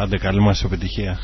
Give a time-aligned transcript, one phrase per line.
[0.00, 1.18] Άντε καλή μας επιτυχία.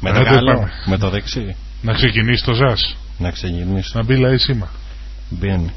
[0.00, 0.70] Με Άντε, το καλό, πάμε.
[0.86, 1.56] με το δεξί.
[1.82, 2.96] Να ξεκινήσει το ζάς.
[3.18, 3.96] Να ξεκινήσει.
[3.96, 4.68] Να μπει λαή σήμα.
[5.30, 5.72] Μπαίνει.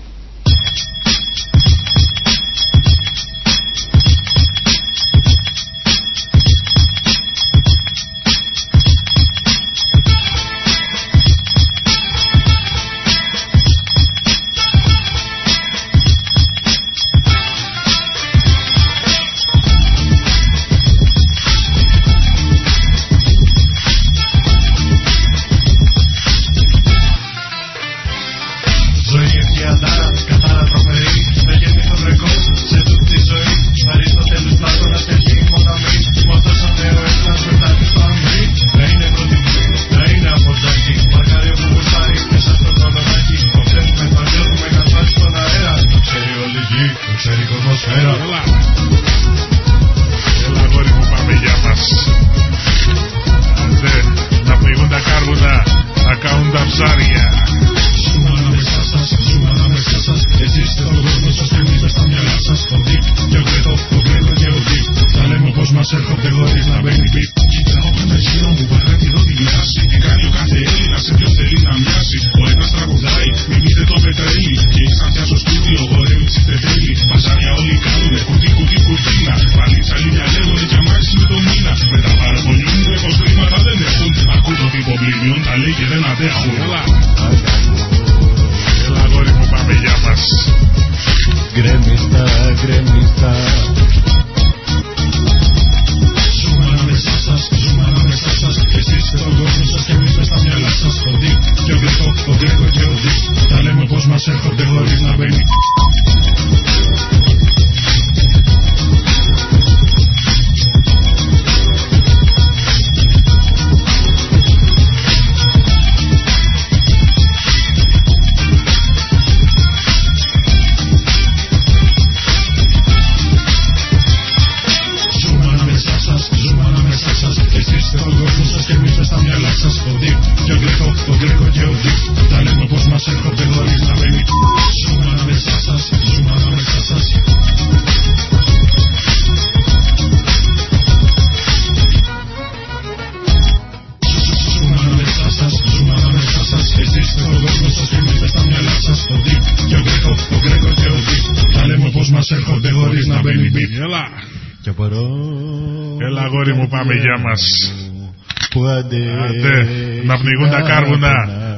[160.22, 161.14] Πνιγούν τα κάρβουνα,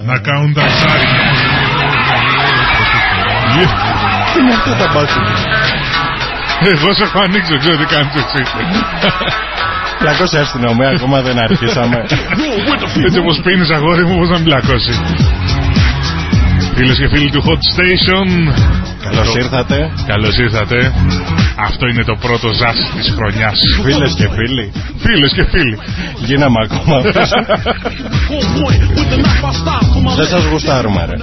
[0.10, 1.12] να κάνουν τα ψάρια.
[4.34, 5.22] Τι είναι αυτό τα μπάσου.
[6.74, 8.42] Εγώ σε έχω ανοίξει, δεν ξέρω τι κάνεις εσύ.
[10.00, 12.00] Πλακώσει η αστυνομία, ακόμα δεν αρχίσαμε.
[13.06, 14.94] Έτσι όπως πίνεις αγόρι μου, πώς να μην πλακώσει.
[16.76, 18.28] Φίλες και φίλοι του Hot Station,
[19.04, 19.92] Καλώς ήρθατε.
[20.08, 20.94] καλώς ήρθατε.
[21.68, 23.58] Αυτό είναι το πρώτο ζάς της χρονιάς.
[23.84, 24.66] Φίλες και φίλοι.
[25.06, 25.78] Φίλες και φίλοι.
[26.28, 26.98] Γίναμε ακόμα.
[30.20, 31.18] Δεν σας γουστάρουμε ρε.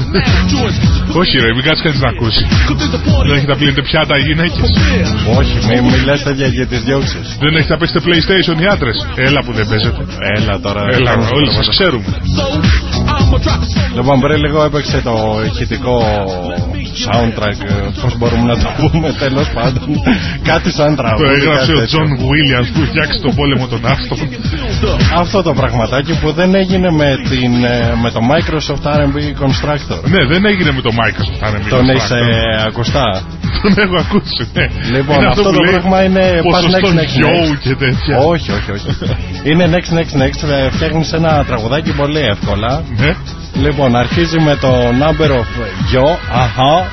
[1.20, 2.44] Όχι ρε, μην κάτσεις κανείς να ακούσει.
[3.26, 4.68] Δεν έχετε να πλύνετε πιάτα οι γυναίκες.
[5.38, 7.36] Όχι, μην μιλάς τέτοια για τις διώξεις.
[7.40, 8.96] Δεν έχετε να παίξετε PlayStation οι άτρες.
[9.14, 10.02] Έλα που δεν παίζετε.
[10.36, 10.82] Έλα τώρα.
[10.92, 11.76] Έλα, κάνεις όλοι το σας μόνο.
[11.76, 12.10] ξέρουμε.
[13.94, 15.14] Λοιπόν, πριν λίγο έπαιξε το
[15.46, 15.96] ηχητικό
[17.06, 19.86] soundtrack, ε, πώς μπορούμε να το πούμε, τέλος πάντων.
[20.50, 21.32] Κάτι σαν Το τραγούδι.
[21.34, 21.86] έγραψε κάτι ο τέτοιο.
[21.86, 24.18] Τζον Williams που φτιάξει τον πόλεμο των άστων.
[25.22, 30.00] Αυτό το πραγματάκι που δεν έγινε με, την, ε, με το Microsoft R&B Constructor.
[30.14, 31.40] Ναι, δεν έγινε με το Microsoft.
[31.46, 32.36] αν εμείς Τον μας έχεις φράξαμε.
[32.56, 33.22] ε, ακουστά;
[33.62, 34.66] Τον έχω ακούσει, ναι.
[34.96, 37.58] Λοιπόν, Είναι αυτό που το λέει πράγμα είναι πας ποσοστό next, next, yo next.
[37.62, 38.16] και τέτοια.
[38.18, 38.88] όχι, όχι, όχι.
[39.48, 40.40] είναι next, next, next.
[40.50, 42.82] ε, Φτιάχνεις ένα τραγουδάκι πολύ εύκολα.
[42.96, 43.12] Ναι.
[43.54, 44.70] Λοιπόν, αρχίζει με το
[45.02, 45.48] number of
[45.94, 46.88] yo, αχα,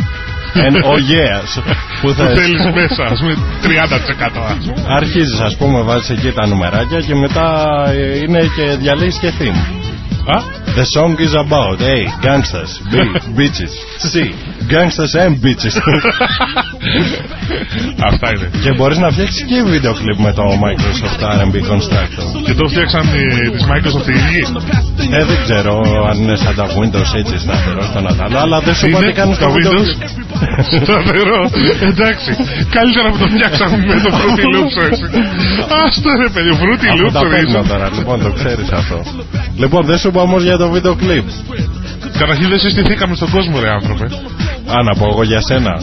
[0.56, 1.62] and oh yes.
[2.02, 2.40] Που Που θες.
[2.40, 4.84] θέλεις μέσα, ας πούμε 30% ας πούμε.
[4.96, 7.46] Αρχίζεις ας πούμε, βάζεις εκεί τα νουμεράκια και μετά
[7.90, 9.83] ε, είναι και διαλύεις και theme.
[10.26, 10.38] Α,
[10.78, 11.98] The song is about A.
[12.26, 12.94] Gangsters B.
[13.38, 13.74] Bitches
[14.12, 14.14] C.
[14.74, 15.76] Gangsters and bitches
[18.10, 18.48] αυτά είναι.
[18.64, 23.04] Και μπορείς να φτιάξεις και βίντεο κλιπ με το Microsoft R&B Constructor Και το φτιάξαν
[23.16, 24.42] οι- της Microsoft οι ίδιοι.
[25.18, 25.74] Ε, δεν ξέρω
[26.10, 29.14] αν είναι σαν τα Windows έτσι σταθερό στον Αταλό Αλλά δεν σου είπα τι Είναι
[29.14, 29.92] κάνεις το στο βίντεο Windows.
[30.84, 31.40] Σταθερό.
[31.92, 32.32] Εντάξει.
[32.78, 35.04] Καλύτερα που το φτιάξαμε με το Fruity Loops έτσι.
[35.84, 37.68] Άστο ρε παιδί, Fruity Από Loops τα παίρνω ρε.
[37.72, 38.98] τώρα, λοιπόν το ξέρεις αυτό
[39.62, 41.28] Λοιπόν δεν σου είπα όμως για το βίντεο κλιπ
[42.18, 44.06] Καταρχήν δεν συστηθήκαμε στον κόσμο ρε άνθρωπε.
[44.74, 45.80] Α, να πω εγώ για σένα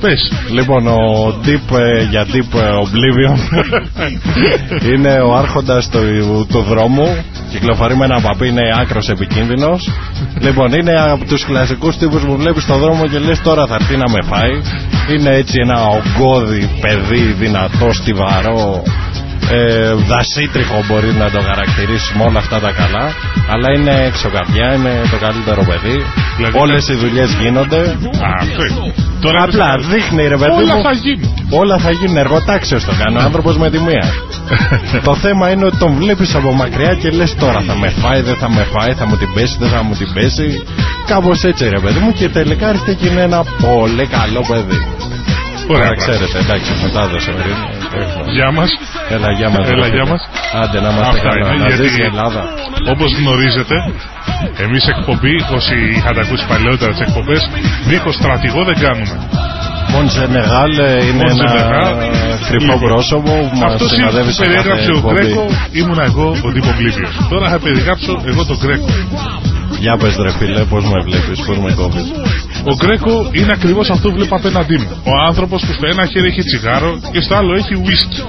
[0.00, 0.32] Πες.
[0.52, 0.98] Λοιπόν, ο
[1.44, 3.38] Deep ε, για Deep ε, Oblivion
[4.92, 7.24] είναι ο άρχοντας του, του δρόμου.
[7.50, 9.90] Κυκλοφορεί με ένα παπί, είναι άκρος επικίνδυνος.
[10.40, 13.96] λοιπόν, είναι από τους κλασικούς τύπους που βλέπεις στον δρόμο και λες τώρα θα έρθει
[13.96, 14.60] να με φάει.
[15.14, 18.82] Είναι έτσι ένα ογκώδη παιδί, δυνατό, στιβαρό,
[19.48, 23.04] ε, δασίτριχο μπορεί να το χαρακτηρίσει με όλα αυτά τα καλά.
[23.52, 25.96] Αλλά είναι εξωκαρδιά, είναι το καλύτερο παιδί.
[26.36, 27.80] Δηλαδή, Όλες οι δουλειές γίνονται.
[28.26, 28.94] Α, αυτό είναι.
[29.20, 30.82] Τώρα Απλά δείχνει ρε παιδί όλα μου.
[30.82, 31.34] θα γίνουν.
[31.50, 34.06] Όλα θα γίνουν εργοτάξεως το κάνει ο άνθρωπος με τη μία.
[35.08, 38.36] το θέμα είναι ότι τον βλέπεις από μακριά και λες τώρα θα με φάει, δεν
[38.36, 40.62] θα με φάει, θα μου την πέσει, δεν θα μου την πέσει.
[41.06, 44.78] Κάπως έτσι ρε παιδί μου και τελικά έρχεται και είναι ένα πολύ καλό παιδί.
[45.68, 45.82] Ωραία.
[45.84, 47.30] Τώρα ξέρετε, εντάξει, μετάδοση.
[47.30, 47.52] ρε.
[48.36, 48.70] Γεια μας.
[49.14, 49.64] Έλα, γεια μας.
[49.68, 50.10] Έλα, ρε γεια φίλε.
[50.12, 50.22] μας.
[50.62, 51.46] Άντε να είμαστε Αυτά καλά.
[51.54, 52.42] είναι, Να γιατί- ζήσει η Ελλάδα.
[52.92, 53.76] Όπως γνωρίζετε,
[54.66, 57.42] εμείς εκπομπή, όσοι είχατε ακούσει παλαιότερα τις εκπομπές,
[57.90, 59.16] δίχως στρατηγό δεν κάνουμε.
[59.92, 61.94] Μον Σενεγάλ ε, είναι Μον ένα Σενεγάλ.
[62.48, 65.14] κρυφό Λοιπόν, πρόσωπο που μας Αυτό συνοδεύει σε κάθε περιέγραψε ο εκπομπή.
[65.16, 65.44] Γκρέκο,
[65.80, 67.12] ήμουνα εγώ ο Ντύπο Μπλίβιος.
[67.32, 68.90] Τώρα θα περιγράψω εγώ τον Γκρέκο.
[69.84, 72.06] Για πες ρε φίλε, πώς με βλέπεις, πώς με κόβεις.
[72.70, 74.88] Ο Γκρέκο είναι ακριβώς αυτό που βλέπω απέναντί μου.
[75.12, 78.22] Ο άνθρωπος που στο ένα χέρι έχει τσιγάρο και στο άλλο έχει ουίσκι.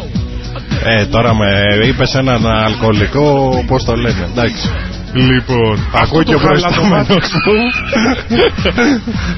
[0.83, 1.49] Ε, τώρα με
[1.87, 3.25] είπες έναν αλκοολικό,
[3.67, 4.69] πώς το λένε, εντάξει.
[5.13, 7.17] Λοιπόν, Ακούει και ο προϊστάμενος μου.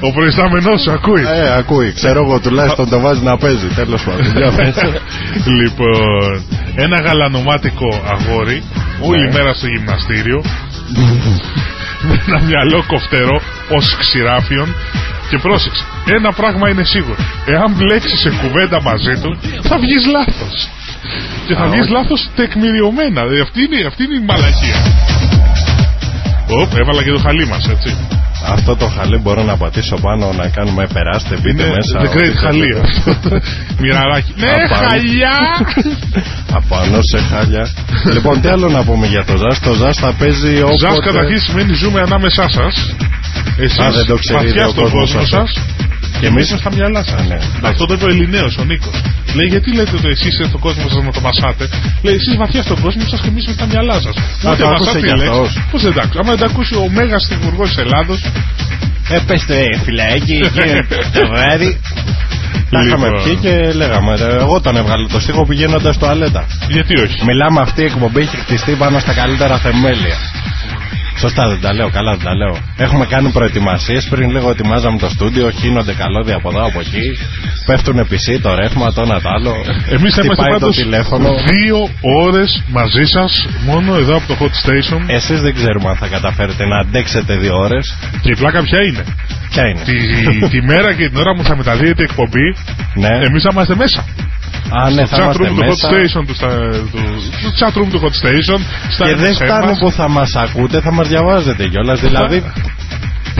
[0.00, 1.22] Ο προϊστάμενος σου ακούει.
[1.22, 4.36] Ε, ακούει, ξέρω εγώ τουλάχιστον το βάζει να παίζει, τέλος πάντων.
[4.36, 4.74] Για πες.
[5.60, 6.44] λοιπόν,
[6.74, 8.62] ένα γαλανομάτικο αγόρι,
[9.00, 9.32] όλη Ναι.
[9.32, 10.42] μέρα στο γυμναστήριο,
[12.08, 14.74] με ένα μυαλό κοφτερό ως ξηράφιον
[15.30, 17.16] και πρόσεξε, ένα πράγμα είναι σίγουρο.
[17.46, 20.68] Εάν μπλέξεις σε κουβέντα μαζί του, θα βγεις λάθος.
[21.46, 21.90] Και θα Α, βγεις όχι.
[21.92, 23.20] λάθος τεκμηριωμένα.
[23.22, 24.78] Δηλαδή, αυτή, είναι, αυτή είναι η μαλακία.
[26.48, 27.96] Οπ, έβαλα και το χαλί μας, έτσι.
[28.46, 32.00] Αυτό το χαλί μπορώ να πατήσω πάνω να κάνουμε περάστε, μπείτε Είναι μέσα.
[32.00, 33.10] the great ό,τι χαλί θέλετε.
[33.10, 33.38] αυτό.
[33.78, 34.32] Μοιραράκι.
[34.36, 34.88] Ναι, Απάνω.
[34.88, 35.36] χαλιά!
[36.58, 37.68] Απάνω σε χάλια.
[38.12, 39.60] λοιπόν, τι άλλο να πούμε για το Ζας.
[39.60, 40.76] Το Ζας θα παίζει όποτε...
[40.86, 42.94] Ζας καταρχήν σημαίνει ζούμε ανάμεσά σας.
[43.58, 45.36] Εσείς Α, δεν το ξέρει βαθιά ο στον κόσμος κόσμο αυτό.
[45.36, 45.50] σας
[46.20, 47.20] και εμείς στα μυαλά σας.
[47.20, 47.38] Α, ναι.
[47.62, 48.96] Αυτό το είπε ο Ελληναίος, ο Νίκος.
[49.36, 51.64] Λέει γιατί λέτε ότι εσείς είστε στον κόσμος σας να το μασάτε;
[52.04, 54.14] Λέει εσείς βαθιά στον κόσμο σας και εμείς στα μυαλά σας.
[54.16, 55.28] Ούτε το μασάτε άκουσε τη κι λέξη.
[55.28, 55.50] αυτός.
[55.70, 56.18] Πώς δεν τα άκουσε.
[56.22, 58.20] Άμα δεν τα ακούσει ο Μέγας Στιγουργός της Ελλάδος.
[59.08, 60.38] Ε, πες το, ε, φιλάκι,
[61.12, 61.80] και το βράδυ.
[62.70, 63.22] Τα είχαμε Λοιπόν.
[63.24, 66.46] πιει και λέγαμε, ρε, εγώ τον έβγαλα το στίχο πηγαίνοντας τουαλέτα.
[66.68, 70.16] Γιατί όχι; Μιλάμε αυτή η εκπομπή έχει χτιστεί πάνω στα καλύτερα θεμέλια.
[71.16, 72.56] Σωστά δεν τα λέω, καλά δεν τα λέω.
[72.76, 77.06] Έχουμε κάνει προετοιμασίες πριν λίγο ετοιμάζαμε το στούντιο, χύνονται καλώδια από εδώ από εκεί.
[77.66, 79.54] Πέφτουν PC, το ρεύμα, το ένα το άλλο.
[79.96, 81.28] Εμείς θα είμαστε Χτυπάει το πάντως τηλέφωνο.
[81.50, 81.78] δύο
[82.24, 85.00] ώρες μαζί σας μόνο εδώ από το Hot Station.
[85.06, 87.96] Εσείς δεν ξέρουμε αν θα καταφέρετε να αντέξετε δύο ώρες.
[88.20, 89.04] Και η πλάκα ποια είναι;
[89.50, 92.56] Ποια είναι; τη, τη μέρα και την ώρα που θα μεταδίδεται η εκπομπή,
[92.94, 93.12] Ναι.
[93.26, 94.04] εμείς θα είμαστε μέσα.
[94.70, 95.88] Α, ναι, θα chat είμαστε room του Hot μέσα.
[95.90, 96.98] Station, του, στα- του,
[97.40, 99.78] στο chat room του Hot Station, στα Και δεν MSN φτάνει μας.
[99.78, 102.00] που θα μας ακούτε, θα μας διαβάζετε κιόλας.
[102.00, 102.42] Δηλαδή,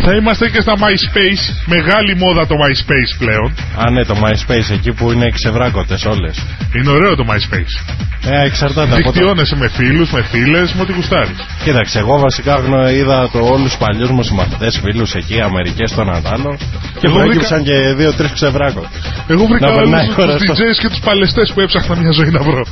[0.02, 3.54] Θα είμαστε και στα MySpace, μεγάλη μόδα το MySpace πλέον.
[3.86, 6.46] Α, ναι, το MySpace εκεί που είναι ξεβράκωτε όλες.
[6.76, 7.94] Είναι ωραίο το MySpace.
[8.30, 9.10] Ε, εξαρτάται από το.
[9.10, 11.36] Δικτυώνεσαι με φίλους, με φίλες, με ό,τι γουστάρεις.
[11.64, 16.14] Κοίταξε, εγώ βασικά γνω, είδα το, όλους τους παλιούς μου συμμαθητές, φίλους εκεί, Αμερικές, τον
[16.14, 16.56] Αντάλλο.
[17.00, 18.88] Και Εγώ προέκυψαν και δύο-τρεις ξεβράκωτε.
[19.28, 21.96] Εγώ βρήκα Να όλους περνάει η τους ώρα στο- DJs και τους παλαιστές που έψαχνα
[21.96, 22.64] μια ζωή να βρω.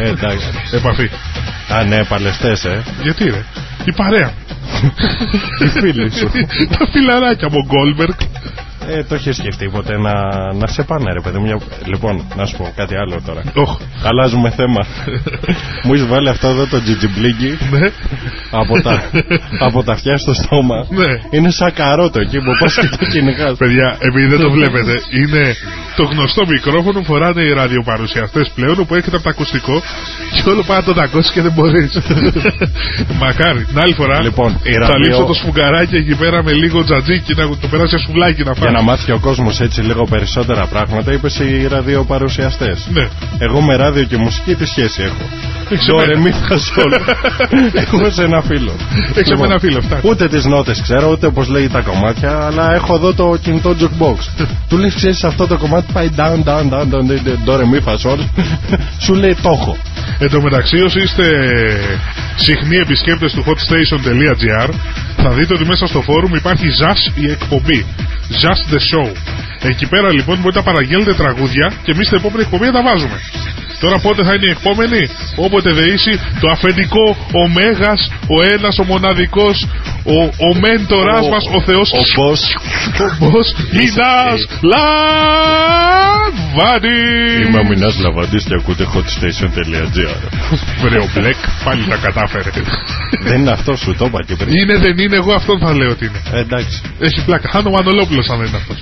[0.00, 0.46] ε, εντάξει.
[0.78, 1.10] Επαφή.
[1.68, 2.82] Α, ναι, παλαιστές, ε.
[3.02, 3.44] Γιατί ρε,
[3.84, 4.32] η παρέα.
[5.62, 6.30] Οι φίλοι σου.
[6.78, 8.18] Τα φιλαράκια μου, Γκόλμπεργκ.
[8.88, 10.12] Ε, το έχει σκεφτεί ποτέ να,
[10.54, 11.44] να σε πάνε, ρε παιδί μου.
[11.44, 13.42] μια- Λοιπόν, να σου πω κάτι άλλο τώρα.
[13.54, 14.86] Οχ, Αλλάζουμε θέμα.
[15.84, 17.90] μου έχεις βάλει αυτό εδώ το τζιτζιμπλίγκι ναι.
[18.50, 19.02] από τα,
[19.58, 20.86] από τα αυτιά στο στόμα.
[20.90, 21.12] Ναι.
[21.30, 23.56] Είναι σαν καρότο εκεί που πας και το κυνηγάς.
[23.58, 25.54] Παιδιά, επειδή δεν το βλέπετε, είναι
[25.96, 29.82] το γνωστό μικρόφωνο που φοράνε οι ραδιοπαρουσιαστές πλέον όπου έρχεται από το ακουστικό
[30.34, 31.98] και όλο πάει να το δακώσει και δεν μπορείς.
[33.22, 33.64] Μακάρι.
[33.64, 37.34] Την άλλη φορά Λοιπόν, η θα ραδιο- λείψω το σφουγγαράκι εκεί πέρα με λίγο τζατζίκι
[37.34, 38.72] να το περάσει σε σουβλάκι να Για φάει.
[38.76, 42.88] Να μάθει και ο κόσμος έτσι λίγο περισσότερα πράγματα, είπες οι ραδιοπαρουσιαστές.
[42.92, 43.08] Ναι.
[43.38, 45.24] Εγώ με ράδιο και μουσική τι σχέση έχω;
[45.70, 46.20] Έχεις Ντορε εμένα.
[46.20, 46.92] μη θα σόλ.
[47.72, 48.72] Έχω σε ένα φίλο.
[49.14, 50.00] Έχεις Λοιπόν, ένα φίλο, φτάνει.
[50.04, 54.44] Ούτε τις νότες ξέρω, ούτε πώ λέει τα κομμάτια, αλλά έχω εδώ το κινητό jukebox.
[54.68, 57.04] Του λέει, ξέρεις αυτό το κομμάτι πάει down, down, down, down,
[57.44, 58.20] ντορε μη θα σόλ.
[59.04, 59.76] Σου λέει το έχω.
[60.18, 61.26] Εν τω μεταξύ, όσοι είστε
[62.36, 64.68] συχνοί επισκέπτες του hotstation.gr,
[65.28, 67.86] θα δείτε ότι μέσα στο φόρουμ υπάρχει ZAS η εκπομπή.
[68.42, 69.06] ZAS the show.
[69.72, 73.18] Εκεί πέρα λοιπόν μπορείτε να παραγγέλνετε τραγούδια και εμείς στην επόμενη εκπομπή θα τα βάζουμε.
[73.80, 75.00] Τώρα πότε θα είναι η επόμενη,
[75.36, 78.00] όποτε δεήσει το αφεντικό ο Μέγας,
[78.36, 79.56] ο ένας, ο μοναδικός,
[80.04, 82.40] ο, ο μέντορας Ο- μας, ο Θεός, Ο boss.
[83.04, 84.40] ο Μπος Μινάς
[85.76, 86.98] Λαβάνι.
[87.46, 90.20] Είμαι ο Μινάς Λαβαντής και ακούτε hotstation.gr
[90.82, 92.50] Βρε ο Μπλεκ, πάλι τα κατάφερε.
[93.22, 94.54] Δεν είναι αυτός σου, το είπα και πριν.
[94.56, 96.20] είναι, δεν είναι, εγώ αυτό θα λέω ότι είναι.
[96.32, 96.80] Ε, Εντάξει.
[96.98, 97.48] Έχει πλάκα.
[97.48, 98.78] Χάνω Μανολόπουλος αν δεν είναι αυτός.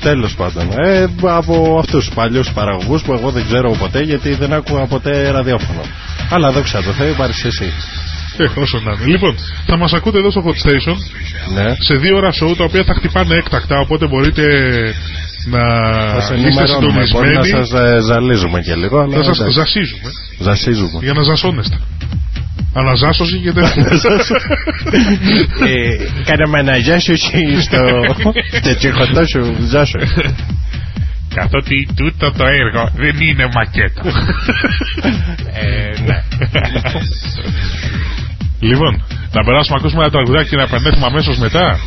[0.00, 0.68] Τέλος πάντων.
[0.78, 5.30] Ε, από αυτούς τους παλιούς παραγωγούς που εγώ δεν ξέρω ποτέ γιατί δεν άκουγα ποτέ
[5.30, 5.80] ραδιόφωνο.
[6.30, 7.72] Αλλά δόξα τω Θεώ υπάρχεις εσύ.
[8.40, 9.04] Ε, όσο να είναι.
[9.06, 9.34] Λοιπόν,
[9.66, 10.96] θα μας ακούτε εδώ στο Hot Station
[11.54, 11.74] Ναι.
[11.78, 14.42] σε δύο ώρα show τα οποία θα χτυπάνε έκτακτα οπότε μπορείτε
[15.50, 15.60] να
[16.14, 17.06] Θα σε είστε ενημερώνουμε.
[17.12, 17.66] Μπορεί να συντονισμένοι.
[17.66, 18.98] σας ε, ζαλίζουμε και λίγο.
[19.00, 19.58] Αλλά Θα σας εντάξει.
[19.58, 20.98] ζασίζουμε Ζασίζουμε.
[21.02, 21.78] για να ζασώνεστε.
[22.74, 23.84] Αναζάσωση και τέτοια.
[25.66, 27.78] ε, κάναμε ένα ζάσωση στο
[28.62, 29.98] τετσιχωτό σου ζάσο.
[31.34, 34.02] Καθότι τούτο το έργο δεν είναι μακέτο.
[35.52, 36.22] ε, ναι.
[38.60, 38.92] Λοιπόν,
[39.36, 41.78] να περάσουμε να ακούσουμε ένα τραγουδάκι και να επανέλθουμε αμέσως μετά.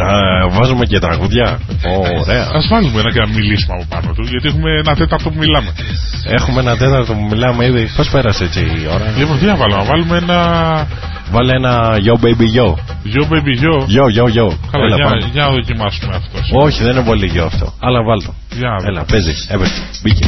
[0.00, 0.08] Να
[0.48, 1.60] βάζουμε και τραγουδιά.
[2.20, 2.44] Ωραία.
[2.56, 5.70] Α βάλουμε ένα και να μιλήσουμε από πάνω του, γιατί έχουμε ένα τέταρτο που μιλάμε.
[6.24, 7.90] Έχουμε ένα τέταρτο που μιλάμε ήδη.
[7.96, 10.38] Πώς πέρασε έτσι η ώρα; Λοιπόν, τι να βάλουμε, να βάλουμε ένα.
[11.32, 12.68] Βάλε ένα yo baby yo.
[13.14, 13.74] Yo baby yo.
[13.96, 14.46] Yo yo yo.
[14.70, 15.30] Καλά, Έλα, για, πάμε.
[15.32, 16.50] για να δοκιμάσουμε αυτός.
[16.52, 17.72] Όχι, δεν είναι πολύ yo αυτό.
[17.80, 18.34] Αλλά βάλτο.
[18.58, 18.90] Για να δούμε.
[18.90, 19.46] Έλα, παίζεις.
[19.50, 19.82] Έπαιξε.
[20.02, 20.26] Μπήκε.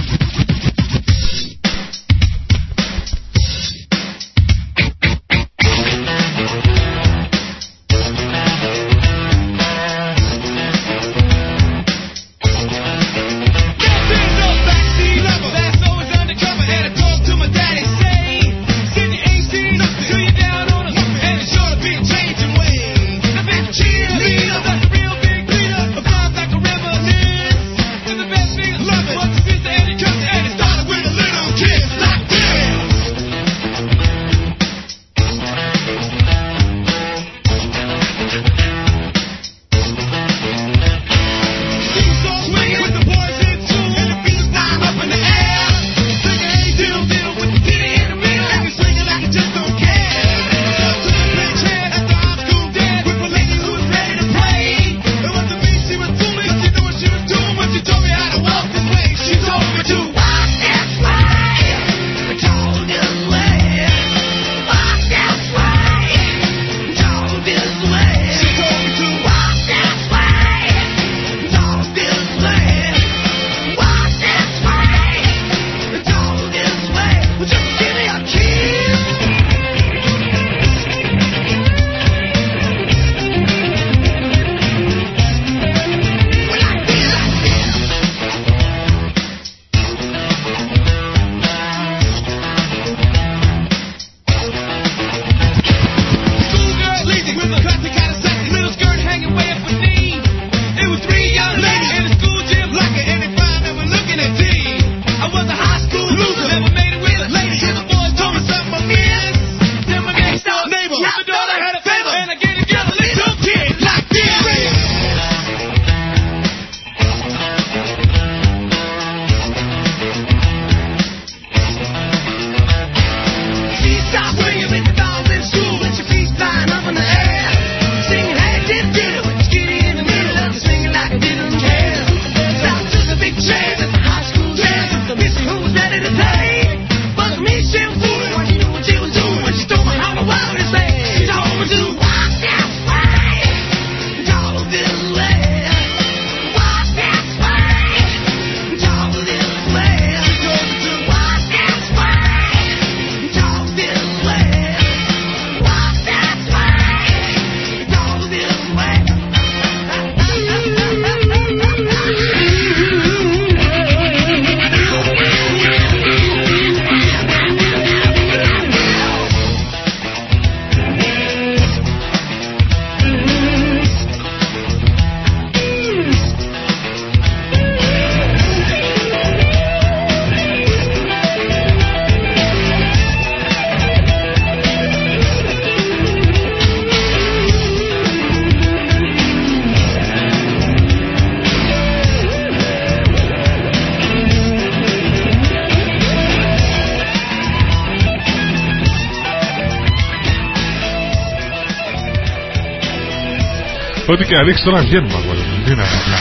[204.33, 205.57] Και να ρίξει τώρα βγαίνουμε αγόρι μου.
[205.65, 206.17] Τι να κάνουμε.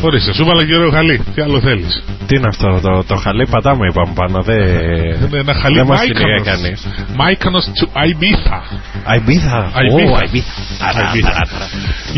[0.00, 1.16] Ορίστε, σου βάλα και ωραίο χαλί.
[1.34, 1.92] Τι άλλο θέλεις;
[2.26, 4.42] Τι είναι αυτό, το, το χαλί πατάμε είπαμε πάνω.
[4.42, 4.58] Δεν
[5.24, 6.62] Είναι ένα χαλί δεν μας κυνηγάει Μάικανος.
[6.62, 6.78] κανείς.
[7.20, 8.58] Μάικανος του Αϊμπίθα.
[9.12, 10.12] Αϊμπίθα; Αϊμπίθα.
[10.12, 10.52] Ω, Αϊμπίθα.
[10.82, 11.30] Ταρά, Αϊμπίθα.
[11.30, 11.66] ταρά, ταρά.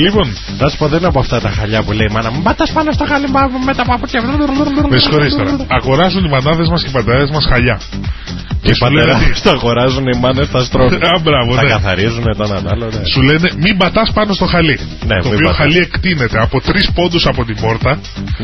[0.04, 0.26] Λοιπόν,
[0.58, 2.40] Θα σου πω δεν είναι από αυτά τα χαλιά που λέει η μάνα μου.
[2.44, 4.20] Μπάτα πάνω στο χαλί μα- με τα παπούτσια.
[4.92, 5.52] με συγχωρείς τώρα.
[5.78, 7.76] Αγοράζουν οι μανάδες μας και οι πατέρες μας χαλιά.
[8.62, 10.94] Και οι σου λένε πατέρα τι; το αγοράζουν οι μάνες τα στρώνουν.
[11.12, 11.68] Α, μπράβο, Τα ναι.
[11.68, 12.86] καθαρίζουν τον άλλο.
[12.96, 13.04] ναι.
[13.12, 14.76] Σου λένε μην πατάς πάνω στο χαλί.
[15.10, 15.56] Ναι, το μην οποίο πατάς.
[15.56, 17.92] χαλί εκτείνεται από τρεις πόντους από την πόρτα.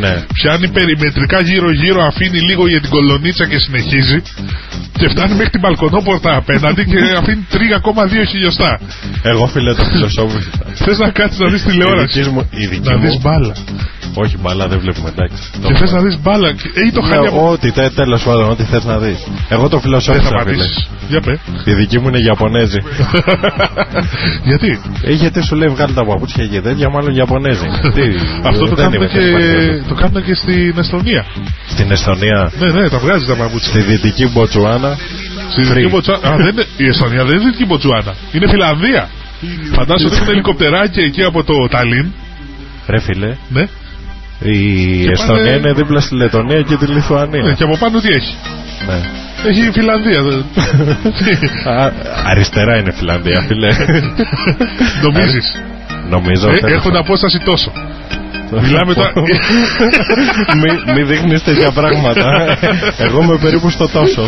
[0.02, 0.14] Ναι.
[0.38, 4.18] Πιάνει περιμετρικά γύρω-γύρω, αφήνει λίγο για την κολονίτσα και συνεχίζει.
[4.98, 7.56] Και φτάνει μέχρι την μπαλκονόπορτα απέναντι και αφήνει 3,2
[8.30, 8.80] χιλιοστά.
[9.22, 10.50] Εγώ φίλε το φιλοσόφισα.
[10.84, 12.18] Θες να κάτσεις να δεις τηλεόραση.
[12.18, 13.20] Η δική μου- η δική Να δεις μου.
[13.22, 13.54] μπάλα.
[14.18, 15.42] Όχι μπαλά δεν βλέπουμε εντάξει.
[15.62, 16.00] Το Και θες έχουμε.
[16.00, 16.52] να δεις μπάλα.
[16.52, 17.50] και- Έχει το χαλί Ναι, από.
[17.50, 19.18] Ό,τι τε- τέλος πάντων, ό,τι θες να δεις.
[19.48, 20.38] Εγώ το Δεν θα φιλοσόφισα φίλε.
[20.38, 20.88] πατήσεις.
[21.08, 21.38] Για πε.
[21.64, 22.78] Η δική μου είναι Ιαπωνέζη.
[24.48, 27.66] Γιατί; Ε, γιατί σου λέει βγάλει τα παπούτσια και τέτοια, μάλλον Ιαπωνέζη.
[27.96, 28.02] Τι,
[28.42, 29.82] αυτό το δεν κάνουν είμαι, και, δεν υπάρχει.
[29.88, 31.24] το κάνουν και στην Εστονία.
[31.68, 33.68] Στην Εστονία, Ναι, ναι, τα βγάζεις τα παπούτσια.
[33.70, 34.96] στη δυτική Μποτσουάνα.
[35.50, 36.28] Στη Δυτική Μποτσουάνα.
[36.28, 38.14] Α, δεν είναι, η Εστονία δεν είναι Δυτική Μποτσουάνα.
[38.32, 39.08] Είναι Φιλανδία.
[39.72, 42.06] Φαντάζομαι ότι έχουν ελικοπτεράκια εκεί από το Ταλίν.
[42.88, 43.64] Ρε φίλε, Ναι.
[44.40, 44.58] Η
[45.04, 46.94] Και Εστονία πάνε- είναι δίπλα στη Λετωνία και τη ναι.
[46.94, 47.52] Λιθουανία.
[47.52, 48.34] Και από πάνω τι έχει;
[48.86, 49.00] Ναι.
[49.48, 50.22] Έχει η Φιλανδία.
[50.22, 50.44] δεν-
[51.78, 51.92] Α,
[52.30, 53.68] αριστερά είναι Φιλανδία, φίλε.
[55.04, 55.62] Νομίζεις;
[56.10, 56.48] Νομίζω.
[56.48, 57.72] Ε, τέλος έχουν απόσταση τόσο.
[58.62, 59.12] Μιλάμε τώρα.
[60.62, 62.58] Μη, μη δείχνεις τέτοια πράγματα.
[62.98, 64.22] Εγώ είμαι περίπου στο τόσο.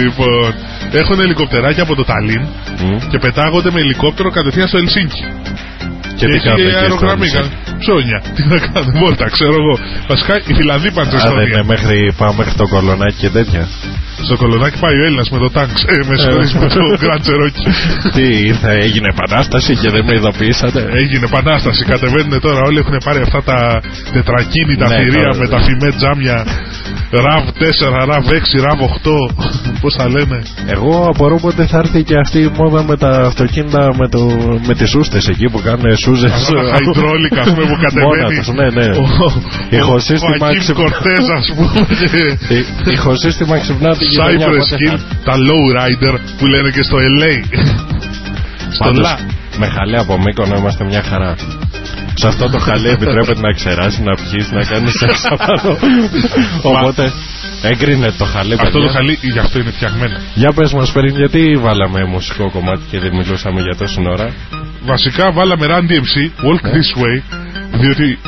[0.00, 0.54] λοιπόν,
[0.92, 2.40] έχουν ελικοπτεράκια από το Ταλίν
[2.84, 2.96] Μμ.
[3.10, 5.24] και πετάγονται με ελικόπτερο κατευθείαν στο Ελσίνκι.
[6.18, 7.26] Και τι έχει κάνουν εκεί στο αερογραμμή.
[7.26, 7.36] νησί.
[7.36, 8.18] κα- Ψώνια.
[8.36, 9.74] Τι να κάνουν, βόλτα, ξέρω εγώ.
[10.12, 11.64] Βασικά οι Φιλανδοί πάνε στην Α, δεν είναι Εστονία.
[11.72, 13.62] μέχρι, πάω μέχρι το κολονάκι και τέτοια.
[14.28, 15.70] Στο κολονάκι πάει ο Έλληνας με το τάγκ.
[15.92, 17.66] Ε, με συγχωρείς με το Grand Cherokee.
[18.14, 21.84] Τι ήρθε, έγινε επανάσταση και δεν με ειδοποιήσατε; Έγινε επανάσταση.
[21.92, 23.58] Κατεβαίνουν τώρα όλοι έχουν πάρει αυτά τα
[24.12, 25.36] τετρακίνητα Ναι, θηρία τώρα.
[25.40, 26.36] με τα φημέ τζάμια.
[27.12, 29.34] RAV 4, RAV 6, RAV 8.
[29.80, 30.42] Πώς θα λένε.
[30.66, 34.18] Εγώ απορώ πότε θα έρθει και αυτή η μόδα με τα αυτοκίνητα με, το,
[34.66, 36.32] με τις σούστες εκεί που κάνουν σούζες.
[36.32, 38.36] Αυτά τα χαϊντρόλικα, ας πούμε, που Μόνα κατεβαίνει.
[38.38, 38.86] τους, ναι, ναι.
[38.96, 39.32] Ο-
[39.70, 41.86] Ηχοσύστημα Ο Ακίμ ξυπ- Κορτέζ, ας πούμε.
[42.48, 44.46] και Η- Ηχοσύστημα ξυπνά την γειτονιά.
[44.46, 47.34] Cypress πότε Hill, θα- τα low rider που λένε και στο LA.
[48.70, 49.20] Στο Πάντως, LA.
[49.58, 51.34] με χαλί από Μύκονο είμαστε μια χαρά.
[52.18, 55.78] Σε αυτό το χαλί επιτρέπεται να ξεράσει, να πιείς, να κάνεις σεξ απάνω.
[56.62, 57.12] Οπότε
[57.62, 58.52] έγκρινε το χαλί.
[58.52, 58.86] Αυτό παιδιά.
[58.86, 60.16] το χαλί γι' αυτό είναι φτιαγμένο.
[60.34, 64.34] Για πες μας πριν γιατί βάλαμε μουσικό κομμάτι και δεν μιλούσαμε για τόση ώρα;
[64.84, 66.70] Βασικά βάλαμε Run DMC, Walk Ναι.
[66.70, 67.16] This Way,
[67.80, 68.18] διότι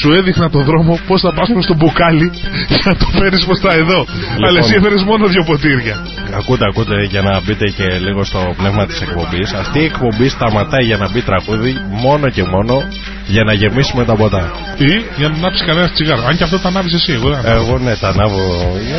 [0.00, 2.30] σου έδειχνα τον δρόμο πώς θα πας προς το μπουκάλι
[2.68, 4.06] για να το φέρεις προς τα εδώ.
[4.46, 5.96] Αλλά εσύ έφερες μόνο δύο ποτήρια.
[6.38, 9.52] Ακούτε, ακούτε για να μπείτε και λίγο στο πνεύμα της εκπομπής.
[9.52, 12.82] Αυτή η εκπομπή σταματάει για να μπει τραγούδι μόνο και μόνο
[13.26, 14.52] για να γεμίσουμε τα ποτά.
[14.78, 16.22] Ή για να ανάψεις κανένας τσιγάρο.
[16.28, 17.64] Αν και αυτό το ανάβεις εσύ, εγώ δεν ανάβω.
[17.64, 18.40] Εγώ ναι, τα ανάβω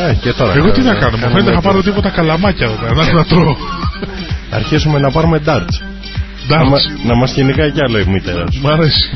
[0.08, 0.52] ε, και τώρα.
[0.56, 2.94] Εγώ τι να κάνω, κάνω, μου κάνουμε φαίνεται θα το- πάρω τίποτα καλαμάκια εδώ πέρα,
[2.94, 3.56] να έρθω να τρώω.
[4.50, 5.76] Αρχίσουμε να πάρουμε darts.
[6.48, 8.60] Να, μα- Εντάξει, να μας κυνηγάει κι άλλο η μήτερα σου.
[8.60, 9.08] μ' αρέσει.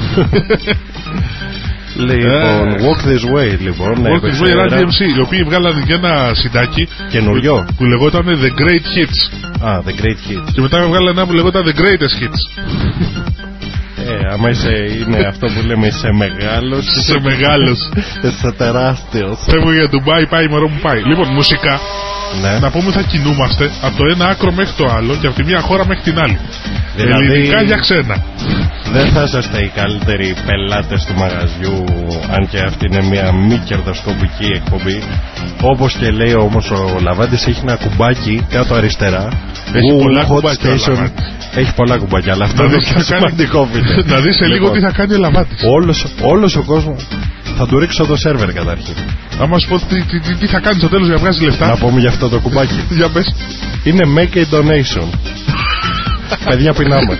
[1.96, 2.76] Λοιπόν, Ε.
[2.84, 3.94] Walk This Way λοιπόν.
[3.96, 7.66] Walk This έπαιξε Way Run ένα DMC, οι οποίοι βγάλανε και ένα συντάκι Καινούριο.
[7.76, 9.18] που λεγόταν The Great Hits.
[9.68, 10.50] Α, The Great Hit.
[10.52, 12.40] Και μετά βγάλανε ένα που λεγόταν The Greatest Hits.
[14.08, 16.84] Ε, άμα είσαι, είναι αυτό που λέμε, είσαι μεγάλος.
[16.96, 17.78] Είσαι μεγάλος.
[18.22, 19.38] Είσαι τεράστιος.
[19.50, 21.00] Φεύγω για Ντουμπάι, πάει η μερό μου πάει.
[21.10, 21.80] Λοιπόν, μουσικά,
[22.42, 22.58] Ναι.
[22.58, 25.60] να πούμε θα κινούμαστε από το ένα άκρο μέχρι το άλλο και από τη μία
[25.60, 26.38] χώρα μέχρι την άλλη.
[26.96, 28.16] Δηλαδή- Ελληνικά για ξένα.
[28.92, 31.84] Δεν θα είσαστε οι καλύτεροι πελάτες του μαγαζιού
[32.36, 35.02] αν και αυτή είναι μια μη κερδοσκοπική εκπομπή.
[35.62, 39.28] Όπως και λέει όμως ο Λαβάντης έχει ένα κουμπάκι κάτω αριστερά.
[39.72, 40.88] Έχει Ου, πολλά hot κουμπάκια ο station.
[40.88, 41.24] Λαβάντης.
[41.54, 43.20] Έχει πολλά κουμπάκια, αλλά αυτό Να είναι δεις τι πιο θα κάνει.
[43.22, 43.89] σημαντικό φίλε.
[44.12, 45.62] Να δεις σε λίγο Λοιπόν, τι θα κάνει ο Λαβάτης.
[45.76, 47.06] Όλος, όλος ο κόσμος
[47.58, 48.94] θα του ρίξω το σερβερ καταρχήν.
[49.40, 51.66] Άμα σου πω τι, τι, τι, τι θα κάνει στο τέλος για να βγάζει λεφτά.
[51.66, 52.80] Να πούμε για αυτό το κουμπάκι.
[52.98, 53.34] Για πες.
[53.84, 55.06] Είναι make a donation.
[56.48, 57.18] Παιδιά πεινάμε.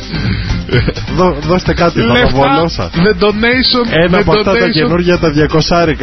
[1.16, 2.90] Δώ, δώστε κάτι, θα το Λεφτά, βολώσα.
[2.94, 5.94] the donation, Ένα the από αυτά τα donation, καινούργια τα 200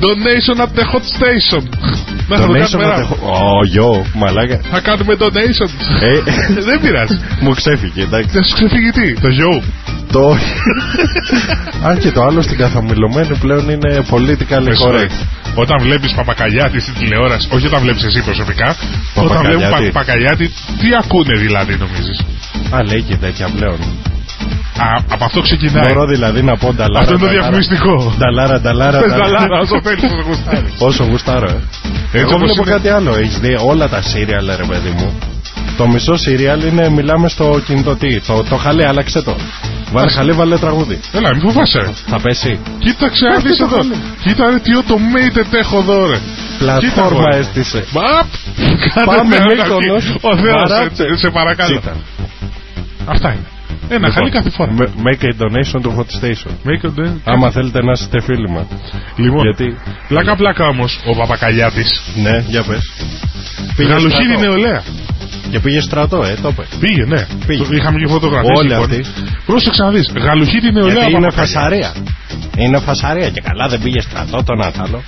[0.00, 1.62] donation at the hot station.
[2.28, 2.96] Να θα το Donation κάνουμε να ραπ.
[2.96, 4.60] τεχω- Ω, γιο, μαλάκα.
[4.70, 5.68] Θα κάνουμε donation.
[6.02, 6.20] Ε,
[6.60, 7.20] Δεν πειράζει.
[7.40, 8.28] μου ξέφυγε, εντάξει.
[8.36, 9.62] Θα σου ξεφύγει τι, το γιο.
[10.12, 10.36] Το...
[11.88, 15.16] Αν και το άλλο στην καθομιλωμένη πλέον είναι political correct.
[15.54, 18.76] Όταν βλέπεις Παπακαλιάτη στην τηλεόραση, όχι όταν βλέπεις εσύ προσωπικά,
[19.14, 19.56] όταν Παπακαλιάτη.
[19.64, 20.46] βλέπουν Παπακαλιάτη,
[20.80, 22.24] τι ακούνε δηλαδή νομίζεις;
[22.70, 23.78] Α, λέει και τέτοια πλέον.
[25.10, 25.84] Από αυτό ξεκινάει.
[25.88, 26.98] Μπορώ δηλαδή να πω νταλάρα.
[26.98, 28.14] Αυτό είναι το νταλάρα, διαφημιστικό.
[28.18, 28.98] Νταλάρα, νταλάρα.
[29.00, 29.30] Πες νταλάρα.
[29.32, 30.72] τα λάρα, όσο θέλεις, όσο γουστάρεις.
[30.78, 31.56] Όσο γουστάρω, ε.
[31.56, 32.70] Έτσι Εγώ όπως βλέπω είναι.
[32.70, 33.14] κάτι άλλο.
[33.16, 35.08] Έχεις δει όλα τα σύριαλ, ρε παιδί μου.
[35.76, 38.20] Το μισό σύριαλ είναι μιλάμε στο κινητό τι.
[38.20, 39.36] Το, το χαλέ, άλλαξε το.
[39.92, 41.00] Βάλε χαλί, βάλε τραγούδι.
[41.12, 41.92] Έλα, μην φοβάσαι.
[42.06, 42.58] Θα πέσει.
[42.78, 43.78] Κοίταξε να δεις εδώ.
[44.22, 46.18] Κοίτα ρε τι automated έχω εδώ ρε.
[46.58, 47.84] Πλατφόρμα Κοίτα, έστησε.
[47.92, 48.26] Μπαπ!
[49.04, 50.14] Πάμε, Κάντε Μύκονος.
[50.20, 51.04] Ο Θεός, Μαράτσε.
[51.10, 51.78] σε, σε παρακαλώ.
[51.78, 51.96] Κοίτα.
[53.06, 53.46] Αυτά είναι.
[53.88, 54.72] Ένα χαλί κάθε φορά.
[54.72, 56.50] Με- Make a donation to Hot Station.
[56.68, 57.10] Make a day.
[57.24, 58.64] Άμα θέλετε να είστε φίλοι μας.
[59.16, 59.76] Λοιπόν, Γιατί.
[60.08, 62.02] πλάκα πλάκα όμως ο Παπακαλιάτης.
[62.22, 62.92] Ναι, για πες.
[63.88, 64.82] Γαλουχίδη νεολαία.
[65.50, 66.64] Και πήγε στρατό, ε, το είπε.
[66.80, 67.26] Πήγε, ναι.
[67.46, 67.62] Πήγε.
[67.62, 68.58] Το- Είχαμε και φωτογραφίες.
[68.58, 68.84] Όλοι λοιπόν.
[68.84, 69.04] αυτοί.
[69.46, 70.12] Πρόσεξε να δεις.
[70.26, 70.92] Γαλουχίδη νεολαία.
[70.94, 71.52] Γιατί είναι Παπακαλιάτης.
[71.52, 71.90] φασαρία.
[72.56, 75.02] Είναι φασαρία και καλά δεν πήγε στρατό τον άλλο.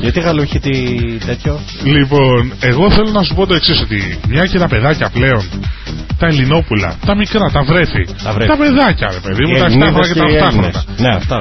[0.00, 0.72] Γιατί γαλούχη τι
[1.26, 5.44] τέτοιο; Λοιπόν, εγώ θέλω να σου πω το εξής: Ότι μια και τα παιδάκια πλέον,
[6.22, 8.56] τα Ελληνόπουλα, τα μικρά, τα βρέφη, Τα βρέφη.
[8.62, 10.74] παιδάκια, ρε παιδί μου, Οι τα 7 Ελληνίδες χρόνια και τα οι 8 Έλληνες.
[10.76, 11.38] χρόνια, Ναι, αυτά.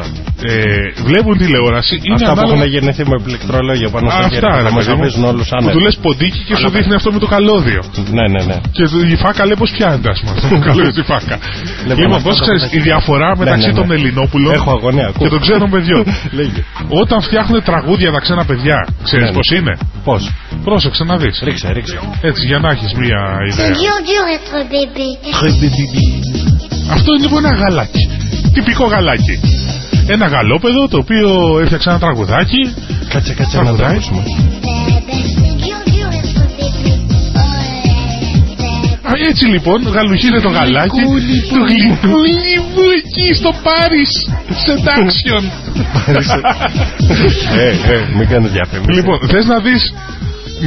[0.51, 2.55] ε, βλέπουν τηλεόραση, είναι Αυτά που ανάλογα.
[2.57, 4.53] έχουν γεννηθεί με πληκτρολόγιο πάνω στα Αυτά, χέρια.
[4.57, 5.71] ρε Θα μα παιδί μου, αφήσουν όλους που άνετα.
[5.75, 7.81] του λες ποντίκι και σου Αλλά- δείχνει αυτό με το καλώδιο.
[8.17, 8.57] Ναι, ναι, ναι.
[8.75, 10.33] Και η φάκα λέει πώ πιάνεται, ας πούμε.
[10.53, 11.35] Το καλώδιο τη φάκα.
[11.87, 12.77] Λοιπόν, αυτό πώς το ξέρεις παιδάκι.
[12.79, 13.79] η διαφορά Ναι, μεταξύ ναι, ναι.
[13.79, 15.21] των Ελληνόπουλων Έχω αγωνία, ακούω.
[15.23, 16.03] και των ξένων παιδιών.
[16.39, 16.61] Λέγε.
[17.01, 19.37] Όταν φτιάχνουν τραγούδια τα ξένα παιδιά, ξέρεις Ναι, ναι.
[19.39, 19.73] πώς είναι;
[20.07, 20.21] Πώς;
[20.67, 21.35] Πρόσεξε να δεις.
[21.47, 21.99] Ρίξε, ρίξε.
[22.29, 23.67] Έτσι, για να έχεις μία C'est ιδέα.
[24.71, 24.87] Dur,
[25.23, 26.03] dur être bébé.
[26.91, 28.09] Αυτό είναι λοιπόν ένα γαλάκι.
[28.53, 29.39] Τυπικό γαλάκι.
[30.07, 32.73] Ένα γαλόπεδο το οποίο έφτιαξε ένα τραγουδάκι.
[33.09, 33.87] Κάτσε, κάτσε να Τραγουδάει.
[33.89, 34.23] το ακούσουμε.
[34.25, 36.91] Bébé, c'est dur, dur être bébé.
[39.07, 41.01] Ouais, Α, Έτσι λοιπόν γαλουχίζεται το γαλάκι.
[41.53, 44.11] Το γλυκούλι μου εκεί στο Πάρις.
[44.65, 45.43] Σε τάξιον.
[47.57, 48.91] Ε, ε, μην κάνεις διαφήμιση.
[48.91, 49.93] λοιπόν, θες να δεις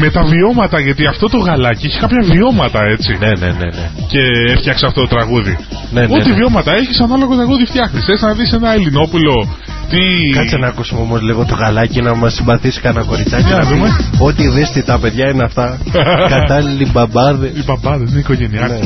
[0.01, 3.17] με τα βιώματα, γιατί αυτό το γαλάκι έχει κάποια βιώματα έτσι.
[3.21, 3.87] Ναι, ναι, ναι, ναι.
[4.13, 4.23] Και
[4.55, 5.59] έφτιαξε αυτό το τραγούδι.
[5.93, 6.35] Ναι, ναι, Ό,τι ναι.
[6.35, 8.05] βιώματα έχεις, ανάλογο τραγούδι φτιάχνεις.
[8.05, 9.57] Θες να δεις ένα Ελληνόπουλο.
[9.89, 10.31] Τι.
[10.35, 13.47] Κάτσε να ακούσουμε όμως λίγο το γαλάκι να μας συμπαθήσει κανένα κοριτσάκι.
[13.47, 13.89] Για να δούμε.
[14.19, 15.79] Ό,τι δεις τι τα παιδιά είναι αυτά.
[16.35, 17.51] Κατάλληλοι μπαμπάδες.
[17.57, 18.73] Οι παπάδες είναι οικογενειάκοι.
[18.73, 18.79] Ναι.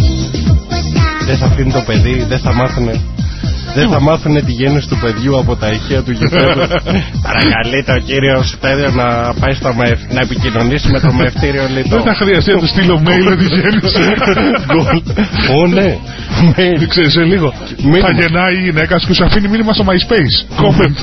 [1.27, 2.89] Δεν θα αφήνει το παιδί, δεν θα μάθουν.
[3.75, 6.61] Δεν θα μάθουν τη γέννηση του παιδιού από τα ηχεία του γηπέδου.
[7.29, 10.01] Παρακαλείται ο κύριο Πέδιο να πάει στο μεεφ...
[10.15, 11.89] να επικοινωνήσει με το μευτήριο λιτό.
[11.97, 14.15] Δεν θα χρειαστεί να του στείλω mail ότι γέννησε.
[14.67, 15.03] Γκολ.
[15.59, 15.99] Ω ναι.
[16.57, 16.81] Mail.
[16.89, 17.53] Ξέρεις σε λίγο.
[17.83, 18.07] Μήνυμα.
[18.07, 20.37] Θα γεννάει η γυναίκα σου και σου αφήνει μήνυμα στο MySpace.
[20.63, 20.97] Comment.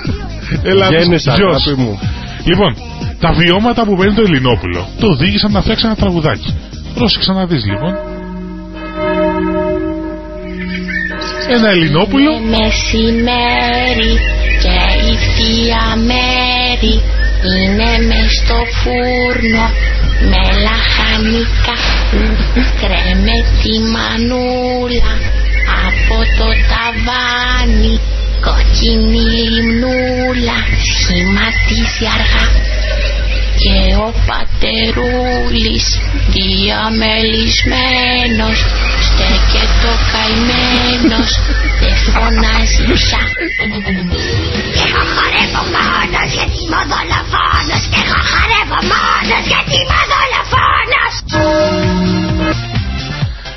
[0.70, 1.66] Έλα, Γέννησα, γιος.
[1.66, 1.98] αγάπη μου.
[2.44, 2.76] Λοιπόν,
[3.20, 6.54] τα βιώματα που παίρνει το Ελληνόπουλο το οδήγησαν να φτιάξει ένα τραγουδάκι.
[6.94, 8.17] Πρόσεξε να δεις λοιπόν.
[11.50, 12.32] Ένα Ελληνόπουλο.
[12.32, 14.12] Είναι μεσημέρι
[14.62, 14.78] και
[15.10, 16.94] η θεία Μέρη
[17.52, 19.66] είναι μες στο φούρνο
[20.30, 21.76] με λαχανικά.
[22.80, 25.12] Κρέμε τη μανούλα
[25.86, 28.00] από το ταβάνι
[28.46, 30.58] κόκκινη λιμνούλα
[30.92, 32.46] σχηματίζει αργά
[33.62, 35.86] και ο πατερούλης
[36.34, 38.58] διαμελισμένος
[39.06, 41.30] στέκεται ο καημένος
[41.80, 43.22] δεν φωνάζει πια.
[44.76, 50.04] Και εγώ χορεύω μόνος γιατί είμαι ο δολοφόνος και εγώ χορεύω μόνος γιατί είμαι ο
[50.12, 51.12] δολοφόνος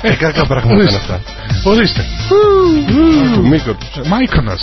[0.04, 1.20] Ε, κακά πράγματα είναι αυτά.
[1.62, 2.04] Ορίστε.
[2.86, 3.76] Τους Μίκο.
[4.08, 4.60] Μάικονας.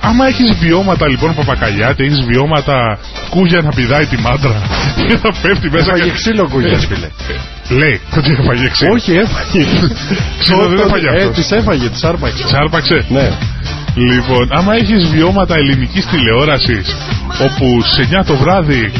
[0.00, 2.98] Άμα έχεις βιώματα λοιπόν παπακαλιάτη, έχεις βιώματα
[3.30, 4.62] κούγια να πηδάει τη μάντρα
[5.08, 6.10] και να πέφτει μέσα Έφαγε και...
[6.10, 7.08] ξύλο κουγιές φίλε.
[7.80, 8.92] Λέει ότι έφαγε ξύλο.
[8.94, 9.64] Όχι, έφαγε.
[10.38, 11.34] Ξύλο δεν έφαγε Ε, αυτός.
[11.36, 12.48] της έφαγε, της άρπαξε.
[12.48, 13.04] Σάρπαξε.
[13.08, 13.30] Ναι.
[13.94, 16.96] Λοιπόν, άμα έχεις βιώματα ελληνικής τηλεόρασης
[17.46, 18.92] όπου σε 9 το βράδυ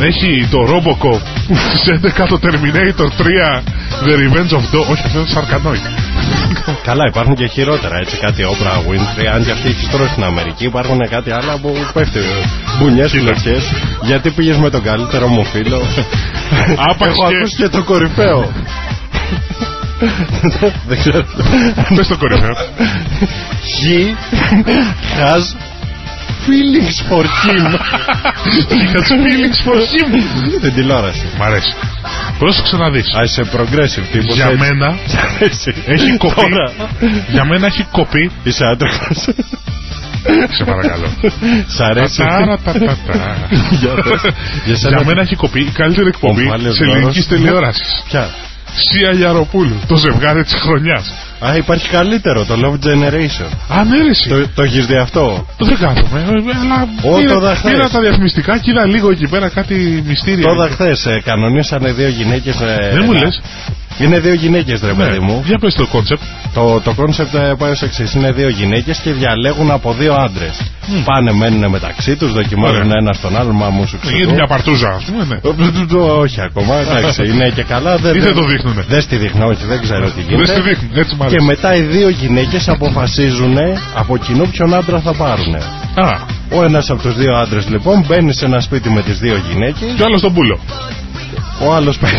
[0.00, 1.20] έχει το Robocop
[1.64, 1.82] στις
[2.22, 3.62] 11 το Terminator 3
[4.06, 6.11] The Revenge of Dog όχι αυτό είναι το Sarkanoid
[6.88, 8.16] Καλά, υπάρχουν και χειρότερα έτσι.
[8.16, 9.26] Κάτι Oprah Winfrey.
[9.34, 12.20] Αν και αυτή έχει στρώσει στην Αμερική, υπάρχουν κάτι άλλα που πέφτει.
[12.78, 13.62] Μπουνιές φυλακές.
[14.02, 15.82] Γιατί πήγες με τον καλύτερο μου φίλο;
[16.90, 18.52] Άπαξ Έχω και- ακούσει και το κορυφαίο.
[20.86, 21.24] Δεν ξέρω.
[21.96, 22.54] Πες το κορυφαίο
[23.78, 23.98] He
[25.20, 25.44] has
[26.46, 27.66] feelings for him.
[28.82, 30.08] Είχα feelings for him
[30.58, 31.26] Στην τηλεόραση.
[31.38, 31.74] Μ' αρέσει
[32.38, 34.34] Πρόσεξε να δεις Α, είσαι progressive τύπος.
[34.34, 34.58] Για έτσι.
[34.58, 34.96] μένα
[35.48, 35.74] Έτσι.
[35.86, 36.72] έχει κοπεί Τώρα
[37.30, 39.28] Για μένα έχει κοπεί Είσαι άντρας.
[40.56, 41.06] Σε παρακαλώ
[41.76, 42.16] Σ' αρέσει.
[42.18, 43.48] Ταραρατατατα.
[43.80, 44.22] Για πες.
[44.64, 47.42] Για σένα Για μένα έχει κοπεί η καλύτερη εκπομπή βάλες της ελληνικής δώρος.
[47.44, 48.02] τηλεόρασης.
[48.08, 48.28] Ποια;
[48.74, 51.12] Σία Γιαροπούλου, το ζευγάρι της χρονιάς.
[51.46, 53.48] Α, υπάρχει καλύτερο, το Love Generation.
[53.68, 54.28] Αν έρεση.
[54.28, 57.72] Το, το έχεις δει αυτό; Το δεν κάθομαι, ε, αλλά Ω, πήρα, το δα χθες.
[57.72, 60.44] πήρα τα διαφημιστικά και είδα λίγο εκεί πέρα κάτι μυστήρια.
[60.46, 61.20] Το είδα χθε.
[61.24, 62.56] κανονίσανε δύο γυναίκες.
[62.92, 63.40] Δεν μου λες.
[63.98, 65.42] Είναι δύο γυναίκες, ρε Ναι, παιδί μου.
[65.46, 66.22] Για πες το concept.
[66.54, 68.14] Το, το concept ε, πάει ως εξής.
[68.14, 70.60] Είναι δύο γυναίκες και διαλέγουν από δύο άντρες.
[71.04, 72.92] Πάνε, μένουν μεταξύ τους, δοκιμάζουν Ωραία.
[73.00, 75.24] ένα στον άλλο, μα μου σου Γίνεται μια παρτούζα, ας πούμε.
[75.24, 76.00] ναι.
[76.00, 77.94] Όχι ακόμα, εντάξει, είναι και καλά.
[77.94, 78.84] Ή δεν το δείχνουνε.
[78.88, 80.52] Δεν στη δείχνω, όχι, δεν ξέρω τι Δεν γίνεται.
[80.52, 81.44] στη δείχνουν, έτσι μ' Και αρέσει.
[81.44, 83.56] μετά οι δύο γυναίκες αποφασίζουν
[83.94, 85.54] από κοινού ποιον άντρα θα πάρουν.
[85.94, 86.10] Α,
[86.50, 89.92] Ο ένας από τους δύο άντρες λοιπόν μπαίνει σε ένα σπίτι με τις δύο γυναίκες
[89.96, 90.58] κι άλλος τον πούλο.
[91.66, 92.12] Ο άλλος πάει.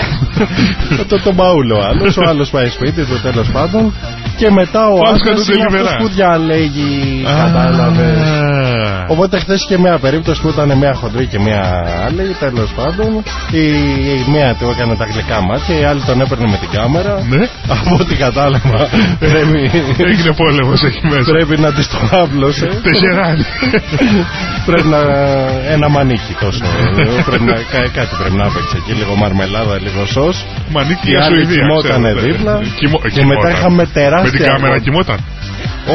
[1.10, 2.18] το, το μπαούλο ο άλλος.
[2.18, 3.94] Ο άλλος πάει σπίτι του τέλος πάντων.
[4.38, 5.96] Και μετά ο Πας άντρας κατά είναι αυτός τελειβερά.
[5.98, 7.24] που διαλέγει.
[7.38, 8.18] Κατάλαβες.
[8.18, 9.06] Α.
[9.08, 11.62] Οπότε χθες είχε μια περίπτωση που ήταν μια χοντρή και μια
[12.06, 12.36] άλλη.
[12.40, 13.64] Τέλος πάντων, η,
[14.14, 17.14] η μία του έκανε τα γλυκά μάτια, η άλλη τον έπαιρνε με την κάμερα.
[17.30, 18.88] Ναι, Από ό,τι κατάλαβα,
[19.20, 19.60] πρέπει,
[19.98, 21.32] έγινε πόλεμος εκεί μέσα.
[21.32, 22.68] πρέπει να της το άπλωσε.
[22.88, 23.44] Τεχεράνι.
[24.66, 25.00] πρέπει να.
[25.76, 26.64] Ένα μανίκι τόσο.
[27.26, 30.28] πρέπει να, κά- κάτι πρέπει να έπαιξε εκεί, λίγο μαρμελάδα, λίγο σο.
[30.74, 31.56] Μανίκη Η για άλλη Σουηδία.
[31.62, 32.32] κοιμότανε ξέρω, ναι.
[32.32, 32.54] δίπλα.
[32.80, 33.28] Κοιμο- Και κοιμόταν.
[33.38, 34.80] μετά είχαμε τεράστια Με την κάμερα αγώνα.
[34.86, 35.18] κοιμόταν;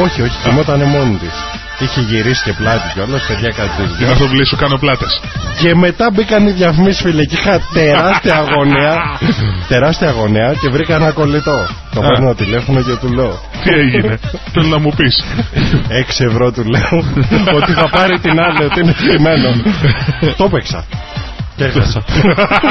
[0.02, 1.34] Όχι, όχι, κοιμότανε μόνη της.
[1.80, 4.06] Είχε γυρίσει και πλάτη κιόλας, παιδιά κάτι Για τέτοιο.
[4.06, 5.12] να το βλέπει, σου κάνω πλάτες.
[5.60, 8.92] Και μετά μπήκαν οι διαφημίσεις, φίλε, και είχα τεράστια αγωνία.
[9.68, 11.66] τεράστια αγωνία και βρήκα ένα κολλητό.
[11.94, 12.06] Το Α.
[12.08, 13.40] παίρνω τηλέφωνο και του λέω.
[13.64, 14.18] Τι έγινε,
[14.52, 15.24] θέλω να μου πεις.
[15.88, 17.04] 6 ευρώ του λέω
[17.56, 19.48] ότι θα πάρει την άλλη, ότι είναι στημένο.
[20.36, 20.84] το έπαιξα.
[21.58, 22.00] Και έχασα.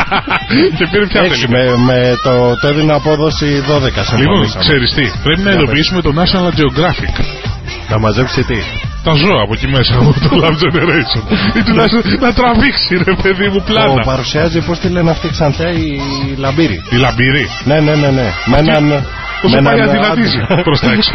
[0.78, 1.78] Και πήρε πια Έξι, τελικά.
[1.78, 4.64] με, με το, το έδινε απόδοση 12 Λοιπόν, συμφωνήσαμε.
[4.66, 7.16] ξέρεις τι, πρέπει να Για ειδοποιήσουμε το National Geographic.
[7.90, 8.58] Να μαζέψει τι;
[9.04, 11.24] Τα ζώα από εκεί μέσα από το Love Generation.
[11.58, 14.04] Ή τουλάχιστον να τραβήξει, ρε παιδί μου, Το πλάνα.
[14.04, 16.00] παρουσιάζει, πώς τη λένε αυτή ξανθιά, η
[16.38, 16.82] Λαμπύρη.
[16.90, 17.46] Η λαμπύρη.
[17.64, 18.28] Ναι, ναι, ναι, ναι.
[18.46, 19.06] Με έναν.
[19.46, 20.64] Όσο με πάει έναν αδυνατίζει άντρα.
[20.68, 21.12] προς τα έξω.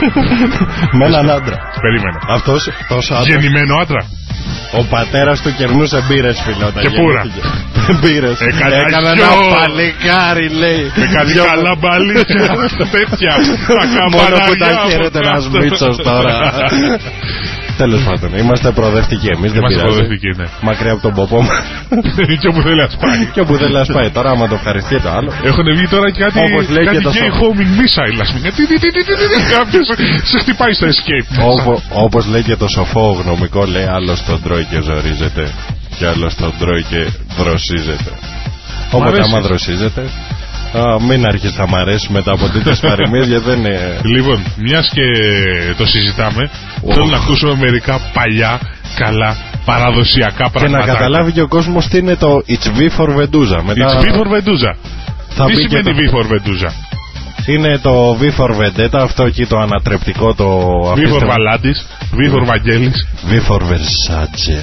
[0.98, 1.56] με έναν άντρα.
[1.84, 2.18] Περίμενε.
[2.36, 3.26] Αυτός τόσος άντρας.
[3.28, 4.02] Γεννημένο άντρα.
[4.80, 6.64] Ο πατέρας του κερνούσε μπύρες, φίλε.
[6.70, 7.22] όταν Και πουρα.
[7.22, 7.42] γεννήθηκε.
[8.00, 8.36] Μπύρες.
[8.40, 9.24] Έκανα Έκανα γιο.
[9.24, 10.82] ένα παλικάρι, λέει.
[11.00, 12.44] Με κάτι Δυο- καλά μπαλίτια.
[12.96, 13.32] Τέτοια.
[13.98, 15.58] Τα Μόνο που τα καμπαναριά χαίρεται από ένας κάτω.
[15.58, 16.34] μίτσος τώρα.
[17.82, 19.50] Τέλος πάντων, είμαστε προοδευτικοί εμείς.
[19.52, 19.84] Δεν Είμαστε πειράζει.
[19.86, 20.46] προοδευτικοί, ναι.
[20.68, 21.62] Μακριά από τον ποπό μας.
[22.40, 23.22] Και όπου θέλει να σπάει.
[23.34, 25.30] και όπου δεν λα πάει τώρα, άμα το ευχαριστεί το άλλο.
[25.50, 27.38] Έχουν βγει τώρα και κάτι, Όπως λέει κάτι και το gay σώμα.
[27.40, 28.50] homing missile, ας πούμε.
[28.50, 29.86] Τι, τι, τι, τι, τι, τι, τι, Κάποιος
[30.30, 31.28] σε χτυπάει στο escape.
[31.88, 35.52] Όπως λέει και το σοφό γνωμικό, λέει άλλος τον τρώει και ζορίζεται.
[35.98, 37.06] Και άλλος τον τρώει και
[37.38, 38.10] δροσίζεται.
[38.90, 39.32] Οπότε αρέσεις.
[39.32, 40.00] άμα δροσίζεται,
[40.72, 44.00] α, μην αρχίσεις να μ' αρέσει μετά από τέτοιε παροιμίε γιατί δεν είναι.
[44.04, 45.02] Λοιπόν, μιας και
[45.76, 46.50] το συζητάμε,
[46.82, 46.92] Ω.
[46.92, 48.60] θέλω να ακούσουμε μερικά παλιά,
[48.96, 50.86] καλά, παραδοσιακά Και πράγματα.
[50.86, 53.62] να καταλάβει και ο κόσμος τι είναι το It's V for Vendusa.
[53.64, 54.76] Μετά It's V for Vendusa.
[55.28, 56.70] θα Τι μπει και σημαίνει το- V for Vendusa.
[57.46, 60.48] Είναι το V for Vendetta, αυτό εκεί το ανατρεπτικό το.
[60.80, 61.26] V for απίστευτο.
[61.26, 64.58] Βαλάντης, V for Βαγγέλης, V for Versace.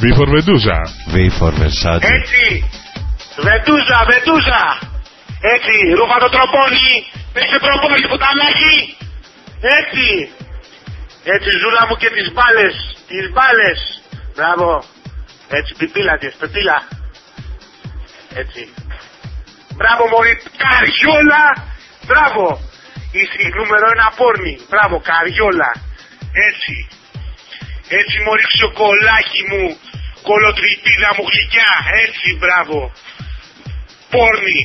[0.00, 0.78] V for Vendusa.
[1.12, 2.08] V for Versace.
[2.18, 2.44] Έτσι.
[3.46, 4.62] Βεντούζα, βεντούζα.
[5.54, 6.90] Έτσι, ρούφα το τροπόνι.
[7.32, 8.76] Παίξε προπόνι, πουτανάκι.
[9.78, 10.06] Έτσι.
[11.34, 12.74] Έτσι, ζούλα μου και τις μπάλες.
[13.10, 13.78] Τις μπάλες.
[14.36, 14.68] Μπράβο.
[15.58, 16.78] Έτσι, πιπίλα της, πιπίλα.
[18.42, 18.62] Έτσι.
[19.76, 21.44] Μπράβο, μωρή, καριόλα.
[22.08, 22.44] Μπράβο.
[23.18, 24.54] Είσαι νούμερο ένα πόρνη.
[24.70, 25.70] Μπράβο, καριόλα.
[26.48, 26.74] Έτσι.
[28.00, 29.64] Έτσι μωρή ξοκολάκι μου,
[30.28, 31.72] κολοτριπίδα μου γλυκιά,
[32.04, 32.78] έτσι μπράβο.
[34.12, 34.60] Πόρνη.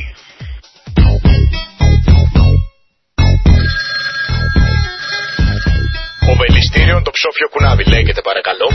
[6.30, 8.68] Ο Βελιστήριον το ψόφιο κουνάβι λέγεται παρακαλώ.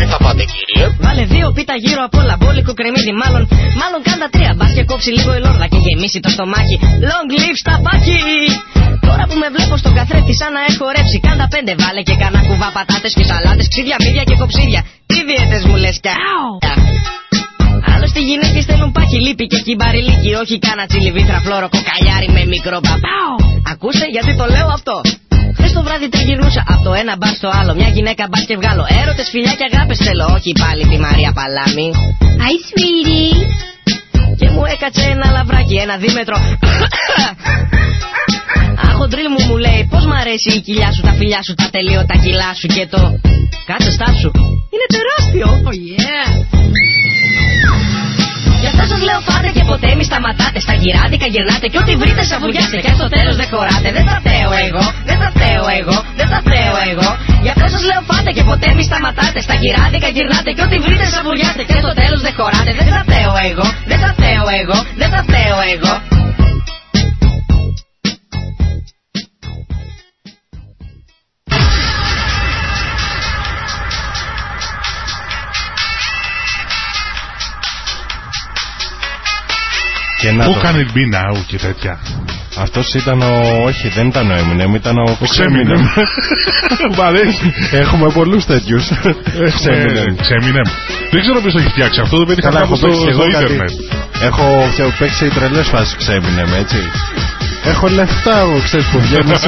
[0.00, 0.86] Τι θα πάτε κύριε.
[1.04, 2.34] Βάλε δύο πίτα γύρω απ' όλα.
[2.40, 3.42] Μπόλικο κρεμμύδι, μάλλον.
[3.80, 4.52] Μάλλον κάντα τρία.
[4.56, 6.76] Μπας και κόψει λίγο η λόρδα και γεμίσει το στομάχι.
[7.10, 8.18] Long live στα πάκι.
[9.06, 11.18] Τώρα που με βλέπω στον καθρέφτη σαν να έχω ρέψει.
[11.26, 14.80] Κάντα πέντε βάλε και κανένα κουβά πατάτες και σαλάτες, ξύδια, μύδια και κοψίδια.
[15.10, 16.12] Τι διέτε μου λες κι
[17.92, 20.30] Άλλωστε οι γυναίκες θέλουν πάχη, λύπη και κυμπαριλίκι.
[20.42, 23.32] Όχι κάνα τσιλιβίτρα φλόρο κοκαλιάρι με μικρό παπάο.
[23.72, 24.96] Ακούσε γιατί το λέω αυτό.
[25.56, 27.74] Χθες το βράδυ τριγυρνούσα από το ένα μπαρ στο άλλο.
[27.74, 28.84] Μια γυναίκα μπας και βγάλω.
[29.00, 30.24] Έρωτες, φιλιά και αγάπες θέλω.
[30.36, 31.88] Όχι πάλι τη Μαρία Παλάμη.
[32.42, 33.36] Hi, sweetie.
[34.38, 36.36] Και μου έκατσε ένα λαβράκι, ένα δίμετρο.
[38.88, 42.16] Αχοντρίλ μου μου λέει πως μ' αρέσει η κοιλιά σου, τα φιλιά σου, τα τελείωτα
[42.24, 43.00] κιλά σου και το
[43.68, 44.30] κάτσε στάσου.
[44.72, 45.48] Είναι τεράστιο.
[45.68, 46.28] Oh yeah.
[48.62, 50.58] Γι' αυτό σας λέω πάτε και ποτέ μη σταματάτε.
[50.66, 52.76] Στα γυράδικα γυρνάτε και ό,τι βρείτε σαβουριάστε.
[52.82, 56.28] Και αν στο τέλος δεν χωράτε, δεν θα θέω εγώ, δεν θα θέω εγώ, δεν
[56.32, 57.08] θα θέω εγώ.
[57.44, 59.38] Γι' αυτό σας λέω πάτε και ποτέ μη σταματάτε.
[59.46, 61.62] Στα γυράδικα γυρνάτε και ό,τι βρείτε σαβουριάστε.
[61.66, 65.08] Και αν στο τέλος δεν χωράτε, δεν θα θέω εγώ, δεν θα θέω εγώ, δεν
[65.14, 65.92] θα θέω εγώ.
[80.20, 81.98] Και να Πού το- κάνει μπινάου και τέτοια;
[82.58, 83.62] Αυτός ήταν ο.
[83.64, 85.82] Όχι, δεν ήταν ο Eminem, ήταν ο Ξέμινεμ.
[85.82, 85.82] Ξέμινεμ.
[86.96, 87.54] Μ' αρέσει.
[87.70, 88.84] Έχουμε πολλούς τέτοιους.
[89.56, 90.14] Ξέμινεμ.
[90.20, 90.68] Ξέμινεμ.
[91.10, 93.10] Δεν ξέρω ποιος το έχει φτιάξει αυτό, το παιδί Καλά, κάπου έχω στο, παίξει στο
[93.10, 93.44] εγώ κάτι.
[93.44, 93.70] ίντερνετ.
[94.22, 96.76] Έχω πια- παίξει τρελές φάσεις Ξέμινεμ, έτσι.
[97.64, 99.42] Έχω λεφτά εγώ, ξέρεις που βγαίνεις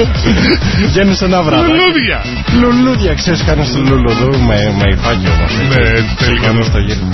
[0.88, 2.18] Βγαίνεις ένα βράδυ Λουλούδια.
[2.60, 5.80] Λουλούδια, ξέρεις κάνεις το λουλουδού με, με υφάκι όμως έτσι.
[5.80, 6.46] Ναι, έτσι, Και τελικά.
[6.46, 7.06] κάνεις το γύρο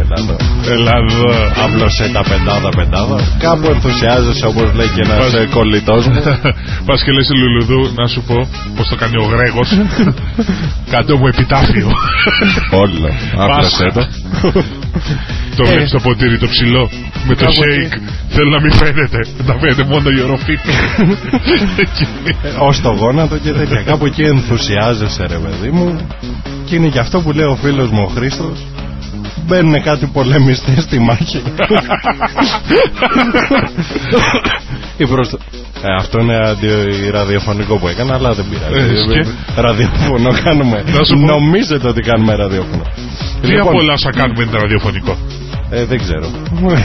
[0.00, 0.36] Έλα εδώ
[0.74, 1.30] Έλα εδώ.
[1.64, 6.20] Άπλωσε τα πεντάδα πεντάδα Κάπου ενθουσιάζεσαι όπως λέει και ένας Πας- ε, κολλητός μου
[6.86, 9.68] Πας και λες Λουλουδού, να σου πω πώς το κάνει ο Γρέγος.
[10.92, 11.88] Κάτω μου επιτάφιο.
[12.70, 14.02] Όλο Άπλωσε το
[15.56, 15.70] το Ε.
[15.70, 16.90] βλέπεις το ποτήρι το ψηλό.
[17.28, 17.94] Με το Κάπου shake.
[18.28, 19.18] Θέλω να μην φαίνεται.
[19.46, 20.58] Να φαίνεται μόνο η οροφή.
[22.68, 23.82] Ω το γόνατο και τέτοια.
[23.82, 26.06] Κάπου εκεί ενθουσιάζεσαι, ρε παιδί μου.
[26.64, 28.58] Και είναι και αυτό που λέει ο φίλος μου ο Χρήστος.
[29.46, 31.42] Μπαίνουν κάτι πολεμιστές στη μάχη.
[34.96, 35.38] Η προσ-
[35.82, 38.94] Ε, αυτό είναι αντι- ραδιοφωνικό που έκανα, αλλά δεν πειράζει.
[39.18, 39.28] Ε, και;
[39.60, 40.84] Ραδιοφωνό κάνουμε.
[40.86, 41.26] Να σου πω.
[41.26, 42.82] Νομίζετε ότι κάνουμε ραδιοφωνό.
[43.40, 45.16] Τι Λοιπόν, από όλα όσα κάνουμε είναι ραδιοφωνικό.
[45.70, 46.26] Ε, δεν ξέρω.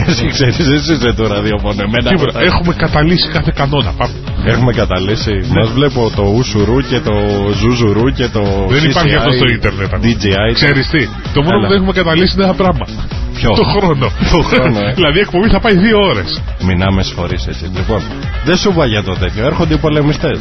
[0.06, 1.82] Εσύ ξέρεις, εσύ είσαι το ραδιοφωνό.
[1.82, 2.40] Εμένα Τίποτα.
[2.40, 3.92] Έχουμε καταλύσει κάθε κανόνα.
[3.96, 4.14] Πάμε.
[4.44, 5.34] Έχουμε καταλύσει.
[5.56, 7.14] Μας βλέπω το ουσουρού και το
[7.60, 8.42] ζουζουρού και το.
[8.68, 9.82] Δεν υπάρχει CCI, αυτό στο ίντερνετ.
[9.94, 10.02] ακόμα.
[10.04, 10.52] DJI.
[10.54, 11.02] Ξέρεις τι.
[11.34, 11.62] Το μόνο Έλα.
[11.62, 12.86] που δεν έχουμε καταλύσει είναι ένα πράγμα.
[13.34, 14.06] Ποιο; Το χρόνο.
[14.32, 14.92] Το χρόνο, ε.
[14.98, 16.42] δηλαδή η εκπομπή θα πάει δύο ώρες.
[16.66, 17.64] Μην άμεσε φορεί έτσι.
[17.76, 18.00] Λοιπόν,
[18.44, 19.46] δεν σου είπα για το τέτοιο.
[19.46, 20.38] Έρχονται οι πολεμιστές.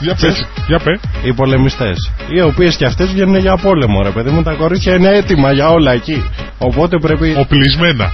[0.00, 0.46] Για πες.
[0.66, 1.00] Για πες.
[1.24, 2.12] Οι πολεμιστές.
[2.28, 4.42] Οι οποίες και αυτές βγαίνουν για πόλεμο, ρε παιδί μου.
[4.42, 6.30] Τα κορίτσια είναι έτοιμα για όλα εκεί.
[6.58, 7.34] Οπότε πρέπει.
[7.38, 8.12] Οπλισμένα.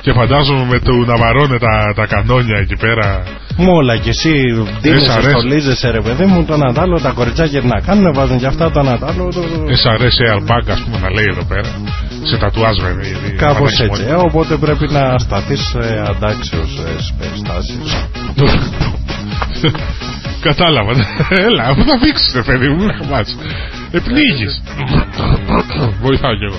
[0.00, 3.22] Και φαντάζομαι με το να βαρώνε τα, τα κανόνια εκεί πέρα.
[3.56, 5.28] Μου όλα και εσύ σ' δίνεσαι, αρέσει.
[5.30, 6.44] στολίζεσαι, ρε παιδί μου.
[6.44, 9.28] Τον Αντάλλο, τα κοριτσάκια τι να κάνουν, βάζουν και αυτά τον Αντάλλο.
[9.34, 9.40] Το...
[9.82, 11.70] SRS Airbag, ας πούμε, να λέει εδώ πέρα.
[12.30, 13.06] Σε τατουάζ βέβαια.
[13.06, 14.02] γιατί Κάπως φαντάζεσαι έτσι.
[14.02, 14.20] μόνο.
[14.20, 15.76] Ε, οπότε πρέπει να σταθείς
[16.08, 16.68] αντάξιος
[16.98, 17.74] στι περιστάσει.
[20.40, 20.92] Κατάλαβα.
[21.28, 23.36] Έλα, αφού θα δείξει, ρε παιδί μου, μην χαμάς.
[23.90, 24.46] Επνίγει.
[26.00, 26.58] Βοηθάω κι εγώ.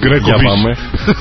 [0.00, 0.42] Για Γκρέκοβιτς.
[0.50, 0.76] πάμε.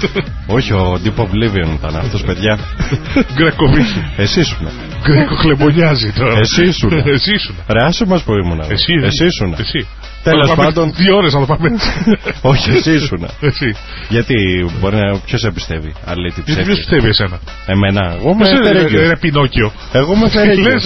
[0.58, 2.60] Όχι, ο Deep Oblivion ήταν αυτός, παιδιά.
[3.36, 3.96] Γκρέκοβιτς.
[4.18, 4.68] Εσύ ήσουν.
[5.04, 6.40] Γκρέκο χλεμπονιάζει τώρα.
[6.40, 6.92] Εσύ ήσουν.
[7.06, 7.56] Εσύ ήσουν.
[7.68, 8.60] Ρε, άσε μας που ήμουν.
[8.60, 9.56] Εσύ, Εσύ ήσουν.
[9.58, 9.88] Εσύ.
[10.24, 10.94] Τέλος Θα το πάμε πάντων.
[10.96, 11.70] Δύο ώρες να το πάμε.
[12.52, 13.28] Όχι, εσύ ήσουν.
[13.40, 13.76] Εσύ.
[14.10, 14.36] Γιατί
[14.80, 15.20] μπορεί να.
[15.26, 16.76] Ποιος σε πιστεύει, αλήτη Γιατί ποιος ψεύτη.
[16.80, 17.38] πιστεύει εσένα;
[17.74, 18.04] Εμένα.
[18.18, 19.08] Εγώ είμαι Ποιος είναι, ρε, φερέγγιος.
[19.10, 19.72] ρε Πινόκιο.
[19.92, 20.84] Εγώ είμαι Τι λες, φερέγγιος.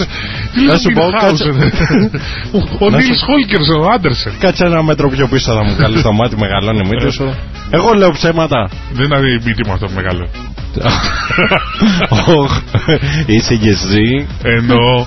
[0.54, 1.56] τι Να λες σου πω, Μινχάουζεν.
[2.56, 4.32] Ο- Ο Να Νίλ σου- Χόλκερσον, ο Άντερσεν.
[4.38, 7.26] Κάτσε ένα μέτρο πιο πίσω θα μου καλεί το μάτι, μεγαλώνει η μύτη σου.
[7.70, 8.70] Εγώ λέω ψέματα.
[8.92, 10.28] Δεν είναι η μύτη μου αυτό που μεγάλο.
[12.36, 12.60] Οχ,
[13.34, 14.26] Είσαι και εσύ.
[14.42, 15.06] Ενώ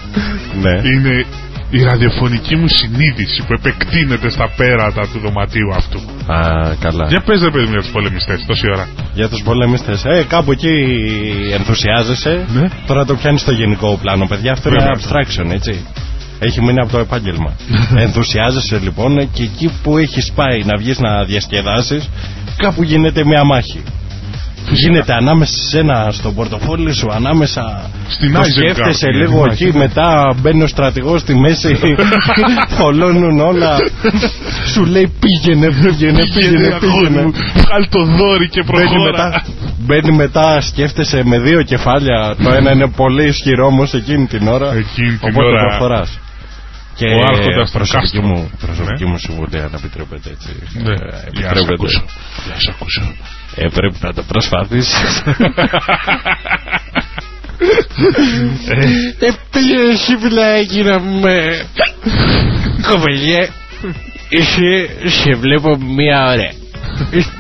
[0.62, 0.72] Ναι.
[0.90, 1.26] είναι
[1.70, 6.00] η ραδιοφωνική μου συνείδηση που επεκτείνεται στα πέρατα του δωματίου αυτού.
[6.34, 6.40] Α,
[6.80, 7.06] καλά.
[7.08, 8.88] Για πες ρε παιδί μου για τους πολεμιστές τόση ώρα.
[9.14, 10.04] Για τους πολεμιστές.
[10.06, 10.74] Ε, κάπου εκεί
[11.54, 12.46] ενθουσιάζεσαι.
[12.54, 12.68] Ναι.
[12.88, 14.52] Τώρα το πιάνεις στο γενικό πλάνο, παιδιά.
[14.52, 14.96] Αυτό είναι Βέβαια.
[14.96, 15.86] abstraction, έτσι.
[16.40, 17.52] Έχει μείνει από το επάγγελμα.
[18.06, 22.10] ενθουσιάζεσαι λοιπόν και εκεί που έχεις πάει να βγεις να διασκεδάσεις,
[22.58, 23.84] κάπου γίνεται μια μάχη.
[24.72, 27.90] Γίνεται ανάμεσα σε ένα στο πορτοφόλι σου, ανάμεσα.
[28.10, 29.64] Στην το Isengard, σκέφτεσαι είναι λίγο μάχη.
[29.64, 31.78] εκεί, μετά μπαίνει ο στρατηγός στη μέση,
[32.78, 33.78] θολώνουν όλα.
[34.74, 37.22] σου λέει πήγαινε, πήγαινε, πήγαινε, αγόρι πήγαινε.
[37.22, 39.12] μου, Βγάλ το δόρυ και Μπαίνει προχώρα.
[39.12, 39.44] μετά,
[39.80, 42.36] μπαίνει μετά, σκέφτεσαι με δύο κεφάλια.
[42.44, 44.68] Το ένα είναι πολύ ισχυρό όμως εκείνη την ώρα.
[44.74, 45.68] Εκείνη την οπότε ώρα.
[45.68, 46.20] προχωράς.
[46.96, 48.26] Και Ο άρχοντας των προσωπική κάστρων.
[48.26, 49.10] μου, προσωπική Ναι.
[49.10, 50.50] μου συμβουλή, αν επιτρέπετε έτσι.
[50.84, 51.74] Ναι, Ε, για να σε επιτρέπετε.
[51.74, 52.04] ακούσω.
[53.58, 53.78] Για να σε ακούσω.
[53.78, 55.24] Ε, πρέπει να το προσπαθήσεις.
[59.20, 61.66] Ε, πήγαινε εσύ φυλάκι να με...
[62.88, 63.50] Κοπελιέ,
[64.30, 66.52] είσαι, σε βλέπω μία ώρα.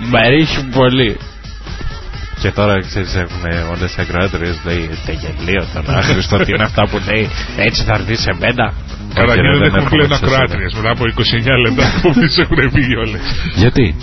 [0.09, 1.17] Μ' αρέσει πολύ.
[2.41, 6.87] Και τώρα ξέρεις έχουν όλες οι ακροάτριες λέει «Τε γελίο τον άχρηστο τι είναι αυτά
[6.89, 8.73] που λέει έτσι θα έρθει σε μένα».
[9.15, 10.31] Άρα Όχι, και ρε, δεν έχουν έρχομαι πλέον σε σένα.
[10.35, 10.73] ακροάτριες.
[10.73, 11.11] Μετά από 29
[11.65, 13.21] λεπτά που τις έχουν φύγει όλες.
[13.55, 13.95] Γιατί;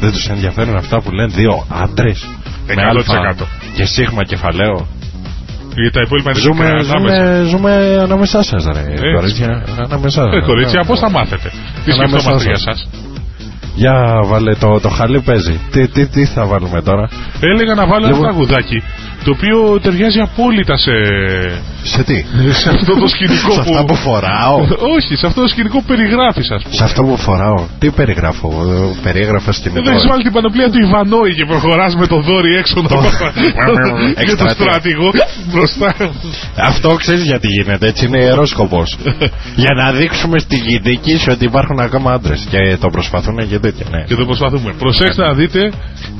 [0.00, 2.26] Δεν τους ενδιαφέρουν αυτά που λένε δύο άντρες
[2.66, 2.78] με 100%.
[2.88, 3.34] αλφα
[3.74, 4.86] και σίγμα κεφαλαίο.
[5.76, 7.44] Γιατί τα υπόλοιπα είναι Ζούμε, μικρά ανάμεσα.
[7.44, 9.04] ζούμε, ζούμε ανάμεσά σας ρε Έτσι.
[9.14, 10.32] κορίτσια, ανάμεσά σας.
[10.34, 11.48] Ε, κορίτσια, πώς θα μάθετε;
[11.84, 12.78] Τι Ανάμεσά σκεφτόμαστε για σας.
[12.78, 12.88] σας;
[13.74, 15.60] Για βάλε το, το χαλί παίζει.
[15.70, 17.08] Τι, τι, τι θα βάλουμε τώρα;
[17.40, 18.22] Έλεγα να βάλω ένα Λοιπόν.
[18.22, 18.82] τραγουδάκι
[19.24, 20.92] το οποίο ταιριάζει απόλυτα σε,
[21.86, 22.18] Σε τι;
[22.62, 24.56] σε αυτό το σκηνικό Σε αυτά που φοράω.
[24.96, 26.74] Όχι, σε αυτό το σκηνικό που περιγράφεις ας πούμε.
[26.74, 27.58] Σε αυτό που φοράω.
[27.78, 28.48] Τι περιγράφω.
[28.48, 32.56] ε, Περίγραφα στην Δεν έχεις βάλει την πανοπλία του Ιβανόη και προχωράς με το δόρυ
[32.56, 34.48] έξω να πας και το Εκστρατεία.
[34.64, 35.08] στρατηγό
[35.52, 35.94] μπροστά.
[36.70, 37.86] Αυτό ξέρεις γιατί γίνεται.
[37.88, 38.82] Έτσι είναι ιερόσκοπο.
[39.62, 42.46] Για να δείξουμε στη γυναική σου ότι υπάρχουν ακόμα άντρες.
[42.50, 44.04] Και το προσπαθούν για τέτοια, ναι.
[44.08, 44.72] Και το προσπαθούμε.
[44.78, 45.60] Προσέξτε να δείτε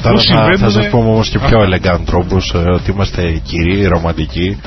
[0.02, 1.66] Τώρα θα, συμβαίνουνε θα σας πούμε όμως και πιο αυτά.
[1.68, 4.60] elegant τρόπους ε, ότι είμαστε κυρίοι, ρομαντικοί.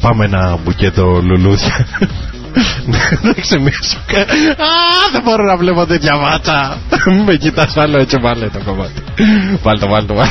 [0.00, 1.86] Πάμε ένα μπουκέτο λουλούδια.
[3.22, 3.98] Δεν ξεμίσω.
[4.56, 4.66] Α,
[5.12, 6.78] δεν μπορώ να βλέπω τέτοια μάτσα.
[7.06, 9.02] Μην με κοιτάς άλλο έτσι βάλε το κομμάτι.
[9.62, 10.28] Βάλ το, βάλ το, βάλ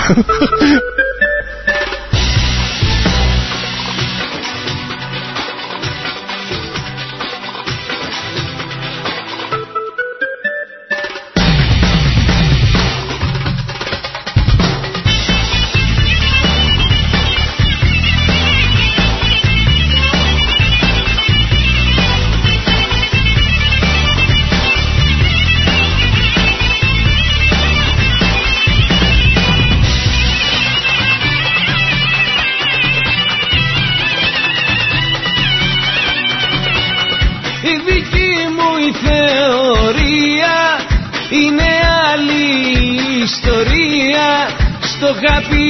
[45.01, 45.67] Στο είχα πει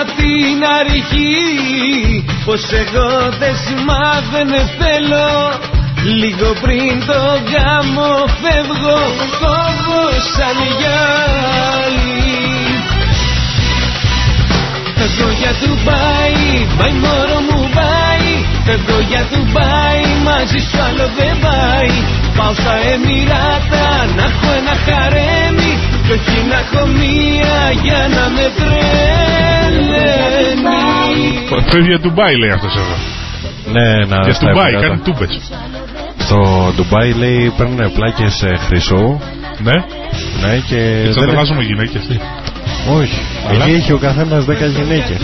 [0.00, 2.24] απ' την αρχή.
[2.44, 3.10] Πως εγώ
[3.40, 3.54] δεν
[4.52, 5.30] δεν θέλω.
[6.20, 7.20] Λίγο πριν το
[7.50, 9.00] γάμο φεύγω
[9.40, 10.02] Κόβω
[10.34, 12.22] σαν γυάλι.
[14.96, 18.30] Φεύγω για Ντουμπάι, πάει μωρό μου πάει.
[18.64, 21.94] Φεύγω για Ντουμπάι, μαζί σου άλλο δεν πάει.
[22.36, 25.63] Πάω στα Εμμυράτα, να έχω ένα χαρέμι
[26.04, 30.02] Κι όχι να έχω μία για να με τρελαίνει
[31.70, 32.96] Φεύγει για Ντουμπάι λέει αυτός εδώ.
[33.76, 34.86] Ναι, να Και στα Ντουμπάι, Εμμυράτα.
[34.86, 35.32] κάνει τούμπες.
[36.18, 36.38] Στο
[36.76, 39.20] Ντουμπάι λέει παίρνουν πλάκες ε, χρυσού.
[39.66, 39.76] Ναι,
[40.42, 40.80] Ναι, και.
[41.04, 42.02] και θα δεν- τα βάζουμε γυναίκες.
[42.08, 42.16] τι.
[42.98, 43.18] Όχι.
[43.48, 45.18] Αλλά- Εκεί έχει ο καθένας 10 γυναίκες.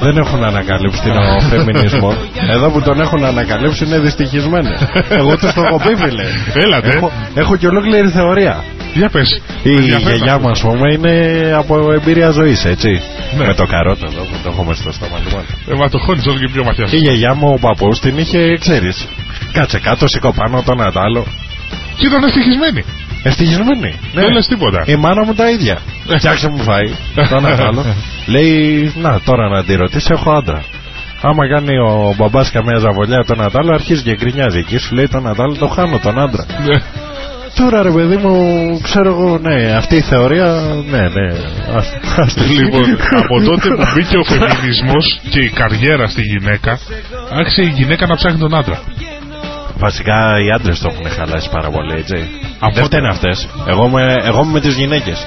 [0.00, 2.14] Δεν έχουν ανακαλύψει την ο φεμινισμό.
[2.54, 4.70] Εδώ που τον έχουν ανακαλύψει είναι δυστυχισμένοι.
[5.18, 6.24] Εγώ τους το έχω πει, φίλε.
[6.54, 6.88] Έλατε.
[6.96, 8.64] Έχω, έχω και ολόκληρη θεωρία.
[8.94, 9.42] Για πες.
[9.62, 10.44] Η Ενδιαφέρον γιαγιά αυτό.
[10.46, 11.14] μου, ας πούμε, είναι
[11.56, 13.00] από εμπειρία ζωής, έτσι.
[13.38, 13.46] Ναι.
[13.46, 15.42] Με το καρότο εδώ που το έχουμε στο στόμα λοιπόν.
[15.70, 16.86] Ε, μα το χώνεις όλο και πιο βαθιά.
[16.90, 19.06] Η γιαγιά μου, ο παππούς την είχε, ξέρεις.
[19.52, 21.26] Κάτσε κάτω, σηκώ πάνω τον Αντάλλο.
[21.96, 22.84] Και ήταν ευτυχισμένοι.
[23.22, 23.98] Ευτυχισμένη.
[24.12, 24.22] Ναι.
[24.22, 24.84] Δεν λες τίποτα.
[24.86, 25.78] Η μάνα μου τα ίδια.
[26.16, 26.90] Φτιάξε μου φάει.
[27.28, 27.84] Τον άλλο.
[28.26, 30.64] Λέει, να τώρα να τη ρωτήσει, έχω άντρα.
[31.22, 34.58] Άμα κάνει ο μπαμπάς καμία ζαβολιά τον Αντάλλο, αρχίζει και γκρινιάζει.
[34.58, 36.46] Εκεί σου λέει τον Αντάλλο, το χάνω τον άντρα.
[37.54, 37.64] Ναι.
[37.64, 38.34] Τώρα ρε παιδί μου,
[38.82, 40.46] ξέρω εγώ, ναι, αυτή η θεωρία,
[40.90, 41.28] ναι, ναι.
[41.76, 41.86] Ας,
[42.16, 42.80] ας τη Λοιπόν,
[43.22, 46.78] από τότε που μπήκε ο φεμινισμός και η καριέρα στη γυναίκα,
[47.30, 48.80] άρχισε η γυναίκα να ψάχνει τον άντρα.
[49.76, 50.14] Βασικά
[50.46, 52.14] οι άντρες το έχουν χαλάσει πάρα πολύ, έτσι.
[52.58, 53.48] Αφού- Δεν φταίνε αυτές.
[53.68, 55.26] Εγώ, είμαι- εγώ είμαι με τις γυναίκες.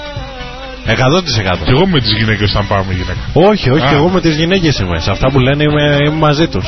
[0.85, 1.63] 100%.
[1.65, 3.21] Και εγώ με τις γυναίκες όταν πάμε γυναίκα.
[3.33, 3.89] Όχι, όχι, Α.
[3.89, 4.99] και εγώ με τις γυναίκες είμαι.
[4.99, 6.65] Σε αυτά που λένε είμαι, είμαι μαζί τους.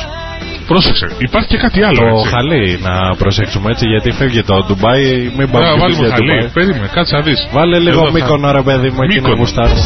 [0.66, 1.98] Πρόσεξε, υπάρχει και κάτι άλλο.
[1.98, 2.28] Το έτσι.
[2.28, 5.04] χαλί να προσέξουμε έτσι γιατί φεύγει το Ντουμπάι.
[5.36, 6.30] Μην Να πάμε και βάλουμε για χαλί.
[6.32, 6.50] Ντουμπάι.
[6.52, 7.48] Περίμενε, κάτσε να δεις.
[7.52, 9.36] Βάλε λίγο Εδώ θα- μήκονο ρε παιδί μου εκεί να Μύκονο.
[9.36, 9.76] γουστάρω.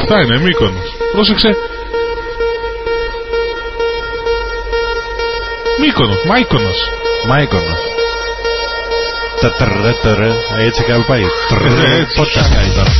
[0.00, 0.86] Αυτά είναι, Μύκονος.
[1.12, 1.50] Πρόσεξε.
[5.80, 6.78] Μύκονος, Μάικονος.
[7.28, 7.80] Μάικονος.
[9.42, 10.28] Τα τρε τρε.
[10.66, 11.22] Έτσι κάνει πάει.
[11.50, 11.68] Τρε,
[12.00, 12.14] Έτσι.
[12.16, 12.92] Πότε θα κάνει τώρα.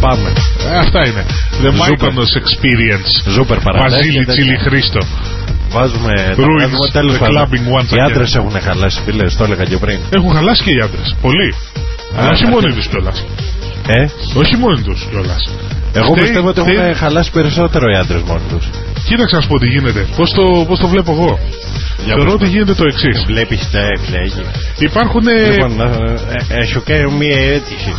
[0.00, 0.28] Πάμε.
[0.72, 1.22] Ε, αυτά είναι.
[1.62, 2.10] The Ζούπερ.
[2.10, 3.10] Mykonos Experience.
[3.34, 4.32] Ζούπερ Βασίλη παραδέχεται.
[4.32, 5.00] Τσίλι Χρήστο.
[5.70, 6.12] Βάζουμε.
[6.36, 7.34] τα Ruins βάζουμε τέλος the πάντων.
[7.36, 8.10] clubbing once Οι again.
[8.10, 9.98] άντρες έχουν χαλάσει φίλε, το έλεγα και πριν.
[10.16, 11.16] Έχουν χαλάσει και οι άντρες.
[11.22, 11.54] Πολύ.
[12.16, 13.24] Αλλά όχι αυτή- μόνοι τους κιόλας.
[13.96, 14.04] Ε,
[14.40, 15.42] Όχι μόνοι τους κιόλας.
[16.00, 18.64] εγώ Φταίει- πιστεύω ότι φταίει- έχουν χαλάσει περισσότερο οι άντρες μόνοι τους.
[19.08, 20.06] Κοίταξε να σου πω τι γίνεται.
[20.16, 21.38] Πώς το, πώς το βλέπω εγώ.
[22.04, 23.24] Θεωρώ ότι γίνεται το εξής.
[23.26, 24.42] Βλέπεις τι φλέγει.
[24.78, 25.22] Υπάρχουν.
[25.52, 25.84] Λοιπόν, να,
[26.54, 27.94] ε, ε, σου κάνω μία ερώτηση.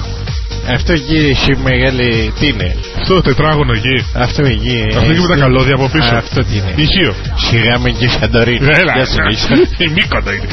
[0.73, 4.05] Αυτό εκεί εσύ μεγάλη τι είναι; Αυτό τετράγωνο εκεί.
[4.13, 4.77] Αυτό εκεί.
[4.91, 6.13] ε, Αυτό εκεί με τα στο- καλώδια από πίσω.
[6.15, 7.13] Α, Αυτό τι είναι; Ηχείο.
[7.49, 8.65] Σιγά με και Σαντορίνη.
[8.81, 8.93] Έλα.
[8.95, 9.53] Γεια σου, Λίσσα.
[9.85, 10.47] Η Μύκονα είναι.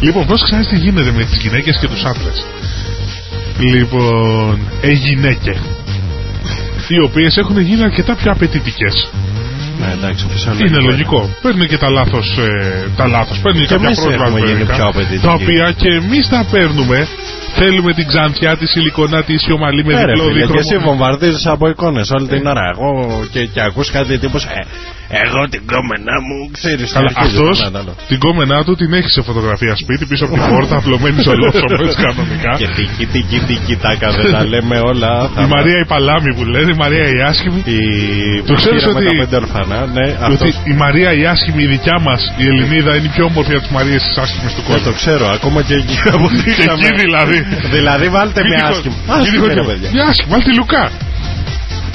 [0.00, 2.44] λοιπόν, πώς ξέρεις τι γίνεται με τις γυναίκες και τους άντρες;
[3.58, 5.56] Λοιπόν, ε, γυναίκες.
[6.88, 9.08] Οι οποίες έχουν γίνει αρκετά πιο απαιτητικές.
[9.80, 10.66] Ναι, εντάξει, φυσιολογικό.
[10.68, 11.20] Είναι λογικό.
[11.44, 12.48] Παίρνουν και τα λάθος, ε,
[12.96, 13.36] τα λάθος.
[13.44, 15.26] Παίρνουν Και κάποια εμείς πρόσβαση έχουμε γίνει περιοδικά, πιο απαιτητικοί.
[15.26, 16.98] Τα οποία και εμείς τα παίρνουμε.
[17.60, 20.52] Θέλουμε την ξανθιά, τη σιλικονά, τη σιωμαλή με Ναι, ρε διπλό φίλε, δίχρωμο.
[20.54, 22.64] και εσύ βομβαρδίζεις από εικόνες όλη την ώρα.
[22.72, 22.88] Εγώ
[23.32, 24.62] και, και ακούς κάτι τύπος ε,
[25.24, 28.90] Εγώ την κόμενά μου ξέρεις Αλλά αρχίζει αυτός το να- να- την κόμενά του την
[28.98, 32.52] έχει σε φωτογραφία σπίτι πίσω από την πόρτα, απλωμένης σε ολόψωμο έτσι κανονικά.
[32.60, 36.30] Και τίκι τίκι τίκι τάκα δεν τα λέμε όλα θα Η μα- Μαρία η Παλάμη
[36.36, 37.60] που λένε, η Μαρία η άσχημη.
[37.76, 37.78] Η
[38.50, 41.62] Το ξέρεις πύρα με ότι- τα πέντε ορφανά Ναι Ότι αυτός η Μαρία η άσχημη
[41.66, 44.62] η δικιά μας, η Ελληνίδα, είναι η πιο όμορφη από τις Μαρίες τι άσχημε του
[44.62, 44.84] Δεν κόσμου.
[44.88, 46.86] το ξέρω ακόμα και εκεί που Και δείξαμε.
[46.86, 47.38] εκεί δηλαδή.
[47.74, 50.54] Δηλαδή βάλτε Μην με τυχόν- άσχημο μην Άσχημη τυχόν- ρε παιδιά Μια άσχημη, βάλτε τη
[50.60, 50.84] Λουκά.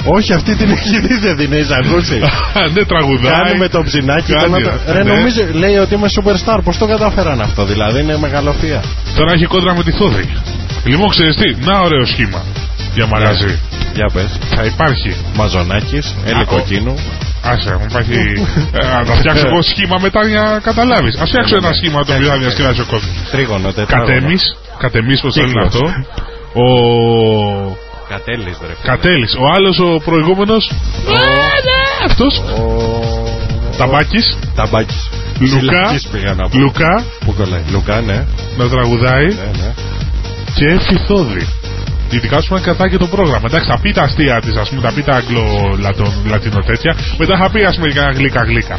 [0.06, 2.18] Όχι αυτή την έχει δει δεν την έχεις ακούσει
[2.74, 3.32] Ναι, τραγουδάει.
[3.32, 4.80] Κάνει με το ψινάκι Κάνει, τον άντρα.
[4.94, 5.12] Ρε ναι.
[5.14, 8.80] νομίζω λέει ότι είμαι superstar Πώς το κατάφεραν αυτό δηλαδή είναι μεγαλοφία
[9.16, 10.28] Τώρα έχει κόντρα με τη Θόδη.
[10.84, 12.42] Λοιπόν, ξέρεις τι, να ωραίο σχήμα
[12.94, 13.58] για μαγαζί.
[13.94, 14.30] Για πες.
[14.54, 15.16] Θα υπάρχει.
[15.36, 16.94] Μαζονάκης, Έλλη Α, ο- κοκκίνου.
[17.42, 18.12] Άσε, μου υπάρχει.
[18.72, 21.16] ε, να φτιάξω εγώ σχήμα μετά για να καταλάβεις.
[21.20, 23.10] Α φτιάξω ένα σχήμα το οποίο θα διασκεδάσει ο κόσμο.
[23.30, 24.12] Τρίγωνο, τετράγωνο.
[24.12, 24.36] Κατέμι,
[24.78, 25.66] κατέμι, πώς το λένε Κύκλος.
[25.66, 25.84] αυτό.
[26.62, 27.85] Ο.
[28.08, 28.88] Κατέλης, ρε φίλε.
[28.92, 29.34] Κατέλης.
[29.34, 30.72] Ο άλλος ο προηγούμενος.
[32.04, 32.38] Αυτός.
[32.38, 32.64] Ο...
[33.76, 34.38] Ταμπάκης.
[34.54, 35.10] Ταμπάκης.
[35.40, 35.58] Λουκά.
[35.58, 36.58] Συλλακής πήγα να πω.
[36.58, 37.04] Λουκά.
[37.24, 37.62] Πού κολλάει.
[37.70, 38.26] Λουκά, ναι.
[38.56, 39.26] Να τραγουδάει.
[39.26, 39.74] Ναι, ναι.
[40.54, 41.46] Και Φιθόδη.
[42.10, 43.46] Ειδικά σου να κρατάει και το πρόγραμμα.
[43.50, 46.92] Εντάξει, θα πει τα αστεία της, ας πούμε, θα πει τα αγγλο-λατινο τέτοια.
[47.18, 48.76] Μετά θα πει, ας πούμε, για γλύκα-γλύκα.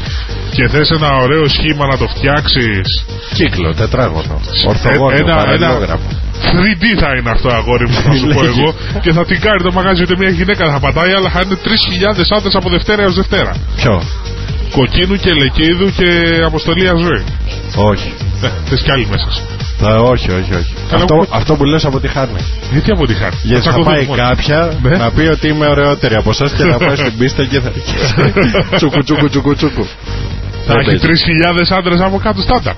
[0.55, 2.88] Και θες ένα ωραίο σχήμα να το φτιάξεις.
[3.34, 4.41] Κύκλο, τετράγωνο.
[4.67, 6.09] Ορθογώνιο, ένα, ένα παραλληλόγραφο.
[6.41, 8.59] 3D θα είναι αυτό, αγόρι μου, θα σου πω Λέγε.
[8.59, 8.73] εγώ.
[9.01, 12.38] Και θα την κάνει το μαγάζι ούτε μια γυναίκα θα πατάει, αλλά θα είναι 3.000
[12.38, 13.55] άντρες από Δευτέρα έως Δευτέρα.
[13.75, 14.03] Ποιο;
[14.71, 16.07] Κοκκίνου και Λεκίδου και
[16.45, 17.23] Αποστολία Ζωή.
[17.75, 18.13] Όχι.
[18.41, 19.66] Ε, θες κι άλλοι μέσα σου.
[19.80, 20.73] Θα, όχι, όχι, όχι.
[20.89, 22.39] Καλά, αυτό, μου- αυτό που λες αποτυχάνει.
[22.71, 23.36] Γιατί από τη χάρη.
[23.43, 24.97] Γιατί θα πάει κάποια Ναι.
[24.97, 28.13] να πει ότι είμαι ωραιότερη από εσάς και να πάει στην πίστα και θα αρχίσει.
[28.75, 29.86] τσούκου, τσούκου, τσούκου, τσούκου.
[30.65, 31.21] Θα Δεν έχει παίζει.
[31.71, 32.73] 3.000 άντρες από κάτω στάντα.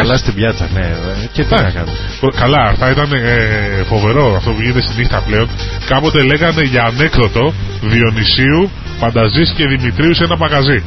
[0.00, 0.80] Αλλά στην πιάτσα, ναι.
[0.80, 1.92] ε, Και τι να κάνω.
[2.36, 5.48] Καλά, θα ήταν ε, φοβερό αυτό που γίνεται στη νύχτα πλέον.
[5.86, 10.82] Κάποτε λέγανε για ανέκδοτο Διονυσίου, Πανταζής και Δημητρίους σε ένα μαγαζί.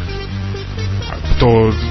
[1.40, 1.48] Το,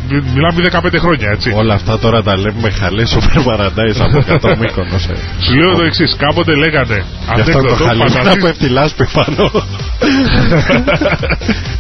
[0.09, 1.51] μι- μιλάμε 15 χρόνια, έτσι.
[1.55, 5.05] Όλα αυτά τώρα τα λέμε με χαλές σούπερ παραντάις από κάτω μήκονος.
[5.07, 5.15] ε.
[5.45, 8.43] Σου λέω το εξής: Κάποτε λέγανε Γι' αυτό το ανέκδοτο χαλί να Πανταζής.
[8.43, 9.51] πέφτει λάσπη πάνω.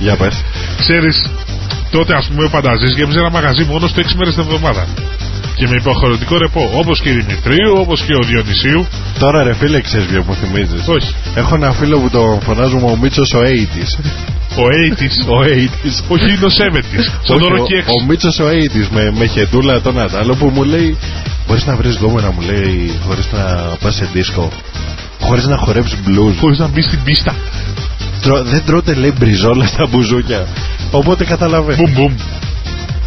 [0.04, 0.44] Για πες.
[0.78, 1.30] Ξέρεις,
[1.90, 4.86] τότε ας πούμε ο Πανταζής γέμιζε ένα μαγαζί μόνο στο 6 μέρες την εβδομάδα.
[5.56, 8.86] Και με υποχρεωτικό ρεπό, όπως και η Δημητρίου, όπως και ο Διονυσίου.
[9.18, 10.88] Τώρα ρε φίλε ξέρεις ποιο μου θυμίζεις.
[10.88, 11.14] Όχι.
[11.34, 14.04] Έχω ένα φίλο που τον φωνάζουμε ο Μίτσος ο 80's.
[14.56, 15.28] Ο 80's.
[15.28, 15.96] Ο 80's.
[16.08, 17.04] Όχι, είναι ο 70's.
[17.22, 17.90] Στον Όχι, όρο ο, και έξω.
[18.00, 20.96] ο Μίτσος ο 80's με, με χεντούλα τον Αντάλλο που μου λέει
[21.46, 23.42] Μπορείς να βρεις γκόμενα μου λέει χωρίς να
[23.82, 24.50] πας σε δίσκο
[25.20, 27.34] Χωρίς να χορέψεις blues Χωρίς να μπεις στην πίστα.
[28.22, 30.46] Τρω- Δεν τρώτε λέει μπριζόλα στα μπουζούκια
[30.90, 32.14] Οπότε καταλαβαίνω Μπουμ μπουμ.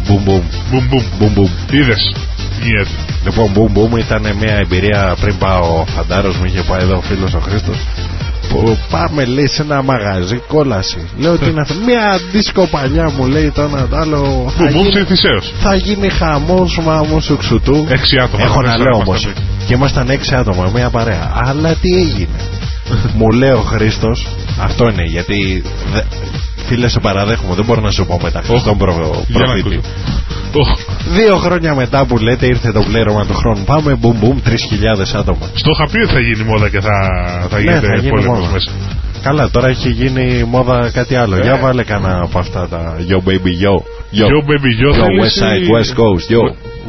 [0.06, 1.02] Μπουμ μπουμ Μπουμ μπουμ.
[1.18, 2.14] Μπουμ μπουμ Είδες.
[2.62, 2.88] Γίνεται.
[3.24, 7.00] Λοιπόν μπουμ μπουμ ήταν μια εμπειρία πριν πάω ο Φαντάρος μου είχε πάει εδώ ο
[7.00, 7.97] φίλος ο Χρήστος που
[8.90, 13.50] πάμε λέει σε ένα μαγαζί κόλαση Λέω τι είναι αυτό Μια δίσκο παλιά μου λέει
[13.50, 15.52] τον Αντάλλο θα Μπουμ μπουμ γίνει- σε Θησέως.
[15.60, 18.42] θα γίνει χαμός μάμου σου ξουτού Έξι άτομα.
[18.44, 19.22] Έχω να Τέσσερα λέω ήμασταν όμως.
[19.22, 19.34] πριν.
[19.66, 21.32] Και ήμασταν έξι άτομα, μία παρέα.
[21.44, 22.38] Αλλά τι έγινε;
[23.18, 24.26] Μου λέει ο Χρήστος,
[24.60, 25.62] αυτό είναι γιατί.
[25.92, 26.00] Δε,
[26.66, 29.80] φίλε, σε παραδέχομαι, δεν μπορώ να σου πω μετά Οχ, στον προ, Για να προφήτη.
[31.08, 31.14] Ακούσω.
[31.14, 33.64] Οχ, Δύο χρόνια μετά που λέτε ήρθε το πλήρωμα του χρόνου.
[33.64, 35.46] Πάμε μπουμ μπουμ 3.000 άτομα.
[35.54, 36.96] Στο είχα πει ότι θα γίνει μόδα και θα,
[37.50, 38.52] θα Ναι, γίνεται θα γίνει πόλεμος μόδα.
[38.52, 38.70] μέσα.
[39.22, 41.36] Καλά, τώρα έχει γίνει μόδα κάτι άλλο.
[41.36, 41.40] Ε.
[41.42, 43.74] Για βάλε κανένα από αυτά τα Yo baby yo.
[44.18, 46.42] Yo, Yo baby yo Yo, θέλεις West Side, ή- West Coast, yo.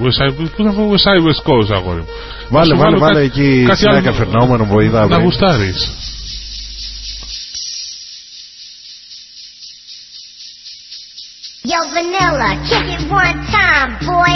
[0.04, 2.06] West Side, πού θα πω West Side, West Coast αγόρι μου;
[2.50, 5.22] Βάλε, σου βάλε, βάλω βάλε κάτι- εκεί κάτι ένα άλλο καφερνόμενο που είδα Να πριν.
[5.22, 5.80] γουστάρεις.
[11.70, 14.34] Yo, Vanilla, kick it one time, boy.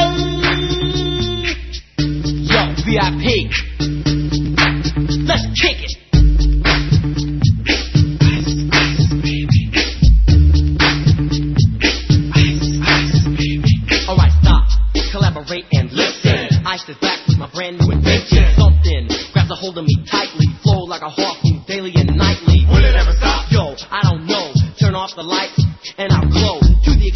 [2.46, 3.50] Yo, VIP.
[5.26, 5.98] Let's kick it.
[14.08, 14.70] Alright, stop,
[15.12, 16.64] collaborate and listen.
[16.68, 18.46] Ice is back with my brand new invention.
[18.58, 22.68] Something grabs a hold of me tightly, flow like a harpoon daily and nightly.
[22.70, 23.50] Will it ever stop?
[23.50, 24.54] Yo, I don't know.
[24.80, 25.73] Turn off the lights and I'll glow.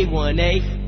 [0.00, 0.79] A1A.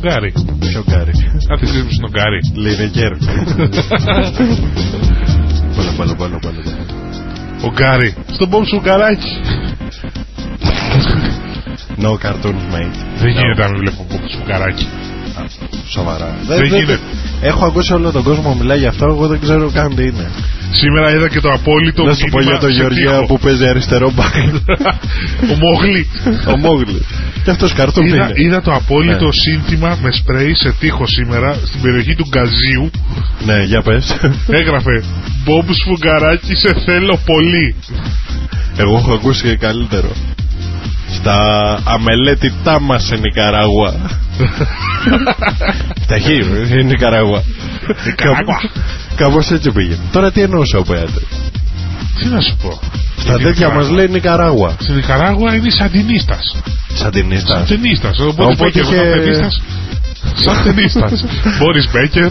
[0.00, 0.32] Τον Γκάρι.
[0.58, 1.12] Ποιο γκάρι.
[1.50, 2.40] Αν δεν ξέρεις τον Γκάρι.
[2.54, 3.12] Λίνεκερ.
[5.76, 6.62] Πάλα, πάλα, πάλα, πάλα.
[7.62, 8.14] Ο Γκάρι.
[8.32, 9.32] Στον Μπομπ Σουγκαράκι.
[12.02, 12.98] No cartoons, mate.
[13.20, 13.38] Δεν No.
[13.38, 14.86] γίνεται να μην βλέπω Μπομπ Σουγκαράκι.
[15.88, 16.36] Σοβαρά.
[16.46, 16.98] Δεν γίνεται.
[17.42, 20.30] Έχω ακούσει όλο τον κόσμο μιλάει για αυτό, εγώ δεν ξέρω καν τι είναι.
[20.70, 23.26] Σήμερα είδα και το απόλυτο Να σου πω μήνυμα για τον σε Γεωργία τοίχο.
[23.26, 24.34] που παίζει αριστερό μπακ.
[25.52, 26.06] Ο Μόγλη.
[26.52, 27.04] Ο Μόγλη.
[27.44, 28.32] Και αυτός καρτούν Είδα, είναι.
[28.34, 29.32] είδα το απόλυτο Ναι.
[29.32, 32.90] σύνθημα με σπρέι σε τείχο σήμερα στην περιοχή του Γκαζίου.
[33.44, 34.16] Ναι, για πες.
[34.48, 35.04] Έγραφε
[35.44, 37.74] Μπομπ Σφουγγαράκι σε θέλω πολύ.
[38.76, 40.10] Εγώ έχω ακούσει και καλύτερο.
[41.10, 41.36] Στα
[41.84, 43.94] αμελέτητά μας σε Νικαράγουα.
[46.04, 47.42] Στα χείλη, είναι Νικαράγουα.
[48.04, 48.58] Νικαράγουα.
[49.18, 49.98] Κάπως έτσι πήγαινε.
[50.12, 51.26] Τώρα τι εννοούσε ο Πέατρη.
[52.18, 52.80] Τι να σου πω.
[53.16, 53.82] Στα Γιατί τέτοια Νικαράγουα.
[53.84, 54.76] μας λέει Νικαράγουα.
[54.80, 56.56] Στην Νικαράγουα είναι σαντινίστας.
[56.94, 57.58] Σαντινίστας.
[57.68, 58.18] Σαντινίστας.
[58.18, 59.48] Οπότε Οπότε Μπέκερ είχε-
[60.40, 61.10] ήταν ταινίστας.
[61.10, 61.24] Σαντινίστας.
[61.58, 62.28] Μπόρις Μπέκερ,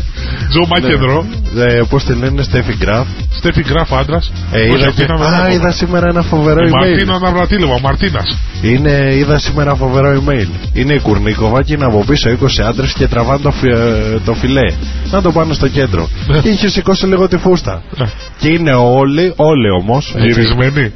[0.50, 1.26] Τζο Μακεντρό,
[1.58, 3.08] Ε, Πώς τη λένε, Στέφι Γκράφ.
[3.38, 4.32] Στέφι Γκράφ άντρας.
[4.52, 5.04] Ε, Όχι, είδα αυτή και...
[5.04, 5.54] ήταν Α, μεγάλο.
[5.54, 6.72] είδα σήμερα ένα φοβερό Η email.
[6.80, 8.38] Μαρτίνα Ναυρατήλευα, ο Μαρτίνας.
[8.62, 10.48] Είναι, είδα σήμερα φοβερό email.
[10.74, 14.34] Είναι η Κουρνίκοβα και είναι από πίσω 20 άντρες και τραβάνε το, φι- ε, το
[14.34, 14.74] φιλέ.
[15.12, 16.10] Να το πάνε στο κέντρο.
[16.28, 16.40] Ναι.
[16.40, 17.82] και είχε σηκώσει λίγο τη φούστα.
[17.98, 18.06] Ναι.
[18.40, 20.14] και είναι όλοι, όλοι όμως.
[20.18, 20.92] Γυρισμένοι.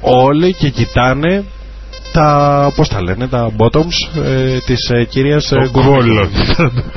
[0.00, 1.44] Όλοι και κοιτάνε
[2.18, 5.96] τα, πώς τα λένε, τα bottoms ε, της ε, κυρίας ε, Το Κουρνίκοβα.
[5.96, 6.28] κόλλος.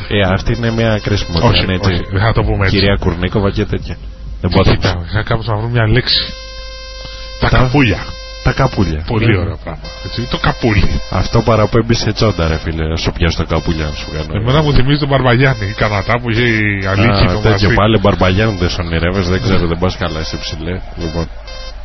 [0.09, 1.91] Ε, αυτή είναι μια κρίσιμη Όχι, είναι έτσι.
[1.91, 2.76] όχι, δεν θα το πούμε έτσι.
[2.78, 3.95] Κυρία Κουρνίκοβα και τέτοια.
[4.41, 4.70] Δεν Και bottoms.
[4.76, 6.34] Κοίτα, θα κάπως να βρούμε μια λέξη.
[7.39, 7.99] Τα Τα- καπούλια.
[8.43, 9.03] Τα καπούλια.
[9.07, 9.82] Πολύ Ε, ωραίο πράγμα.
[10.05, 11.01] Έτσι, το καπούλι.
[11.11, 12.88] Αυτό παραπέμπει σε τσόντα, ρε φίλε.
[12.88, 14.32] Να σου πιάσω τα καπούλια να σου κάνω.
[14.41, 17.74] Εμένα μου θυμίζει τον Μπαρμπαγιάννη, η κανατά που είχε η αλήθεια Α, το τέτοιο μαζί.
[17.80, 20.76] πάλι μπαρμπαγιάνου δεν ονειρεύεσαι, δεν ξέρω, δεν πας καλά είσαι ψηλέ.
[21.01, 21.26] Λοιπόν,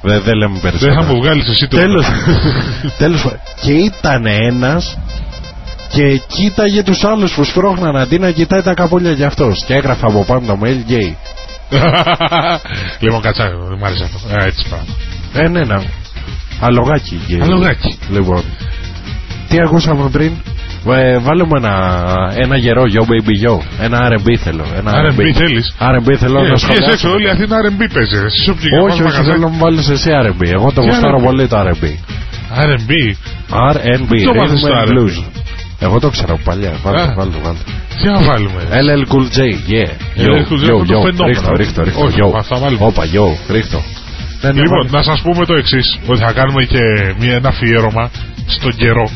[0.02, 1.02] δεν, δεν λέμε Δεν περισσότερο.
[1.02, 2.06] θα μου βγάλεις εσύ το Τέλος,
[2.98, 3.38] τέλος πάντων.
[3.60, 4.98] Και ήταν ένας
[5.88, 9.64] και κοίταγε τους άλλους που σπρώχναν αντί να κοιτάει τα καπούλια για αυτός.
[9.64, 11.14] Και έγραφε από πάνω το mail gay.
[12.98, 14.36] Λοιπόν, κατσά, δεν μ' άρεσε αυτό.
[14.36, 14.94] Ε, έτσι πράγμα.
[15.32, 15.82] Ε, ναι, ναι.
[16.60, 17.40] Αλογάκι gay.
[17.42, 17.98] Αλογάκι.
[18.10, 18.44] Λοιπόν,
[19.48, 20.32] τι ακούσαμε πριν;
[20.90, 21.74] Ε, βάλουμε ένα,
[22.36, 23.54] ένα γερό yo baby yo.
[23.80, 24.64] Ένα R&B θέλω.
[24.76, 26.92] Ένα R&B θέλεις; R&B θέλω Ε, να Πιες σχολιάσω.
[26.92, 28.20] έξω, όλη η Αθήνα R&B παίζεις.
[28.22, 29.30] Εσύ όποιο και Όχι, πας όχι, μαγαζάκι.
[29.30, 30.42] θέλω να μου βάλεις εσύ R&B.
[30.58, 31.22] Εγώ το Τι γουστάρω R&B?
[31.24, 31.84] πολύ το R&B.
[32.68, 32.90] R&B;
[33.74, 34.92] R&B, Το μάθες Rhythm το and R&B?
[34.92, 35.16] Blues.
[35.78, 36.72] Εγώ το ξέρω από παλιά.
[36.82, 37.14] Βάλτε, Α.
[37.16, 37.62] βάλτε, βάλτε.
[38.00, 38.60] Τι να βάλουμε.
[38.86, 39.40] LL Cool J,
[39.72, 39.90] yeah.
[40.26, 41.26] LL Cool J, Yo, αυτό το yo, φαινόμενο.
[41.26, 42.04] ρίχτω, ρίχτω, ρίχτω.
[42.04, 42.32] Όχι, yo.
[42.42, 42.84] αυτά βάλουμε.
[42.86, 43.80] Όπα, yo, ρίχτω.
[44.42, 44.96] Ναι, ναι, Λοιπόν, βάλτε.
[44.96, 46.80] να σας πούμε το εξής, ότι θα κάνουμε και
[47.20, 48.10] μια, ένα αφιέρωμα
[48.46, 49.06] στον καιρό.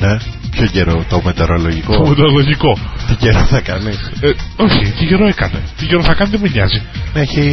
[0.00, 0.16] Ναι.
[0.56, 1.96] Ποιο καιρό, το μετεωρολογικό.
[1.96, 2.78] Το μετεωρολογικό.
[3.08, 3.90] Τι καιρό θα κάνει;
[4.20, 6.82] Ε, όχι, τι καιρό έκανε; Τι καιρό θα κάνει δεν με νοιάζει.
[7.14, 7.46] Έχει.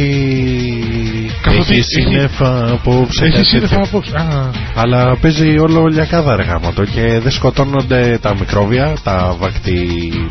[1.42, 3.24] Καθότι έχει έχει- σύννεφα απόψε.
[3.24, 3.88] Έχει κάτι σύννεφα τέτοιο.
[3.88, 4.16] απόψε.
[4.16, 9.78] Α, Αλλά παίζει όλο λιακάδα ρε γάμο το και δεν σκοτώνονται τα μικρόβια, τα βακτι...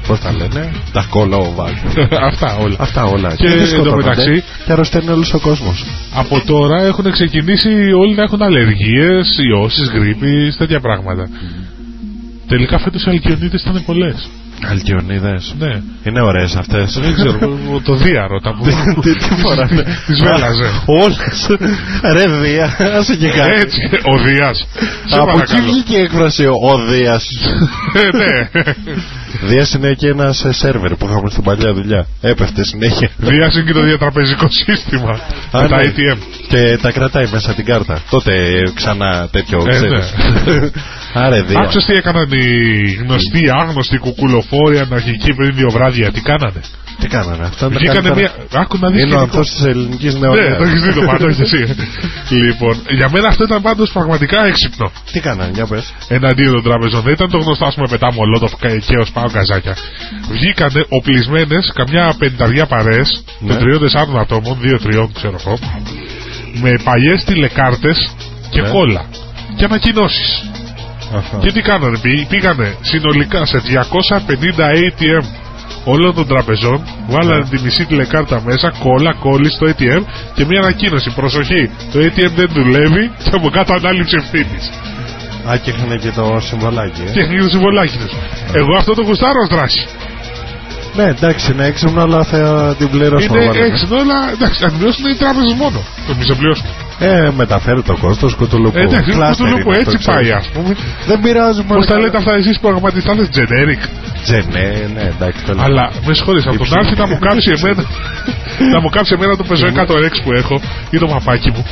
[0.07, 1.75] πώς τα λένε, τα κολόβακ.
[2.31, 2.75] αυτά όλα.
[2.79, 3.35] Αυτά όλα.
[3.35, 5.85] Και δεν εντωμεταξύ- σκοτώνονται και αρρωσταίνει όλος ο κόσμος.
[6.13, 11.29] Από τώρα έχουν ξεκινήσει όλοι να έχουν αλλεργίες, ιώσεις, γρήπης, τέτοια πράγματα.
[12.49, 14.29] Τελικά φέτος οι αλκιονίδες ήταν πολλές.
[14.67, 15.55] Αλκιονίδες.
[15.59, 15.81] Ναι.
[16.03, 16.99] Είναι ωραίες αυτές.
[17.01, 18.63] Δεν ξέρω, το δίαρο τα που
[19.01, 19.83] Τι τι φοράνε.
[20.07, 20.69] τις βέλαζε.
[20.85, 21.47] Όλες.
[22.13, 23.51] Ρε Δία, άσε και κάτι.
[23.61, 24.67] Έτσι, ο Δίας.
[25.05, 25.63] Σε Από εκεί παρακαλώ.
[25.71, 27.27] βγήκε η έκφραση ο Δίας.
[27.93, 28.63] Ε, Ναι.
[29.41, 32.05] Δίας είναι και ένας ε, σερβερ που είχαμε στην παλιά δουλειά.
[32.21, 33.09] Έπεφτε συνέχεια.
[33.17, 35.09] Δίας είναι και το διατραπεζικό σύστημα.
[35.51, 35.83] Α, Με τα ναι.
[35.95, 36.17] ATM.
[36.47, 38.01] Και τα κρατάει μέσα την κάρτα.
[38.09, 40.13] Τότε ε, ξανά τέτοιο Ε, ξέρεις.
[41.13, 41.59] Άρε Δία.
[41.59, 43.97] Άκουσες τι έκαναν οι γνωστοί, άγνωστοι
[44.49, 46.11] κουκουλοφόροι αναρχικοί πριν δύο βράδια.
[46.11, 46.61] Τι κάνανε;
[46.99, 47.69] Τι κάνανε αυτά.
[47.69, 48.15] τα Βγήκανε καλύτερα.
[48.49, 48.61] μια.
[48.61, 49.37] Άκου να δεις Είναι ο σκηνικό.
[49.37, 50.57] ανθός της ελληνικής Ναι, νεολαίας.
[50.57, 51.61] το έχεις δει το πάντο, όχι εσύ.
[52.47, 54.91] λοιπόν, για μένα αυτό ήταν πάντως πραγματικά έξυπνο.
[55.11, 55.93] Τι κάνανε, για πες.
[56.07, 57.01] εναντίον των τραπεζών.
[57.01, 58.51] Δεν ήταν το γνωστό, ας πούμε, πετά μολότοφ
[58.87, 59.75] και ω πάω καζάκια.
[60.31, 62.97] Βγήκανε οπλισμένες καμιά πενταριά παρέ
[63.39, 63.47] Ναι.
[63.47, 65.57] των τριών-τεσσάρων ατόμων, δύο-τριών ξέρω εγώ,
[66.61, 67.97] με παλιές τηλεκάρτες
[68.49, 68.69] και Ναι.
[68.69, 69.05] κόλλα.
[69.57, 70.48] Και ανακοινώσεις.
[71.17, 71.37] Αχα.
[71.43, 75.25] Και τι κάνανε, πή- πήγανε συνολικά σε 250 ATM
[75.83, 77.49] όλων των τραπεζών, βάλανε Ναι.
[77.49, 80.01] τη μισή τηλεκάρτα μέσα, κόλλα, κόλλη στο ATM
[80.35, 81.09] και μια ανακοίνωση.
[81.15, 84.69] Προσοχή, το ATM δεν δουλεύει και από κάτω ανάληψη ευθύνης.
[85.49, 87.01] Α, και είχαν και το συμβολάκι.
[87.07, 87.11] ε.
[87.11, 88.13] Και έχει το συμβολάκι τους.
[88.53, 89.87] Εγώ αυτό το γουστάρω ως δράση.
[90.95, 93.37] Ναι, εντάξει, είναι έξυπνο, αλλά θα την πληρώσουμε.
[93.37, 93.65] Είναι βάλε.
[93.65, 95.79] έξυπνο, αλλά εντάξει, αν πληρώσουν οι τράπεζες μόνο.
[96.07, 96.65] Το μη σε πληρώσουν.
[96.99, 98.77] Ε, μεταφέρει το κόστος κουτουλουπού.
[98.77, 100.45] Ε, εντάξει, Κλάστερ το λούπο είναι έτσι αυτό, πάει, ξέρεις.
[100.45, 100.75] ας πούμε.
[101.07, 103.81] Δεν πειράζει, Πώς τα λέτε αυτά εσείς προγραμματιστάδε, generic;
[104.23, 105.63] Τζε, ναι, ναι, εντάξει, το λέω.
[105.63, 106.79] Αλλά με συγχωρείς, από τον Υψηλή.
[106.79, 107.83] Άρθι να μου κάψει εμένα.
[108.73, 109.69] να μου κάψει εμένα το πεζό 100
[110.03, 111.65] Rex που έχω ή το μαπάκι μου.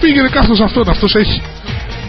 [0.00, 1.42] Πήγαινε κάθος αυτόν, αυτός έχει.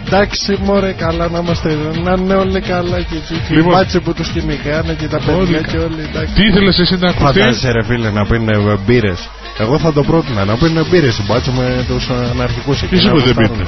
[0.06, 1.76] Εντάξει, μωρέ, καλά να είμαστε.
[2.04, 3.34] Να είναι όλοι καλά και εκεί.
[3.46, 3.72] Και οι Λοιπόν.
[3.72, 6.02] μπάτσοι που τους κυνηγάνε και τα παιδιά Όλοι και όλοι.
[6.10, 6.34] Εντάξει.
[6.34, 9.28] Τι ήθελες εσύ να ακουστείς; Φαντάζεσαι, ρε φίλε, να πίνουν μπύρες.
[9.58, 12.96] Εγώ θα το πρότεινα να πίνουν μπύρε μπάτσο με τους αναρχικούς εκεί.
[12.96, 13.66] Σίγουρα δεν πίνουν.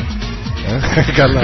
[1.15, 1.41] Καλά.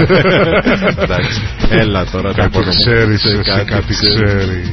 [1.03, 1.41] Εντάξει.
[1.69, 2.33] Έλα τώρα.
[2.33, 3.23] Κάτι ξέρεις.
[3.65, 4.69] Κάτι ξέρεις.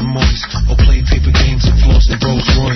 [0.00, 2.69] And moist, or play paper games and floss the Rolls Royce.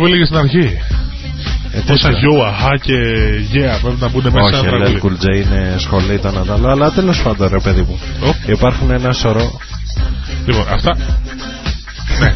[0.00, 0.66] Που έλεγε στην αρχή.
[1.72, 2.30] Ε, Πόσα τέτοιο.
[2.42, 2.94] yo, αχά και
[3.54, 5.00] yeah πρέπει να μπουν μέσα Όχι, ένα LL τραγούδι.
[5.02, 8.00] Cool J είναι σχολή το ένα το άλλο, αλλά τέλος πάντων ρε παιδί μου.
[8.28, 8.34] Ω.
[8.46, 9.60] Υπάρχουν ένα σωρό.
[10.46, 10.96] Λοιπόν, αυτά.
[12.20, 12.34] Ναι.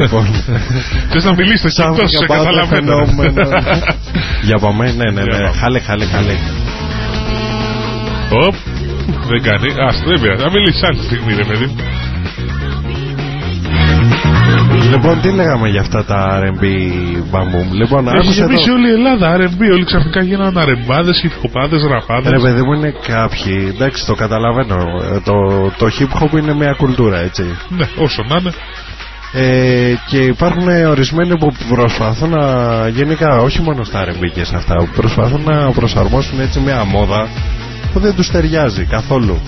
[0.00, 0.26] λοιπόν,
[1.10, 2.96] Θες να μιλήσεις εσύ Something τόσο, σε about the καταλαβαίνω.
[2.98, 3.94] phenomenon.
[4.48, 5.44] Για πάμε, ναι, ναι, Για ναι.
[5.44, 5.56] πάμε.
[5.58, 6.34] Χάλε, χάλε, χάλε.
[8.46, 8.54] Οπ,
[9.30, 9.68] δεν κάνει.
[9.88, 10.42] Ας δεν πειράζει.
[10.44, 11.74] Να μιλήσεις άλλη στιγμή ρε παιδί.
[14.92, 16.64] Λοιπόν, τι λέγαμε για αυτά τα R&B
[17.30, 18.74] μπαμπούμ; Λοιπόν, Έχει άκουσε γεμίσει εδώ.
[18.74, 19.60] όλη η Ελλάδα R&B.
[19.72, 22.42] Όλοι ξαφνικά γίνανε αρεμπάδες, χιπχοπάδες, Ρε ραπάδες.
[22.42, 24.76] παιδί μου είναι κάποιοι, εντάξει το καταλαβαίνω,
[25.14, 25.34] Ε, το,
[25.78, 27.42] το hip hop είναι μια κουλτούρα έτσι.
[27.68, 28.52] Ναι, όσο να είναι.
[29.34, 32.44] Ε, και υπάρχουν ορισμένοι που προσπαθούν να
[32.88, 37.28] γενικά όχι μόνο στα R&B και σε αυτά που προσπαθούν να προσαρμόσουν έτσι μια μόδα
[37.92, 39.40] που δεν τους ταιριάζει καθόλου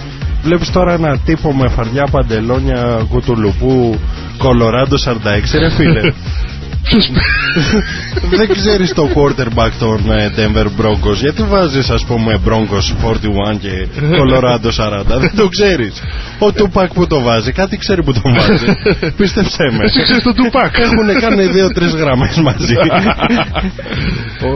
[0.42, 3.98] βλέπεις τώρα ένα τύπο με φαρδιά παντελόνια κουτουλουπού
[4.38, 6.00] Κολοράντο 46 ρε φίλε.
[6.84, 7.10] Ποιος
[8.36, 11.16] δεν ξέρεις το quarterback των ε, Denver Broncos.
[11.20, 12.86] Γιατί βάζεις ας πούμε Broncos
[13.54, 14.70] 41 και Colorado
[15.14, 16.02] 40 δεν το ξέρεις.
[16.38, 18.66] Ο Tupac που το βάζει κάτι ξέρει που το βάζει.
[19.18, 19.84] Πίστεψέ με.
[19.84, 20.70] Εσύ ξέρεις τον Tupac.
[20.78, 22.74] έχουν κάνει δύο-τρεις γραμμές μαζί.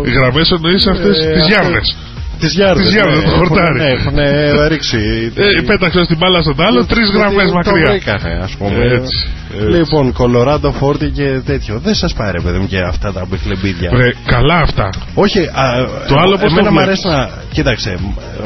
[0.06, 1.32] Οι γραμμές εννοείς αυτές Ε,
[2.40, 2.84] τις αυτό- γιάρδες.
[2.84, 3.80] Τις γιάρδες Τις γιάρδες, ναι, το χορτάρι.
[3.94, 4.98] έχουν, έχουν ρίξει
[5.34, 7.90] Ε, Πέταξε την μπάλα στον άλλο, τρεις Γιατί γραμμές Το μακριά.
[7.90, 9.18] βρήκανε ας πούμε Έτσι, έτσι.
[9.76, 14.08] Λοιπόν, Colorado 40 και τέτοιο Δεν σας πάρε παιδί μου και αυτά τα μπιχλεμπίδια Ρε,
[14.34, 14.88] καλά αυτά.
[15.14, 15.64] Όχι, α,
[16.08, 17.30] Το άλλο πώς εμένα το μ' βλέπεις; αρέσει να.
[17.52, 17.94] Κοίταξε,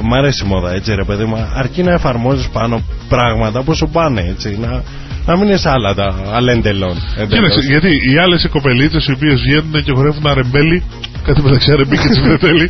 [0.03, 1.37] μ' μ' αρέσει η μόδα έτσι ρε παιδί μου.
[1.55, 4.59] Αρκεί να εφαρμόζεις πάνω πράγματα που σου πάνε έτσι.
[4.61, 4.83] Να,
[5.27, 6.97] να μην είναι άλλα τα αλέντελον.
[7.29, 10.83] Κοίταξε, γιατί οι άλλες οι κοπελίτσες οι οποίες βγαίνουν και χορεύουν αρεμπέλι,
[11.27, 12.67] κάτι μεταξύ αρεμπή και τσιμπρετέλι.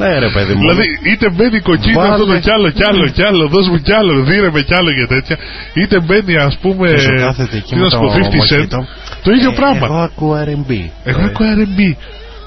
[0.00, 0.60] Ναι, ρε παιδί μου.
[0.60, 2.12] Δηλαδή, είτε μπαίνει κοκκίνα Βάλε.
[2.12, 4.74] αυτό το κι άλλο, κι άλλο, κι άλλο, δώσ' μου κι άλλο, δίνε με κι
[4.74, 5.36] άλλο και τέτοια.
[5.74, 6.88] Είτε μπαίνει, ας πούμε.
[6.88, 8.34] Και σου κάθεται εκεί τι με να σου το πω, 50 Cent.
[8.36, 8.86] μοχίτο.
[9.24, 9.86] Το ίδιο Ε, πράγμα.
[9.86, 10.70] Εγώ ακούω RB.
[11.04, 11.80] Εγώ ακούω RB.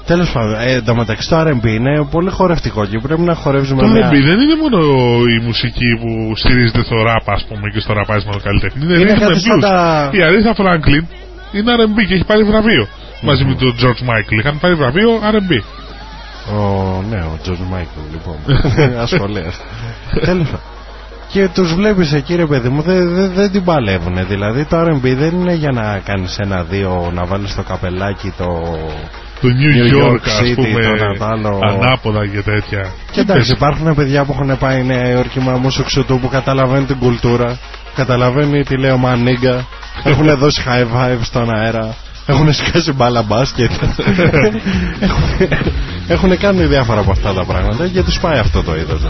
[0.06, 3.74] Τέλος πάντων, ε, εν τω μεταξύ το RB είναι πολύ χορευτικό και πρέπει να χορεύει
[3.74, 4.08] με Το μια.
[4.08, 4.78] RB δεν είναι μόνο
[5.36, 8.84] η μουσική που στηρίζεται στο ραπ, ας πούμε, και στο ραπάρισμα καλλιτέχνη.
[8.84, 9.60] Είναι, Είναι rhythm κάτι and σαν blues.
[9.60, 11.04] τα- Η Αρίθα Φράγκλιν
[11.52, 12.86] είναι RB και έχει πάρει βραβείο.
[13.22, 14.38] Μαζί με τον George Michael.
[14.40, 15.62] Είχαν πάρει βραβείο RB.
[16.56, 18.36] Ο, ναι, ο Τζον Μάικλ, λοιπόν.
[19.04, 19.60] Ασχολέας.
[20.24, 20.60] Τέλος πάντων.
[21.32, 24.26] Και τους βλέπεις εκεί, ρε παιδί μου, δεν δεν- δεν την παλεύουν.
[24.28, 28.44] Δηλαδή το RB δεν είναι για να κάνεις ένα-δύο, να βάλεις το καπελάκι το.
[29.40, 30.80] Το New, New York, York ας City, πούμε.
[30.80, 31.60] το ένα το άλλο.
[31.68, 32.90] Ανάποδα και τέτοια.
[33.10, 37.58] Και εντάξει, υπάρχουν παιδιά που έχουν πάει Νέα Υόρκη με αμόσοξο που καταλαβαίνουν την κουλτούρα,
[37.94, 39.66] καταλαβαίνει τι λέει ο Μανίγκα,
[40.04, 41.94] έχουν δώσει high five στον αέρα,
[42.30, 43.70] έχουν σκάσει μπάλα μπάσκετ.
[45.00, 45.24] έχουν,
[46.08, 49.00] έχουν κάνει διάφορα από αυτά τα πράγματα και τους πάει αυτό το είδος.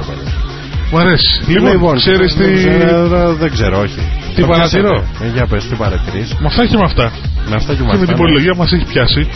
[0.90, 1.50] Μου αρέσει.
[1.50, 2.44] Λοιπόν, ξέρεις τι...
[2.44, 4.00] δεν, ξέρω, δεν ξέρω, όχι.
[4.34, 5.24] Τι Το παρατηρώ; πιάσατε.
[5.26, 6.34] Ε, Για πες, τι παρατηρείς.
[6.38, 7.12] Με αυτά και με αυτά.
[7.48, 8.04] Με αυτά και με Και με αυτά.
[8.04, 8.16] την ναι.
[8.20, 9.28] πολυλογία μας έχει πιάσει.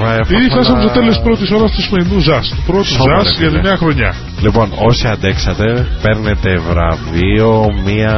[0.00, 2.48] Ωραία, Ήδη θα- φτάσαμε στο τέλος της πρώτης ώρας του σημερινού Ζας.
[2.48, 3.60] Του πρώτου Σώμα, Ζας ρε, για τη φίλε.
[3.68, 4.14] νέα χρονιά.
[4.40, 8.14] Λοιπόν, όσοι αντέξατε, παίρνετε βραβείο, μία.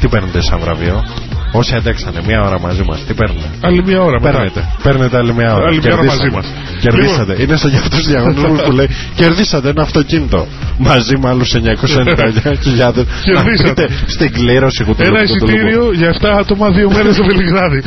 [0.00, 1.04] Τι παίρνετε σαν βραβείο,
[1.52, 3.46] Όσοι αντέξανε μία ώρα μαζί μας, τι παίρνετε.
[3.60, 4.32] Άλλη μια ώρα μετά.
[4.36, 4.60] Παίρνετε.
[4.82, 5.66] Παίρνετε άλλη μία ώρα.
[5.66, 6.30] Άλλη μια ώρα Κερδίσατε.
[6.30, 6.46] μαζί μας.
[6.80, 7.42] Κερδίσατε.
[7.42, 10.46] Είναι στο για αυτού τους διαγωνισμού που λέει Κερδίσατε ένα αυτοκίνητο.
[10.78, 11.58] Μαζί με άλλους 999.000.
[11.64, 13.82] Να Κερδίσατε.
[13.82, 17.82] μπείτε στην κλήρωση που Ένα εισιτήριο για 7 άτομα δύο μέρες στο Βελιγράδι.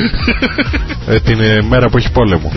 [1.08, 2.52] Ε, την ε, μέρα που έχει πόλεμο.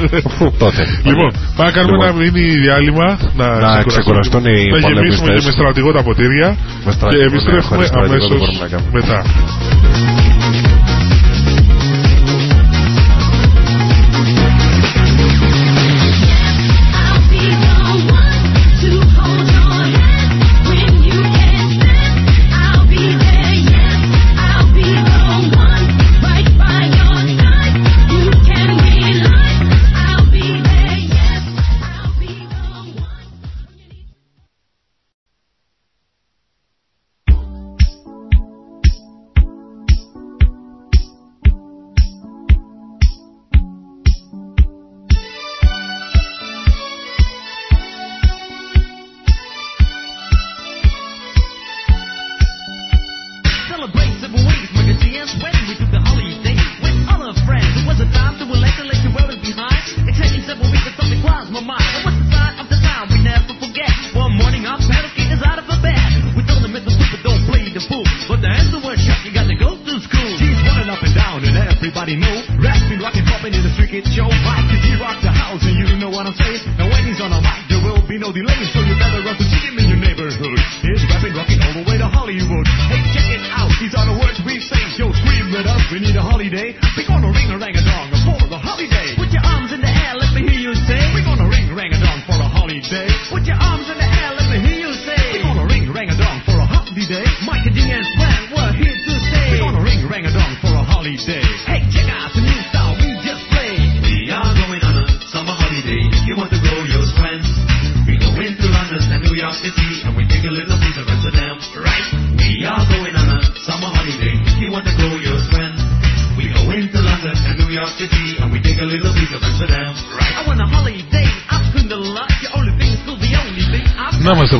[0.58, 0.82] Τότε.
[1.02, 2.08] Λοιπόν, πάμε να κάνουμε Λοιπόν.
[2.22, 5.40] ένα μήνυ διάλειμμα να, Να ξεκουραστούν οι Να γεμίσουμε πολεμιστές.
[5.40, 6.48] και με στρατηγό τα ποτήρια.
[6.48, 8.90] Με Και στρατηγό, ναι, επιστρέφουμε χωρίς στρατηγό δεν αμέσως μπορούμε να κάνουμε.
[8.98, 9.18] μετά.
[71.76, 72.32] everybody know.
[72.56, 74.64] Rap's been rockin' poppin' in the street, it's your vibe.
[74.72, 76.64] Cause he rock the house and you know what I'm saying.
[76.80, 78.56] Now when he's on a mic, there will be no delay.
[78.72, 80.58] So you better run to see him in your neighborhood.
[80.80, 82.66] He's rapping, rockin' all the way to Hollywood.
[82.88, 84.80] Hey, check it out, these are the words we say.
[84.96, 86.72] Yo, scream it up, we need a holiday.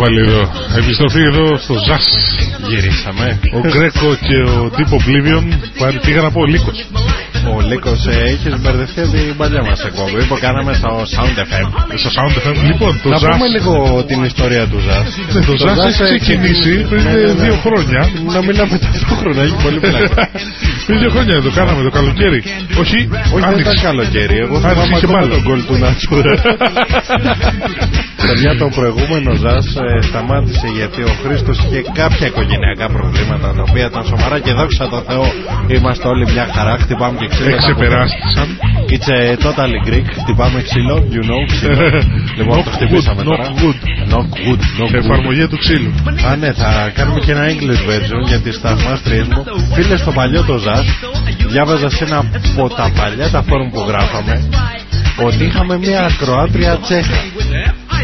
[0.07, 0.50] Πάλι εδώ.
[0.78, 2.07] Επιστροφή εδώ στο ΖΑΣ.
[2.68, 3.40] Γυρίσαμε.
[3.52, 5.44] Ο Γκρέκο και ο Deep Oblivion
[5.78, 6.86] πάλι πήγα να πω ο Λύκος.
[7.66, 11.66] Ο Λίκος ε, είχε μπερδευτεί από την παλιά μας εκπομπή που κάναμε στο Sound FM.
[12.02, 12.56] Στο Sound FM.
[12.70, 13.30] Λοιπόν, το Να ΖΑΣ.
[13.36, 13.72] πούμε λίγο
[14.10, 15.06] την ιστορία του Ζας.
[15.34, 17.42] Ναι, το ΖΑΣ έχει ε, ξεκινήσει πριν ναι, ναι, ε, ναι.
[17.44, 18.00] δύο χρόνια.
[18.34, 20.22] Να μιλάμε ταυτόχρονα, έχει πολύ πλάκα.
[20.86, 22.40] Πριν δύο χρόνια το κάναμε το καλοκαίρι.
[22.82, 23.86] Όχι, Όχι, δεν ήταν άνοιξε.
[23.88, 24.36] καλοκαίρι.
[24.44, 25.30] Εγώ Άνοιξε θυμάμαι και ακόμα μάλλον.
[25.34, 26.32] τον γκολ του Νάτσουρα.
[28.26, 33.86] Παιδιά, το προηγούμενο ΖΑΣ ε, σταμάτησε γιατί ο Χρήστος είχε κάποια οικογενειακά προβλήματα τα οποία
[33.90, 35.24] ήταν σοβαρά και δόξα τω Θεώ
[35.74, 36.74] είμαστε όλοι μια χαρά.
[36.82, 37.55] Χτυπάμε και ξύλο.
[37.57, 38.48] Εξεπεράστησαν.
[38.94, 40.07] It's a totally Greek.
[40.22, 41.74] Χτυπάμε ξύλο, you know, ξύλο.
[42.38, 43.44] λοιπόν, το Knock χτυπήσαμε wood, τώρα.
[43.44, 43.78] knock wood.
[44.11, 44.94] Knock wood, knock wood.
[45.02, 45.90] Εφαρμογή του ξύλου.
[46.28, 49.44] Α, ναι, θα κάνουμε και ένα English version για τις θαυμάστριες μου.
[49.74, 50.86] Φίλες, στο παλιό το ΖΑΣ,
[51.48, 54.48] διάβαζα σε ένα από τα παλιά τα φόρουμ που γράφαμε,
[55.26, 57.18] ότι είχαμε μια ακροάτρια Τσέχα.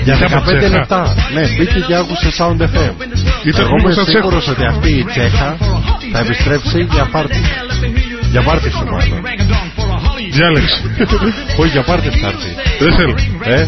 [0.04, 0.68] Για Είχαμε 15 Τσέχα.
[0.78, 1.14] λεπτά.
[1.34, 2.92] Ναι, μπήκε και άκουσε Sound FM.
[3.44, 4.58] Ήταν Εγώ είμαι μήπως σαν σίγουρος Τσέχος.
[4.58, 5.56] ότι αυτή η Τσέχα
[6.12, 7.40] θα επιστρέψει για πάρτι.
[8.34, 9.18] Για πάρτι σου μάλλον.
[10.36, 10.76] Διάλεξη.
[11.60, 12.50] Όχι, για πάρτι θα έρθει.
[12.84, 13.14] Δεν θέλω.
[13.54, 13.64] Ε,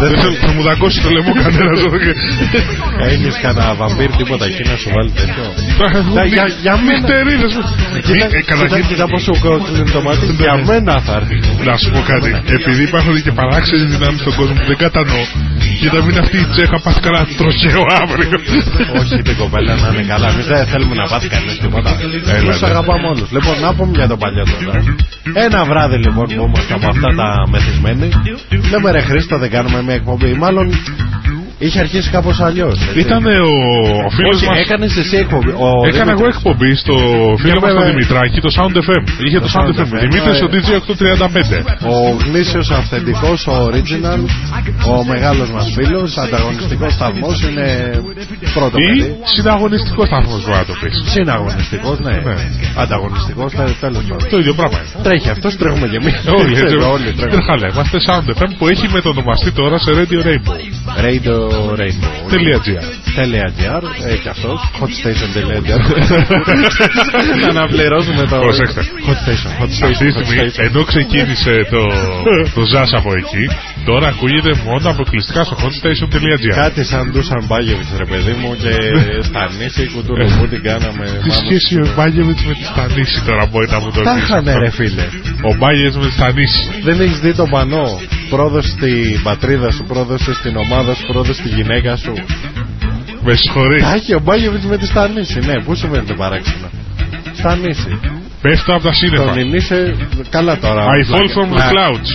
[0.00, 0.34] Δεν θέλω.
[0.46, 2.12] Θα μου δακώσει το λαιμό κανένας εδώ και...
[3.10, 5.44] Έχεις κανένα βαμπύρ τίποτα εκεί να σου βάλει τέτοιο.
[6.14, 6.98] Θα- για- για μένα.
[6.98, 7.62] Νυχτερίδες μου.
[8.06, 10.24] Κοίτα, Ε, κοίτα, Καταρχήν, κοίτα πόσο κλείνει το μάτι.
[10.44, 11.36] Για μένα θα έρθει.
[11.68, 12.30] να σου πω κάτι.
[12.58, 15.22] Επειδή υπάρχουν και παράξενε δυνάμεις στον κόσμο που δεν κατανοώ,
[15.80, 18.36] και να μην αυτή η τσέχα πάθει καλά τροχαίο αύριο.
[19.00, 20.28] Όχι την κοπέλα να είναι καλά.
[20.32, 21.90] Εμείς δεν θέλουμε να πάθει κανείς τίποτα.
[22.36, 22.68] Έλα, Τους ναι.
[22.70, 23.28] αγαπάμε όλους.
[23.36, 24.80] Λοιπόν, να πούμε για το παλιό τώρα.
[25.46, 28.08] Ένα βράδυ λοιπόν που ήμασταν από αυτά τα μεθυσμένοι,
[28.70, 30.32] λέμε ρε Χρήστο, δεν κάνουμε μια εκπομπή.
[30.34, 30.66] Μάλλον
[31.58, 32.76] είχε αρχίσει κάπως αλλιώς.
[32.96, 33.30] Ήταν ο,
[34.06, 34.58] ο φίλος Όχι, μα.
[34.58, 35.50] έκανες εσύ εκπομπή.
[35.50, 36.36] Ο Έκανα εγώ Δημήτρης.
[36.36, 36.94] εκπομπή στο
[37.42, 37.82] φίλο μας βέβαια.
[37.82, 39.02] τον Δημητράκη, το Sound FM.
[39.26, 39.86] Είχε το Το Sound Sound FM.
[39.94, 40.00] FM.
[40.06, 41.58] Δημήτρης Ε, ο DJ 835.
[41.94, 44.20] Ο γνήσιος αυθεντικός, ο original,
[44.94, 47.66] ο μεγάλος μας φίλος, ανταγωνιστικός σταθμό, είναι
[48.54, 49.16] πρώτο Ή παιδί.
[49.36, 50.94] συναγωνιστικός σταθμό μπορεί να το πεις.
[51.16, 52.10] Συναγωνιστικός, ναι.
[52.24, 52.34] Ναι.
[52.76, 54.28] Ανταγωνιστικός, τέλος πάντων.
[54.30, 55.02] Το ίδιο πράγμα είναι.
[55.06, 56.14] Τρέχει αυτός, τρέχουμε κι εμείς.
[56.40, 56.76] Όλοι έτσι.
[56.94, 57.26] όλοι τρέχουμε.
[57.34, 57.66] Τρέχαλε.
[57.74, 60.56] Είμαστε Sound FM που έχει μετονομαστεί τώρα σε Radio Rainbow.
[61.06, 61.45] Radio
[61.80, 62.12] Rainbow.
[63.60, 63.82] .gr.
[64.10, 64.58] ε, και αυτός.
[64.80, 65.82] Hotstation.gr.
[67.40, 68.36] Να αναπληρώσουμε το.
[68.46, 68.80] Προσέξτε.
[69.06, 69.50] Hot Station.
[69.62, 69.98] Hot Αυτή Station.
[69.98, 70.64] τη Hot στιγμή, Station.
[70.66, 71.82] ενώ ξεκίνησε το,
[72.54, 73.44] το Ζας από εκεί,
[73.84, 76.54] τώρα ακούγεται μόνο αποκλειστικά στο hotstation.gr.
[76.54, 78.74] Κάτι σαν Ντούσαν Μπάγεβιτ, ρε παιδί μου, και
[79.28, 81.04] στα νήσι κουτούλου μου την κάναμε.
[81.22, 81.44] Τι μάλλον.
[81.44, 84.62] σχέση ο Μπάγεβιτς με τη Στανίση τώρα μπορεί να μου το Τα πεις είχανε, αυτό.
[84.62, 85.06] ρε φίλε.
[85.48, 86.60] Ο Μπάγεβιτς με τη Στανίση.
[86.86, 88.00] Δεν έχεις δει το πανό.
[88.30, 92.12] Πρόδωσε στην πατρίδα σου, πρόδωσε στην ομάδα σου, πρόδωσε στη γυναίκα σου.
[93.22, 93.82] Με συγχωρείς.
[93.82, 95.60] Τα έχει ο Μπάγεβιτς με τη Στανίση, ναι.
[95.60, 96.68] Πού σου φαίνεται παράξενο;
[97.38, 97.98] Στανίση.
[98.42, 99.24] Πέφτω από τα σύννεφα.
[99.24, 99.96] Τον ενίσε
[100.30, 100.84] καλά τώρα.
[100.84, 102.10] I fall from the Να- clouds.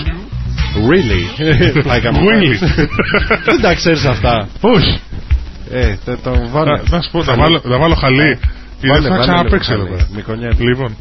[0.92, 1.24] Really?
[1.92, 2.56] like I'm Really?
[3.46, 4.48] Δεν τα ξέρεις αυτά.
[4.62, 5.00] Όχι.
[5.72, 6.72] Ε, τε- τον βάλε.
[6.72, 8.40] Να, να σου πω, να βάλω, να βάλω χαλί.
[8.82, 10.04] Ή Βάλε, δεν θα βάλε ξαναπέξει λίγο εδώ χαλί.
[10.08, 10.16] πέρα.
[10.16, 10.64] Μικονιέται.
[10.64, 10.96] Λοιπόν,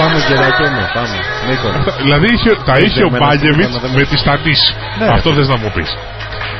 [0.00, 1.16] πάμε και ρακέμε, πάμε.
[1.48, 1.78] Μύκονο.
[2.04, 4.70] δηλαδή είχε- τα είχε ο με ένα Μπάγεβιτς σύμφωνο, δεν με με- τη Στανίση.
[5.00, 5.06] Ναι.
[5.16, 5.90] Αυτό θες να μου πεις.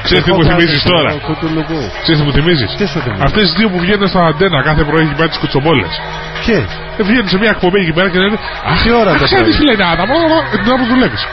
[0.06, 1.78] Ξέρεις τι Εγώ μου κάτι θυμίζεις στο τώρα; κουτουλουκού.
[2.04, 4.82] Ξέρεις τι μου θυμίζεις; Τι σου θυμίζεις; Αυτές τις δύο που βγαίνουν στα αντένα κάθε
[4.88, 5.92] πρωί εκεί πέρα τις κουτσομπόλες.
[6.40, 6.66] Ποιες;
[6.98, 8.36] Ε, βγαίνουν σε μια εκπομπή εκεί πέρα και λένε
[8.70, 10.88] Αχ, Τι ώρα το ξέρεις πρωί;» τι λένε Άννα, μπλα, μπλα, μπλα, την ώρα που
[10.92, 11.22] δουλεύεις.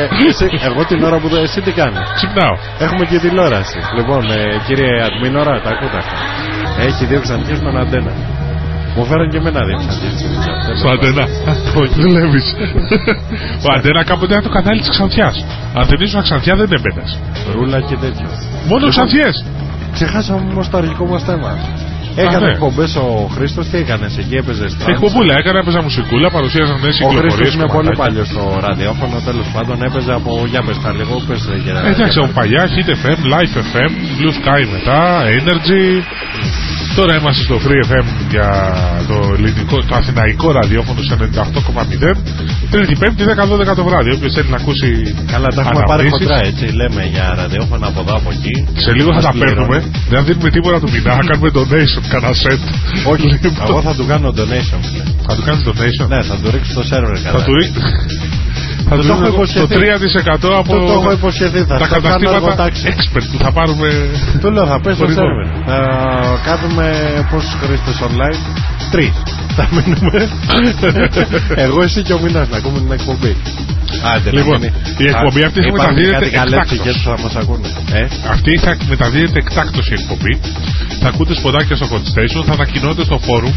[0.00, 2.54] Ε, εσύ- Εγώ την ώρα που το εσύ τι κάνεις; Ξυπνάω.
[2.78, 3.78] Έχουμε και τηλεόραση.
[3.96, 6.16] Λοιπόν, ε, κύριε Αδμίνορα, τα ακούτε αυτά.
[6.86, 8.10] Έχει δύο ξανθιές με ένα αντένα.
[8.96, 10.14] Μου φέραν και εμένα δύο ξανθιές.
[10.80, 11.24] Στο αντένα.
[11.80, 12.46] Όχι, δουλεύεις.
[13.66, 15.44] Ο αντένα κάποτε ήταν το κανάλι της Ξανθιάς.
[15.78, 17.18] Αν δεν ήσουν Ξανθιά δεν έμπαινες.
[17.54, 18.28] Ρούλα και τέτοιο.
[18.70, 19.44] Μόνο Ξανθιές.
[19.92, 21.50] Ξεχάσαμε όμως το αρχικό μας θέμα.
[22.16, 22.52] Έκανε ναι.
[22.52, 24.84] εκπομπές ο Χρήστος, τι έκανε εκεί, έπαιζε στο.
[24.92, 27.54] Εκπομπούλα, έκανα, έπαιζα μουσικούλα, παρουσίαζαν νέες Ο Χρήστος κυκλοφορίες.
[27.54, 28.04] είναι πολύ κομματάκια.
[28.04, 30.30] παλιός στο ραδιόφωνο, τέλος πάντων έπαιζε από.
[30.52, 34.34] Για πες τα λίγο, πες για Ε, Εντάξει, από παλιάς, Hit FM, Life FM, Blue
[34.38, 34.98] Sky μετά,
[35.38, 35.86] Energy.
[36.98, 38.48] Τώρα είμαστε στο Free FM για
[39.08, 42.16] το, ελληνικό, το αθηναϊκό ραδιόφωνο σε 98,0.
[42.70, 43.22] Τρίτη, Πέμπτη,
[43.72, 44.10] 10-12 το βράδυ.
[44.16, 44.88] Όποιος θέλει να ακούσει.
[45.32, 46.64] Καλά, τα έχουμε πάρει αναμνήσεις, χοντρά έτσι.
[46.80, 48.54] Λέμε για ραδιόφωνο από εδώ από εκεί.
[48.84, 49.68] Σε λίγο θα Μας τα πληρώνουν.
[49.68, 49.78] παίρνουμε.
[50.12, 52.60] Δεν δίνουμε τίποτα του μηνά, θα κάνουμε donation, κανένα set.
[53.12, 53.66] Όχι, Λοιπόν.
[53.68, 54.78] εγώ θα του κάνω donation.
[54.90, 55.04] φίλε.
[55.26, 57.44] Θα του κάνεις donation; Ναι, θα του ρίξω το σερβερ Θα καλά.
[57.46, 57.84] του ρίξεις.
[58.88, 59.76] Θα Το του έχω ρίξω το υποσχεθεί.
[60.46, 62.82] 3% από Το, το έχω υποσχεθεί, θα τα στο κάνω καταστήματα εργοτάξη.
[62.92, 63.88] expert που θα πάρουμε.
[64.40, 65.24] Του λέω θα πες στο Χωριστό.
[65.24, 65.46] σερβερ.
[65.66, 66.86] Θα κάνουμε
[67.30, 68.38] πόσους χρήστες online.
[68.94, 69.12] Τρεις.
[69.56, 70.20] Θα μείνουμε.
[71.66, 73.32] Εγώ εσύ και ο Μινάς να ακούμε την εκπομπή.
[74.14, 74.72] Άντε, να Λοιπόν, μείνει.
[75.04, 77.02] η εκπομπή Α, αυτή θα υπάρχουν μεταδίδεται κάτι καλέτσικες εκτάκτως.
[77.02, 77.68] που θα μας ακούνε.
[78.00, 78.02] Ε,
[78.34, 80.32] Αυτή θα μεταδίδεται εκτάκτω η εκπομπή.
[81.00, 83.52] Θα ακούτε σποντάκια στο hot station, θα ανακοινώνετε στο forum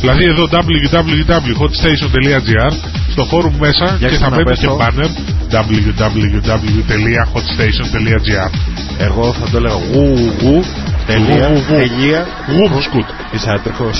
[0.00, 2.72] Δηλαδή εδώ www.hotstation.gr
[3.10, 4.78] στο forum μέσα Για και θα ξαναπες μπαίνει και το.
[4.80, 5.08] banner
[5.54, 8.50] www.hotstation.gr
[8.98, 10.64] Εγώ θα το έλεγα γου γου
[11.06, 11.74] τελεία Γου, γου, γου.
[11.76, 13.08] τελεία Γουμπσκουτ.
[13.34, 13.98] Είσαι άτριχος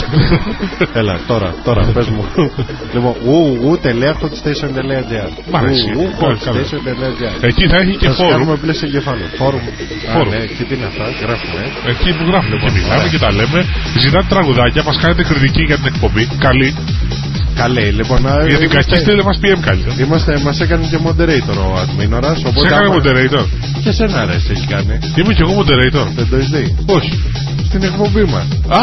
[1.01, 2.25] Έλα τώρα, τώρα πες μου
[2.95, 5.91] Λοιπόν γου γου τελεία hotstation.gr Μ' αρέσει.
[5.95, 6.61] Γου, γου, Καλά, καλά.
[6.61, 8.31] hotstation.gr Εκεί θα έχει και Θα σου forum.
[8.31, 9.63] κάνουμε πλαίσιο εγκεφάλου Φόρουμ Α,
[10.15, 10.31] Φόρουμ.
[10.33, 11.67] ναι, και τι είναι αυτά, γράφουμε ε.
[11.93, 13.13] Εκεί που γράφουμε και μιλάμε ωραία.
[13.13, 13.59] και τα λέμε.
[14.03, 16.25] Ζητάτε τραγουδάκια, μας κάνετε κριτική για την εκπομπή.
[16.47, 16.71] Καλή.
[17.63, 19.95] Καλή, λοιπόν α, Για την κακή είμαστε- στείλτε μα PM καλύτερα.
[20.05, 23.45] Είμαστε, μας έκανε και moderator ο Adminoras Σε Οπότε έκανε άμα- moderator.
[23.85, 26.07] Και σένα ρε, σε έχει κάνει Είμαι κι εγώ moderator.
[26.17, 26.65] Δεν το έχεις δει;
[26.99, 27.13] Όχι.
[27.69, 28.81] Στην εκπομπή μας Α!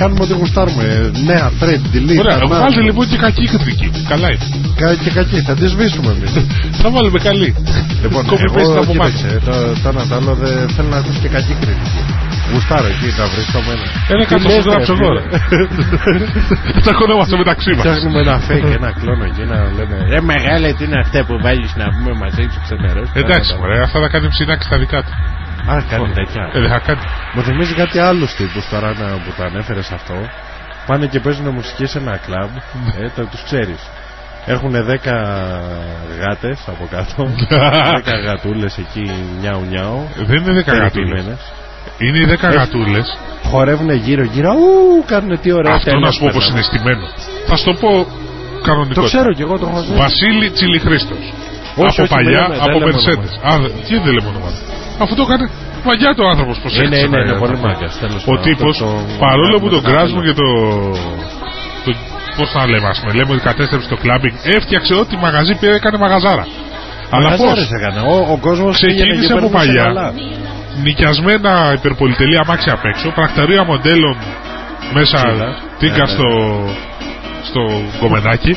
[0.00, 0.84] Κάνουμε ό,τι γουστάρουμε
[1.30, 3.88] Νέα, thread, delete Ωραία, ανά- βάλτε λοιπόν και κακή κριτική.
[4.12, 4.44] Καλά είναι.
[4.80, 6.32] Κα- Και κακή, θα τη σβήσουμε εμείς
[6.82, 7.54] Θα βάλουμε καλή.
[8.02, 11.16] Λοιπόν, Copy paste εγώ από κοίταξε, το, το ένα το άλλο δεν θέλω να ακούς
[11.22, 12.00] και κακή κριτική.
[12.52, 13.84] Γουστάρω εκεί να βρεις το μένα.
[14.12, 15.08] Ένα κάτω σου γράψω εγώ.
[15.16, 15.22] ρε.
[16.86, 17.82] Τα χωνόμαστε μεταξύ μας.
[17.84, 21.72] Φτιάχνουμε ένα fake, ένα κλόνο εκεί να λέμε Ρε μεγάλε τι είναι αυτά που βάλεις
[21.80, 23.08] να πούμε μαζί σου ξενερός.
[23.22, 25.12] Εντάξει, μωρέ, αυτά θα κάνεις ψινάκι στα δικά του.
[25.72, 26.42] Α, κάνει τέτοια.
[26.54, 27.04] Ε, δεν θα κάνεις.
[27.34, 30.14] Μου θυμίζει κάτι άλλους τύπους τώρα να, που το ανέφερες αυτό.
[30.86, 32.50] Πάνε και παίζουν μουσική σε ένα κλαμπ,
[33.00, 33.80] ε, το, τους ξέρεις.
[34.46, 34.96] Έχουν 10
[36.20, 40.08] γάτες από κάτω, 10 γατούλες εκεί νιάου νιάου.
[40.16, 41.38] Δεν είναι 10 γατούλες.
[41.98, 42.04] Περιποιημένες.
[42.04, 43.06] Είναι οι 10 γατούλες.
[43.50, 46.52] Χορεύουν γύρω γύρω, ου, κάνουν τι ωραία Αυτό τέλεια να σου πω πώ περνάμε.
[46.52, 47.04] είναι στημένο.
[47.48, 47.90] Θα σου το πω
[48.68, 49.00] κανονικό.
[49.00, 49.92] Το ξέρω κι εγώ το έχω δει.
[50.04, 51.24] Βασίλη Τσιλιχρήστος.
[51.84, 53.32] Όχι, Από όχι, παλιά, δεν λέμε, από δεν λέμε Mercedes.
[53.48, 54.50] Α, δε- τι δεν λέμε όνομα.
[55.04, 55.44] Αυτό το έκανε
[55.88, 58.42] μαγιά το άνθρωπος πώ Είναι, είναι, είναι πολύ μάγκας, τέλος Ο πάντων.
[58.46, 59.96] τύπος, Αυτό το- παρόλο που το τον κάπελο.
[59.96, 60.46] κράζουμε και το.
[61.84, 61.90] το
[62.38, 65.96] Πώς θα λέμε, ας πούμε, λέμε ότι κατέστρεψε το κλαμπινγκ, έφτιαξε ό,τι μαγαζί πήρε, έκανε
[66.04, 66.44] μαγαζάρα.
[67.14, 67.98] Αλλά πώς; Μαγαζάρες έκανε.
[68.12, 70.12] Ο, ο κόσμος πήγαινε Ξεκίνησε και από περνούσε παλιά.
[70.74, 70.82] Καλά.
[70.82, 74.16] Νοικιασμένα υπερπολιτελή αμάξια απ' έξω, πρακτορία μοντέλων
[74.92, 75.56] μέσα Ξύλα.
[75.78, 76.06] τίγκα Ναι, ναι.
[76.08, 76.28] στο,
[77.42, 77.60] στο
[78.00, 78.56] κομμενάκι.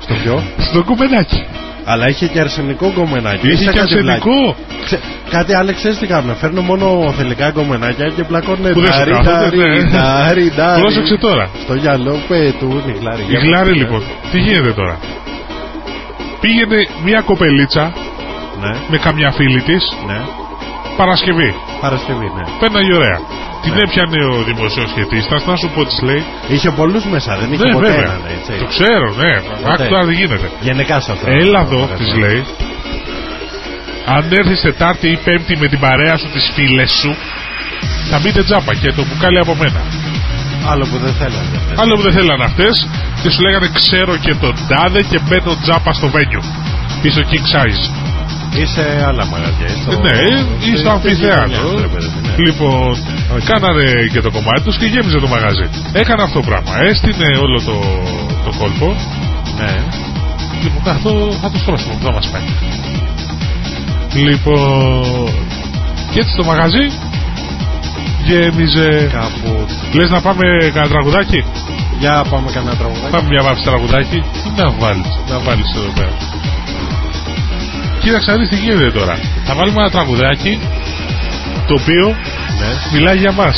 [0.00, 1.44] Στο ποιο; στο κομμενάκι.
[1.84, 3.46] Αλλά είχε και αρσενικό γκομενάκι.
[3.46, 4.30] Είχε Είσαι και κάτι αρσενικό.
[4.30, 4.54] βλάκι.
[4.84, 6.36] Ξε- Κάτι άλλο ξέρεις τι κάνουν.
[6.36, 9.90] Φέρνουν μόνο θελικά γκομενάκια και πλακώνουν Που δεν σου τάρι, κάθονται, τάρι, ναι.
[9.98, 10.80] τάρι, τάρι.
[10.80, 11.48] Πρόσεξε τώρα.
[11.62, 13.22] Στο γυαλό πετούν οι γλάρι.
[13.28, 14.02] Η Γλάρη λοιπόν,
[14.32, 14.98] τι γίνεται τώρα;
[16.40, 17.92] Πήγαινε μια κοπελίτσα
[18.60, 20.20] Ναι, με καμιά φίλη της ναι.
[21.00, 21.50] Παρασκευή.
[21.84, 22.44] Παρασκευή, ναι.
[22.62, 23.18] Πέναγε ωραία.
[23.64, 23.80] Την Ναι.
[23.84, 26.22] έπιανε ο δημοσιοσχετίστα, να σου πω τι λέει.
[26.54, 28.04] Είχε πολλούς μέσα, δεν είχε Ναι, ποτέ βέβαια.
[28.04, 28.52] έναν, έτσι.
[28.62, 29.32] Το ξέρω, ναι.
[29.72, 30.46] Άκου τώρα τι γίνεται.
[30.60, 31.24] Γενικά σε αυτό.
[31.42, 32.40] Έλα εδώ, της λέει.
[34.16, 37.16] Αν έρθεις Τετάρτη ή Πέμπτη με την παρέα σου, τις φίλες σου,
[38.10, 39.80] θα μπείτε τζάμπα και το μπουκάλι από μένα.
[40.70, 41.50] Άλλο που δεν θέλανε.
[41.56, 41.78] αυτές.
[41.78, 42.88] Άλλο που δεν θέλανε αυτές
[43.22, 46.42] και σου λέγανε ξέρω και τον τάδε και μπαίνω τζάμπα στο βένιο.
[47.02, 48.11] Ή στο king
[48.52, 48.60] size.
[48.62, 49.66] Είσαι άλλα μαγαζιά.
[49.66, 50.16] είσαι στο- Ναι,
[50.70, 51.46] ή στο αμφιθέατρο.
[51.46, 52.34] γειτονιά, ρε παιδί μου, ναι.
[52.44, 52.90] Λοιπόν,
[53.50, 55.66] κάνανε και το κομμάτι τους και γέμιζε το μαγαζί.
[55.92, 56.72] Έκανε αυτό το πράγμα.
[56.90, 57.76] Έστεινε όλο το,
[58.44, 58.88] το κόλπο.
[59.58, 59.72] Ναι.
[60.62, 61.12] Λοιπόν, θα το,
[61.42, 62.46] θα το στρώσουμε, θα μας πάει.
[64.14, 65.28] Λοιπόν,
[66.12, 66.84] και έτσι το μαγαζί
[68.26, 69.08] γέμιζε.
[69.12, 69.66] Κάπου.
[69.92, 70.42] Λες να πάμε
[70.74, 71.44] κανένα τραγουδάκι;
[71.98, 73.10] Για πάμε κανένα τραγουδάκι.
[73.10, 74.18] Πάμε μια βάφη τραγουδάκι.
[74.42, 76.14] Τι να βάλεις, να βάλεις εδώ πέρα.
[78.02, 79.18] Κοίταξε να δεις τι γίνεται τώρα.
[79.46, 80.60] Θα βάλουμε ένα τραγουδάκι
[81.68, 82.06] το οποίο
[82.60, 82.98] Ναι.
[82.98, 83.56] μιλάει για μας.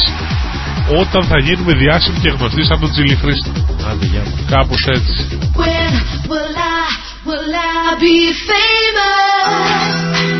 [1.01, 3.51] Όταν θα γίνουμε διάσημοι και γνωστοί σαν τον Τζιλι Χρήστο.
[3.91, 4.41] Άντε, γεια μας.
[4.51, 5.39] Κάπως έτσι.
[5.57, 5.93] When
[6.31, 6.87] will I,
[7.29, 8.17] will I be
[8.49, 10.34] famous?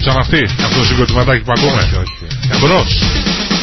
[0.00, 1.82] Ξέρεις πώς λεγόντουσαν αυτοί, αυτό το συγκροτηματάκι που ακούμε.
[2.60, 2.90] Μπρος.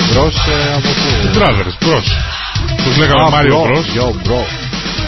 [0.10, 1.10] Μπρος ε, από πού.
[1.38, 2.08] Brothers, Μπρος.
[2.84, 3.86] Τους λέγαμε Α, Μάριο μπρος, Μπρος.
[3.98, 4.40] Yo, bro.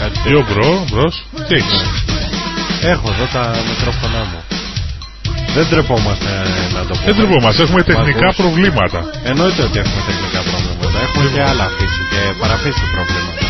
[0.00, 0.38] Κάτι τέτοιο.
[0.38, 1.14] Yo Bro, Μπρος.
[1.46, 1.80] Τι έχεις;
[2.92, 4.40] Έχω εδώ τα μικρόφωνά μου.
[5.56, 7.06] Δεν τρεπόμαστε ε, να το πούμε.
[7.06, 9.00] Δεν τρεπόμαστε, έχουμε τεχνικά Μ' ακούς; προβλήματα.
[9.30, 10.98] Εννοείται ότι έχουμε τεχνικά προβλήματα.
[11.06, 13.40] Έχουμε και άλλα φύση και παραφύση προβλήματα.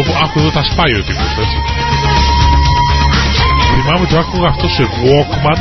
[0.00, 1.58] Όπου άκου εδώ τα σπάει ο τύπος, έτσι.
[3.72, 5.60] Θυμάμαι το άκουγα αυτό σε Walkman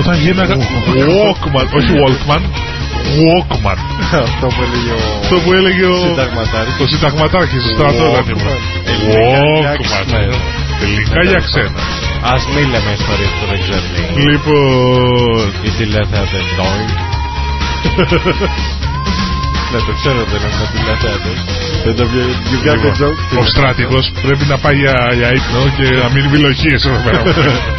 [0.00, 2.42] όταν γίναγα Walkman, όχι Walkman,
[3.22, 3.78] Walkman.
[4.26, 6.76] Αυτό που έλεγε ο Αυτό που έλεγε ο συνταγματάρχης.
[6.82, 8.06] το συνταγματάρχης στο στρατό.
[8.14, 8.22] Walkman.
[8.24, 8.48] δεν ήμουν.
[8.92, 10.04] Ελληνικά για Walkman.
[10.06, 10.36] ξένα.
[10.82, 11.80] Ελληνικά για ξένα.
[12.34, 13.90] Ας μην λέμε ιστορίες που δεν ξέρουν.
[14.26, 16.90] Λοιπόν, Οι τηλεθεατές Doink.
[19.72, 21.38] Ναι, το ξέρω δεν έχουμε τηλεθεατές.
[21.84, 22.34] Δεν το βγαίνει.
[22.52, 23.38] You got the λοιπόν, joke.
[23.40, 27.22] ο στρατηγός πρέπει να πάει για, για ύπνο και να μην βιλοχίες εδώ πέρα.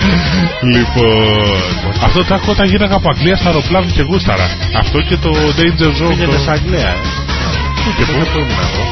[0.74, 1.62] λοιπόν,
[2.08, 4.48] αυτό το άκουγα όταν γίναγα από Αγγλία στα αεροπλάνο και γούσταρα.
[4.82, 6.08] Αυτό και το Danger Zone.
[6.14, 6.96] Πήγαινε το- σε Αγγλία, ε.
[7.98, 8.84] Και Πού πού; πού ήμουν εγώ.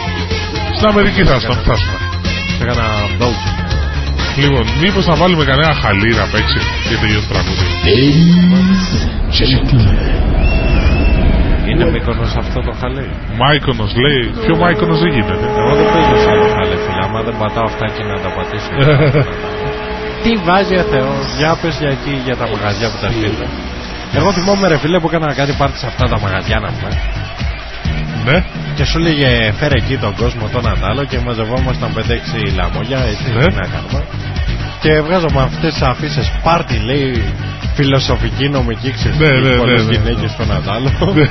[0.76, 1.98] Στην Αμερική θα στο φτάσουμε.
[2.62, 2.86] Έκανα
[3.20, 3.46] doge.
[4.42, 6.60] Λοιπόν, μήπως να βάλουμε κανένα χαλί να παίξει
[6.90, 7.66] και τελειώσει το τραγούδι.
[11.72, 13.08] Είναι μήκονος αυτό το χαλί.
[13.42, 17.02] Μάικονος λέει, ποιο Μάικονος δεν γίνεται; Εγώ δεν παίζω σε άλλο χαλί, φίλε.
[17.06, 18.72] Άμα δεν πατάω αυτά και να τα πατήσω.
[20.24, 23.48] Τι βάζει ο Θεός; Για πες για εκεί, για τα μαγαζιά που τα στείλω.
[24.18, 26.92] Εγώ θυμόμαι ρε φίλε που έκανα κάτι πάρτι σε αυτά τα μαγαζιά να πούμε.
[28.26, 28.44] Ναι,
[28.76, 33.46] Και σου λέγε φέρε εκεί τον κόσμο τον Αντάλο και μαζευόμασταν 5-6 λαμόγια, έτσι Ναι.
[33.46, 34.02] τι να κάνουμε.
[34.82, 37.24] Και βγάζαμε αυτές τις αφήσεις πάρτι λέει
[37.82, 39.92] φιλοσοφική νομική ξεφύγη Ναι, ναι, ναι, πολλές ναι.
[39.96, 40.90] γυναίκες στον Αντάλο.
[41.18, 41.26] Ναι.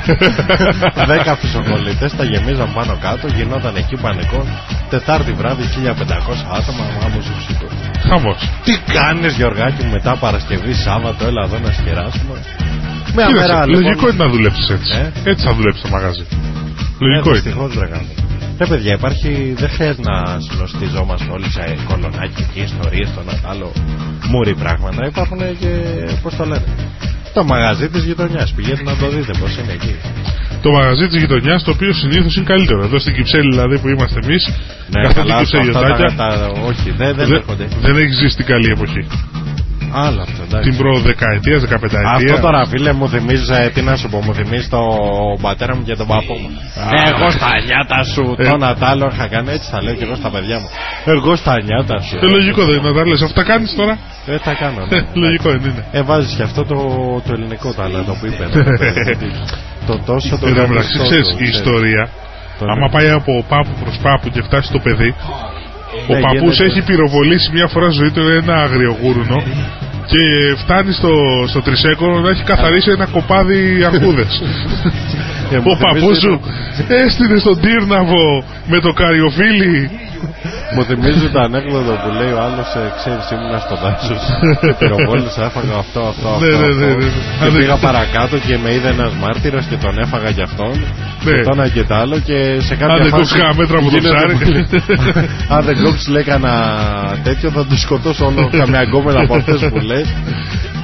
[1.11, 4.41] Δέκα φυσοκολλητές τα γεμίζαν πάνω κάτω, γινόταν εκεί πανικό.
[4.89, 7.67] Τετάρτη βράδυ 1500 άτομα, μάμους σου ψήκω.
[8.09, 8.39] χαμός.
[8.65, 12.35] Τι κάνεις Γιωργάκη μου μετά Παρασκευή, Σάββατο, έλα εδώ να σκεράσουμε.
[13.15, 13.81] Μια Κοίταξε, μέρα λοιπόν.
[13.83, 14.91] λογικό είναι να δουλέψεις έτσι.
[15.01, 16.25] Ε; Έτσι θα δουλέψεις το μαγαζί.
[16.99, 17.39] Λογικό ε, είναι.
[17.39, 17.87] δυστυχώς, ρε
[18.61, 18.65] γάμο.
[18.65, 23.71] Ρε παιδιά, υπάρχει, δεν χρειάζεται να συνοστιζόμαστε όλοι σε κολονάκι και ιστορίες, τον άλλο
[24.29, 25.05] μουρι πράγματα.
[25.05, 25.71] Υπάρχουν και,
[26.21, 26.63] πώς το λένε,
[27.33, 28.53] το μαγαζί της γειτονιάς.
[28.55, 29.95] Πηγαίνετε να το δείτε πώς είναι εκεί.
[30.61, 32.83] Το μαγαζί της γειτονιάς το οποίο συνήθως είναι καλύτερο.
[32.83, 34.43] Εδώ στην Κυψέλη δηλαδή που είμαστε εμείς,
[34.89, 37.67] Ναι, καθόλου καλά, και αυτά τα, ψεγιωτάκια, τα, όχι, δεν, δεν δεν, έρχονται.
[37.81, 39.07] δεν έχει ζήσει την καλή εποχή.
[39.93, 40.69] Άλλο αυτό, εντάξει.
[40.69, 42.11] Την προδεκαετία, δεκαπενταετία.
[42.33, 44.81] Αυτό τώρα φίλε μου θυμίζει, ε, τι να σου πω, μου θυμίζει το
[45.41, 46.49] πατέρα μου και τον παππού μου.
[46.91, 48.43] Ναι, εγώ στα νιάτα σου, Ε.
[48.49, 50.67] τον Ατάλο είχα κάνει έτσι, θα λέω και εγώ στα παιδιά μου.
[51.05, 52.15] Εγώ στα νιάτα σου.
[52.21, 53.21] Ε, λογικό δεν είναι να τα λες.
[53.21, 54.85] Αυτά κάνεις τώρα; Δεν τα κάνω.
[54.89, 54.97] ναι.
[54.97, 55.85] Ε, λογικό δεν είναι.
[55.91, 56.77] Ε, βάζεις και αυτό το,
[57.25, 58.43] το ελληνικό ταλέντο που είπε.
[58.45, 58.71] ναι, το
[59.05, 59.31] παιδί.
[59.87, 61.57] το τόσο το Εν τω μεταξύ, γαμιστό ξέρεις, του, η ξέρεις.
[61.59, 62.03] ιστορία,
[62.59, 62.91] Το άμα ναι.
[62.95, 65.11] πάει από πάπου προς πάπου και φτάσει στο παιδί,
[66.11, 66.63] ο Ναι, παππούς γίνεται.
[66.65, 69.43] έχει πυροβολήσει μια φορά στη ζωή του ένα αγριογούρουνο
[70.11, 70.21] και
[70.61, 71.13] φτάνει στο,
[71.47, 74.41] στο τρισέκονο να έχει καθαρίσει ένα κοπάδι αρκούδες.
[75.53, 76.41] Ε, μου ο παππούς θυμίζει σου
[76.87, 79.89] έστειλε στον Τύρναβο με το καριοφίλι
[80.73, 82.69] Μου θυμίζει το ανέκδοτο που λέει ο άλλος,
[82.99, 84.21] ξέρεις, ήμουνα στο δάσος.
[84.61, 86.45] και πυροβόλησα, έφαγα αυτό, αυτό, αυτό.
[86.45, 87.05] Ναι, ναι, ναι, αυτό.
[87.05, 87.09] ναι.
[87.39, 90.73] Και Αν- πήγα παρακάτω και με είδε ένας μάρτυρας και τον έφαγα κι αυτόν.
[91.25, 91.31] Ναι.
[91.35, 92.37] Και τον ένα και το άλλο και
[92.67, 94.33] σε κάποια Αν δεν φάση κόψεις κανένα μέτρο από το γίνεται ψάρι.
[94.43, 94.61] πολύ.
[95.55, 96.53] Αν δεν κόψεις, λέει κανένα
[97.27, 100.07] τέτοιο, θα του σκοτώσω όλο καμιά γκόμενα από αυτές που λες.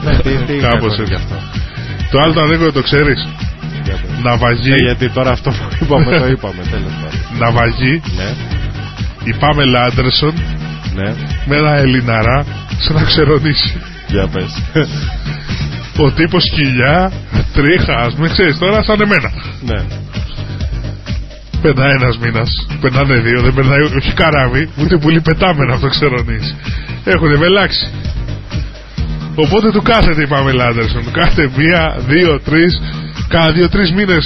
[0.03, 1.03] Ναι, τι, τι Κάπως κακό έτσι.
[1.11, 1.35] γι' αυτό.
[2.11, 3.19] Το άλλο το ανέκδοτο το ξέρεις;
[3.85, 4.11] Για πες.
[4.25, 7.19] Ναυαγή Ναι, γιατί τώρα αυτό που είπαμε το είπαμε, τέλος πάντων.
[7.41, 8.29] Ναυαγή Ναι,
[9.29, 10.33] Η Πάμελα Άντερσον
[10.95, 11.09] ναι,
[11.45, 12.45] Με ένα Ελληναρά
[12.77, 14.51] Σε να ξερονήσει για πες.
[16.03, 17.11] Ο τύπος κοιλιά
[17.53, 19.31] Τρίχας ας μην ξέρεις τώρα σαν εμένα.
[19.61, 19.79] Ναι.
[21.61, 22.49] Περνάει ένας μήνας
[22.81, 26.55] Περνάνε δύο Δεν περνάει όχι καράβι Ούτε πουλί πετάμενα αυτό ξερονήσει
[27.03, 27.91] Έχουν βελάξει
[29.35, 31.03] Οπότε του κάθεται η Πάμελα Άντερσον.
[31.03, 32.81] Του κάθεται μία, δύο, τρεις
[33.27, 34.25] Κάνα δύο-τρεις μήνες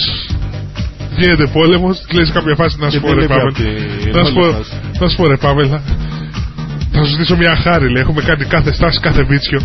[1.17, 3.49] Γίνεται πόλεμος Της λέει σε κάποια φάση να Και σου πω δεν ρε λείπει Πάμελα
[3.49, 4.71] απ' τη- Να σου πω, όλη φάση.
[4.99, 5.81] να σου πω ρε Πάμελα
[6.93, 8.01] Θα σου ζητήσω μια χάρη λέει.
[8.01, 9.59] Έχουμε κάνει κάθε στάση κάθε βίτσιο.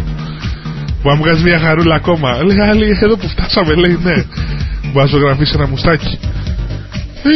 [1.03, 2.29] Μου αν βγάζει μια χαρούλα ακόμα.
[2.43, 4.17] Λέει άλλη εδώ που φτάσαμε λέει ναι
[4.83, 6.19] Μου να ζωγραφίσει ένα μουστάκι.
[7.23, 7.31] Ε,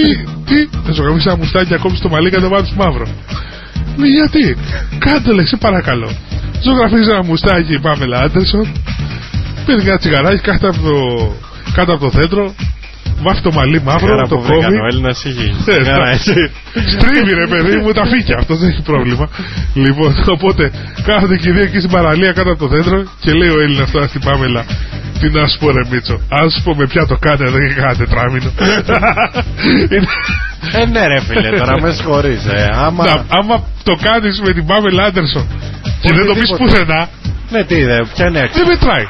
[0.48, 3.06] τι, θα ζωγραφίσει ένα μουστάκι ακόμη στο μαλλί και το βάλει μαύρο.
[3.96, 4.56] Λέει γιατί,
[4.98, 6.10] κάτω λέει, σε παρακαλώ.
[6.62, 8.66] Ζωγραφίζει ένα μουστάκι η Πάμελα Άντερσον,
[9.66, 10.96] παίρνει ένα τσιγαράκι κάτω από το,
[11.72, 12.54] κάτω από το δέντρο,
[13.24, 14.76] βάφει το μαλλί μαύρο, Σιγάρα το που βρήκαν, κόβει.
[14.84, 16.34] ο Έλληνας είχε Ε, σιγάρα, τα- έτσι.
[16.94, 19.26] Στρίβει ρε παιδί μου τα φύκια, αυτός δεν έχει πρόβλημα.
[19.74, 20.70] Λοιπόν, οπότε
[21.08, 23.90] κάθονται και οι δύο εκεί στην παραλία κάτω από το δέντρο και λέει ο Έλληνας
[23.90, 24.62] τώρα στην Πάμελα,
[25.20, 27.74] τι να σου πω ρε Μίτσο, αν σου πω με ποια το κάνει εδώ και
[27.80, 28.50] κάνα τετράμινο.
[29.72, 30.06] Είναι-
[30.72, 32.44] Ε, ναι, ρε φίλε, τώρα με συγχωρείς.
[32.46, 33.04] Ε, άμα.
[33.04, 35.46] Να, άμα το κάνεις με την Πάμελα Άντερσον
[36.02, 36.64] και δεν το πεις Οτιδήποτε.
[36.64, 37.08] πουθενά,
[37.50, 39.04] Ναι, τι δε, ποια είναι η αξία; Δεν μετράει.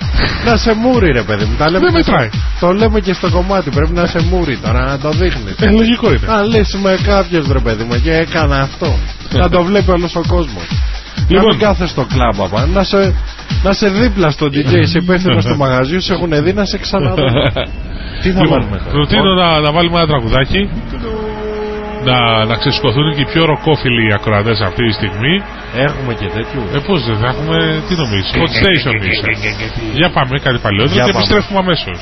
[0.46, 1.54] Να σε μούρι, ρε παιδί μου.
[1.58, 2.28] Τα λέμε Δεν και στο- μετράει.
[2.60, 3.70] Το λέμε και στο κομμάτι.
[3.70, 5.54] Πρέπει να σε μούρι τώρα, να το δείχνεις.
[5.60, 6.26] Ε, λογικό είναι.
[6.26, 8.94] Να λύσει με κάποιο ρε παιδί μου και έκανα αυτό.
[9.32, 10.66] να το βλέπει όλος ο κόσμος.
[11.16, 11.46] Να Λοιπόν.
[11.50, 12.66] μην κάθεσαι στο κλαμπ απα.
[12.66, 13.14] Να σε,
[13.62, 17.24] να σε δίπλα στο DJ, σε υπεύθυνο στο μαγαζί, σου έχουν δει να σε ξαναδούν.
[18.22, 20.70] Τι θα Λοιπόν, βάλουμε τώρα; προτείνω να, να βάλουμε ένα τραγουδάκι.
[22.08, 25.34] Να, να ξεσηκωθούν και οι πιο ροκόφιλοι ακροατές αυτή τη στιγμή.
[25.86, 26.64] Έχουμε και τέτοιους.
[26.74, 27.56] Ε, πώς δεν θα έχουμε,
[27.88, 29.30] τι νομίζεις, hot station είσαι.
[29.98, 31.24] Για πάμε κάτι παλαιότερο Για και πάμε.
[31.24, 31.98] επιστρέφουμε αμέσως.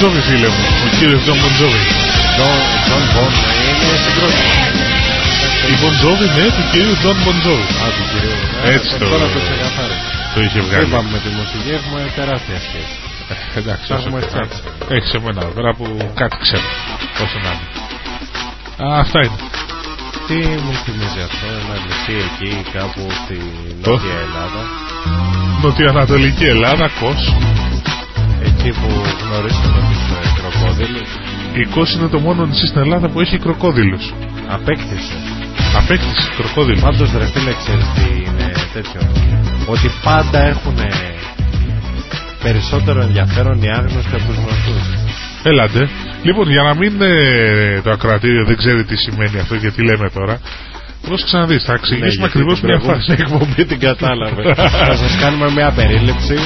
[0.00, 0.62] Μπον Τζόβι, φίλε μου.
[0.86, 3.23] Ο κύριος Τζον Μπον Τζόβι.
[3.23, 3.32] Τζον Μπον
[3.68, 4.54] είναι συγκρότημα.
[5.72, 7.66] Οι Μπον Τζόβι, ναι, του κύριου Τζον Μπον Τζόβι.
[7.84, 8.36] Α, του κυρίου.
[8.74, 10.06] Έτσι Ε, το- Τώρα το ξεκαθάρισα.
[10.34, 10.84] Το είχε βγάλει.
[10.86, 12.94] Είπαμε με τη μουσική έχουμε τεράστια σχέση.
[13.60, 14.58] Εντάξει, Τα όσο έχουμε και να φτιάξει.
[14.64, 14.94] είναι.
[14.96, 15.84] Έχεις εμένα εδώ πέρα που
[16.20, 16.66] κάτι ξέρω.
[17.24, 17.66] Όσο να είναι.
[18.84, 19.38] Α, αυτά είναι.
[20.28, 23.36] Τι μου θυμίζει αυτό, ένα νησί εκεί κάπου στη
[23.84, 24.62] Το; Νότια Ελλάδα.
[25.62, 27.22] Νοτιοανατολική Ελλάδα, Κος.
[28.48, 28.88] Εκεί που
[29.22, 29.67] γνωρίσαμε τους ε,
[31.62, 31.70] κροκόδιλους.
[31.70, 34.12] Η Κος είναι το μόνο νησί στην Ελλάδα που έχει κροκόδιλους.
[34.48, 35.14] Απέκτησε.
[35.76, 36.80] Απέκτηση κροκόδιλου.
[36.80, 39.00] Πάντως ρε φίλε ξέρεις τι είναι τέτοιο.
[39.66, 40.74] Ότι πάντα έχουν
[42.42, 44.82] περισσότερο ενδιαφέρον οι άγνωστοι από τους γνωστούς.
[45.42, 45.88] Έλατε.
[46.22, 50.10] Λοιπόν, για να μην ε, το ακροατήριο δεν ξέρει τι σημαίνει αυτό και τι λέμε
[50.10, 50.40] τώρα,
[51.06, 53.22] πρόσεξε να δεις, θα εξηγήσουμε Ναι, γιατί ακριβώς την μια προηγούμενη φάση.
[53.22, 54.44] εκπομπή την κατάλαβες.
[54.86, 56.36] Θα σας κάνουμε μια περίληψη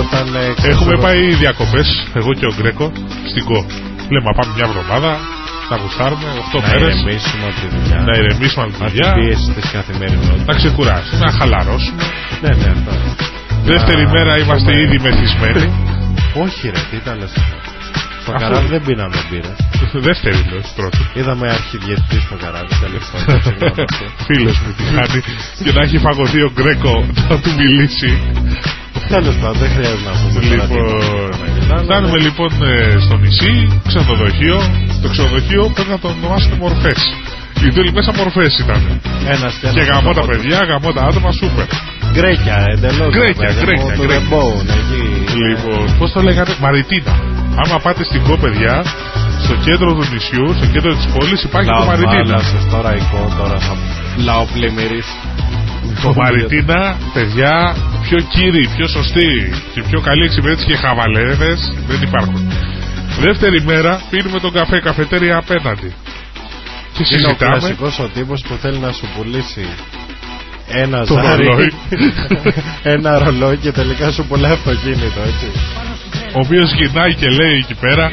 [0.00, 2.92] όταν ε, Έχουμε ξέρω- πάει διακοπές, εγώ και ο Γκρέκο,
[3.30, 3.66] στην ΚΟ.
[4.12, 5.12] Λέμε, πάμε μια εβδομάδα,
[5.68, 6.94] Θα γουστάρουμε 8 Να μέρες.
[6.94, 7.98] ηρεμήσουμε από τη δουλειά.
[8.08, 9.08] Να ηρεμήσουμε από τη Από δουλειά.
[9.12, 10.46] την πίεση της καθημερινότητας.
[10.50, 12.02] Να ξεκουράσουμε, να χαλαρώσουμε.
[12.42, 12.92] Ναι, ναι, αυτό.
[13.72, 15.64] Δεύτερη Να μέρα είμαστε πούμε- ήδη μεθυσμένοι.
[16.44, 17.32] Όχι, ρε, τι τα λες.
[18.22, 19.52] Στο Αφού- καράβι δεν πίναμε μπύρα.
[20.08, 20.98] Δεύτερη λέω, πρώτη.
[21.18, 23.42] Είδαμε αρχιδιετή στο καράβι, τέλος πάντων.
[23.46, 24.04] συγγνώμη αυτό.
[24.28, 25.20] Φίλος μου τη χάνει
[25.64, 26.94] και να έχει φαγωθεί ο Γκρέκο
[27.28, 28.10] να του μιλήσει.
[29.14, 30.86] Τέλος πάντων, δεν χρειάζεται να πούμε τώρα τι Λοιπόν,
[31.28, 31.46] είπαμε.
[31.84, 34.58] Φτάνουμε λοιπόν ε, στο νησί, ξενοδοχείο.
[35.02, 37.00] Το ξενοδοχείο πρέπει να το ονομάσουμε μορφές.
[37.60, 38.80] Γιατί όλοι μέσα μορφέ ήταν.
[39.34, 41.66] Ένας Και γαμώ τα παιδιά, γαμώ τα άτομα, σούπερ.
[42.14, 43.10] Γκρέκια, εντελώς.
[43.16, 44.38] Γκρέκια, γκρέκια, γκρέκια.
[44.78, 45.02] εκεί.
[45.42, 47.14] Λοιπόν, πώς το λέγανε, Μαριτίνα.
[47.62, 48.74] Άμα πάτε στην Κο, παιδιά,
[49.44, 52.38] στο κέντρο του νησιού, στο κέντρο της πόλης υπάρχει το Μαριτίνα.
[52.52, 53.76] σα τώρα εικό, τώρα θα
[54.26, 55.02] λαοπλημμυρί.
[56.02, 62.52] Το Μαριτίνα, παιδιά, πιο κύριοι, πιο σωστοί και πιο καλή εξυπηρέτηση και χαβαλέδες δεν υπάρχουν.
[63.20, 65.92] Δεύτερη μέρα πίνουμε τον καφέ, καφετέρια απέναντι.
[66.92, 67.58] Και Είναι ο συζητάμε.
[67.58, 69.66] κλασικός ο τύπος που θέλει να σου πουλήσει
[70.68, 71.72] ένα Το ζάρι, ρολόι.
[72.94, 75.46] ένα ρολόι και τελικά σου πουλάει αυτοκίνητο, έτσι.
[76.36, 78.04] Ο οποίος γυρνάει και λέει εκεί πέρα.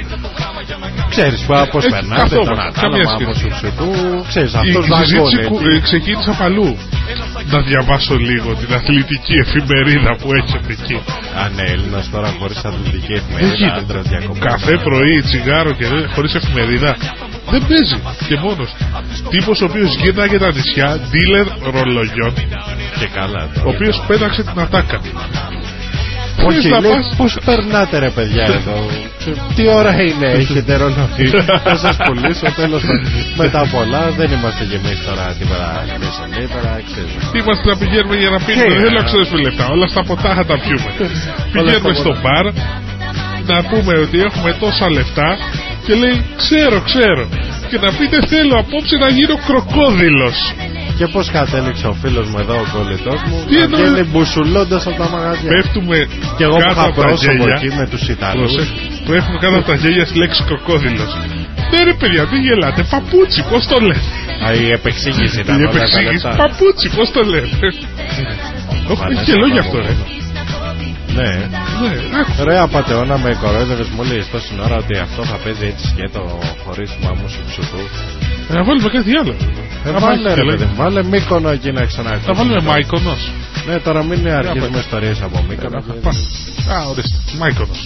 [1.09, 1.41] Ξέρεις
[1.71, 3.55] πώς Έτσι, περνάτε, αυτό τον όμως, καμία κατάλαβα από σχέση.
[3.59, 3.89] σου του.
[4.31, 5.47] Ξέρεις, Η, αυτός η συζήτηση δαγκώνει.
[5.49, 6.69] κου- ε, ξεκίνησε από αλλού.
[7.53, 10.97] Να διαβάσω λίγο την αθλητική εφημερίδα που έχετε εκεί.
[11.43, 13.79] Αν Έλληνας τώρα χωρίς αθλητική Δεν εφημερίδα, γίνεται.
[13.81, 14.39] άντρας διακοπών.
[14.49, 16.91] Καφέ πρωί, τσιγάρο και χωρίς εφημερίδα.
[17.53, 17.95] Δεν παίζει
[18.27, 18.69] και μόνος.
[19.29, 22.33] Τύπος ο οποίος γύρναγε τα νησιά, dealer ρολογιών,
[22.99, 23.43] Και καλά.
[23.65, 24.97] ο οποίος πέταξε την ατάκα.
[26.47, 28.77] Όχι, Θες να λέει, πας- πώς περνάτε ρε παιδιά εδώ;
[29.55, 31.25] Τι ώρα είναι, έχετε ρολόι.
[31.67, 33.05] Θα σας πουλήσω τέλος πάντων.
[33.39, 35.67] Με τα πολλά δεν είμαστε κι εμείς τώρα τίποτα
[36.03, 37.13] μεσονίτερα, ξέρεις.
[37.39, 38.63] Είμαστε να πηγαίνουμε για να πίνουμε.
[38.67, 39.01] Τι, Δεν θέλω α.
[39.01, 39.65] να ξοδέσουμε λεφτά.
[39.75, 40.89] Όλα στα ποτά θα τα πιούμε.
[41.53, 42.21] Πηγαίνουμε στα στο ποτά.
[42.23, 42.45] μπαρ
[43.51, 45.29] να πούμε ότι έχουμε τόσα λεφτά
[45.85, 47.23] και λέει ξέρω, ξέρω.
[47.69, 50.37] Και να πείτε θέλω απόψε να γίνω κροκόδιλος.
[51.01, 54.81] Και πώς κατέληξε ο φίλος μου εδώ, ο κολλητός μου, Τι να εννοείς; βγαίνει μπουσουλώντας
[54.87, 55.49] από τα μαγαζιά.
[55.53, 55.97] Πέφτουμε
[56.37, 57.55] Και εγώ που κάτω είχα από τα πρόσωπο γέλια.
[57.57, 58.51] εκεί με τους Ιταλούς.
[58.53, 58.73] Πρόσεχε,
[59.09, 61.11] Πέφτουμε κάτω από τα γέλια στη λέξη κροκόδιλος.
[61.71, 64.09] Ναι ρε παιδιά, τι γελάτε, παπούτσι, πώς το λέτε.
[64.45, 66.31] Α, η επεξήγηση ήταν Η όλα τα επεξήγηση, λεπτά.
[66.43, 67.67] παπούτσι, πώς το λέτε.
[68.91, 69.93] Όχι, έχει και λόγια αυτό ρε.
[71.15, 71.31] Ναι.
[71.81, 72.43] Ναι, άκου.
[72.47, 76.89] Ρε απατεώνα με κορόιδευες μου λέει τόση ώρα ότι αυτό θα παίζει έτσι σκέτο χωρίς
[77.03, 77.81] μάμου σου ψουτού.
[78.49, 79.33] Ε, Να βάλουμε κάτι άλλο.
[79.85, 80.65] Ε, Άμα βάλε έχεις ρε και παιδί λόγια.
[80.67, 82.25] μου, βάλε μήκονο εκεί να ξαναρχίσει.
[82.29, 83.21] Θα βάλουμε Μάικονος.
[83.67, 84.79] Ναι, τώρα μην αρχίζουμε πάμε.
[84.85, 85.83] ιστορίες από μήκονο.
[86.05, 86.11] Πά.
[86.75, 87.17] Α, ορίστε.
[87.39, 87.81] Μάικονος.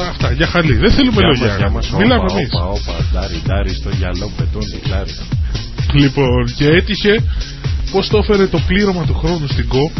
[0.00, 0.74] Α, Αυτά, για χαλί.
[0.84, 1.70] Δεν θέλουμε λόγια.
[2.00, 2.48] Μιλάμε εμείς.
[2.52, 5.14] Όπα, όπα, ντάρι, ντάρι στο γυαλό μπετούνι, ντάρι.
[5.92, 7.12] Λοιπόν, και έτυχε
[7.92, 9.90] πώς το έφερε το πλήρωμα του χρόνου στην ΚΟ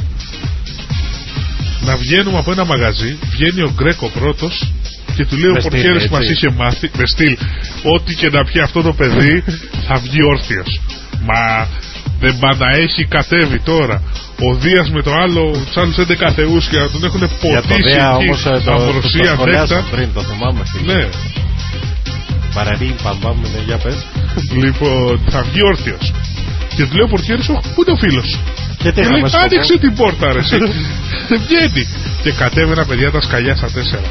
[1.85, 4.73] να βγαίνουμε από ένα μαγαζί, βγαίνει ο Γκρέκο πρώτος
[5.17, 6.33] και του λέει ο Με στυλ, πορτιέρης που μας έτσι.
[6.33, 7.37] είχε μάθει με στυλ
[7.95, 9.45] ό,τι και να πιει αυτό το παιδί
[9.87, 10.81] θα βγει όρθιος
[11.29, 11.69] μα
[12.21, 14.03] δεν πάει να έχει κατέβει τώρα
[14.49, 17.69] ο Δίας με το άλλο τους άλλους 11 θεούς και να τον έχουν Για το
[17.69, 20.63] ποτίσει Δέα εκεί όμως ε, το, το, αμβροσία το σχολιάσαμε δέκτα πριν, το θυμάμαι.
[20.73, 20.95] φίλε.
[20.95, 21.09] ναι
[22.55, 24.07] Παραρί, παμπάμ, ναι, για πες.
[24.63, 26.13] λοιπόν θα βγει όρθιος
[26.77, 28.29] και του λέει ο πορτιέρης «Ωχ, πού είναι ο φίλος
[28.83, 29.45] Και τι Και λέει, είχαμε σκοπό.
[29.45, 30.57] άνοιξε την πόρτα ρε εσύ
[31.45, 31.85] Βγαίνει
[32.23, 34.09] Και κατέβαινα παιδιά τα σκαλιά στα τέσσερα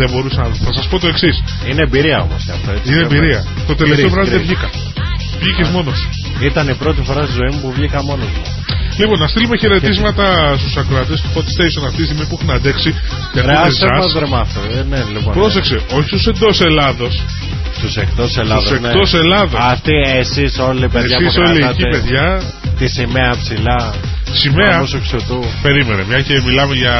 [0.00, 1.36] Δεν μπορούσα να Θα σας πω το εξής.
[1.68, 2.70] Είναι εμπειρία όμως και αυτό.
[2.76, 2.92] έτσι.
[2.92, 4.48] Είναι εμπειρία Το τελευταίο Γκρις, βράδυ δεν γκρις.
[4.50, 4.68] βγήκα
[5.42, 6.08] Βγήκες μόνος σου.
[6.48, 8.42] Ήταν η πρώτη φορά στη ζωή μου που βγήκα μόνος μου.
[9.00, 10.26] Λοιπόν να στείλουμε χαιρετίσματα
[10.60, 12.90] στους ακροατές του Hot Station αυτή τη στιγμή που έχουν αντέξει
[13.32, 14.18] Και Ρε, ακούνε άσε μας jazz.
[14.22, 14.60] ρε μ' αυτό.
[14.78, 15.32] Ε, ναι, λοιπόν.
[15.38, 17.14] Πρόσεξε Όχι στους εντός Ελλάδος
[17.84, 18.64] Στους εκτός Ελλάδος.
[18.66, 18.88] Στους ναι.
[18.88, 22.42] εκτός Ελλάδος Αυτοί εσείς όλοι παιδιά Εσείς που όλοι εκεί κρατάτε παιδιά
[22.78, 23.94] τη σημαία ψηλά.
[24.32, 25.44] Σημαία Μάμος εξωτού.
[25.62, 26.94] Περίμενε μια και μιλάμε για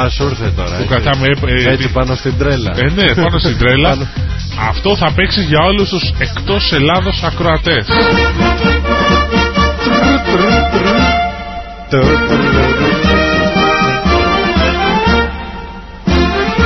[0.00, 0.76] Α, σου ήρθε τώρα.
[0.76, 0.86] Που έτσι.
[0.88, 2.72] κρατάμε ε, ε, Έτσι πάνω στην τρέλα.
[2.76, 3.88] Ε, ναι, πάνω στην τρέλα.
[3.88, 4.08] Πάνω-
[4.68, 7.86] Αυτό θα παίξει για όλους τους εκτός Ελλάδος ακροατές.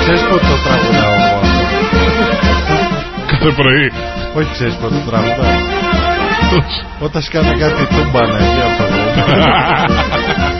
[0.01, 1.00] Ξέρεις πότε το τραγουδάω εγώ αυτό.
[3.41, 3.85] Κάθε πρωί.
[4.39, 5.55] Όχι ξέρεις πότε το τραγουδάω.
[7.07, 9.01] Όταν σκάνε κάτι τούμπανα εκεί από εγώ.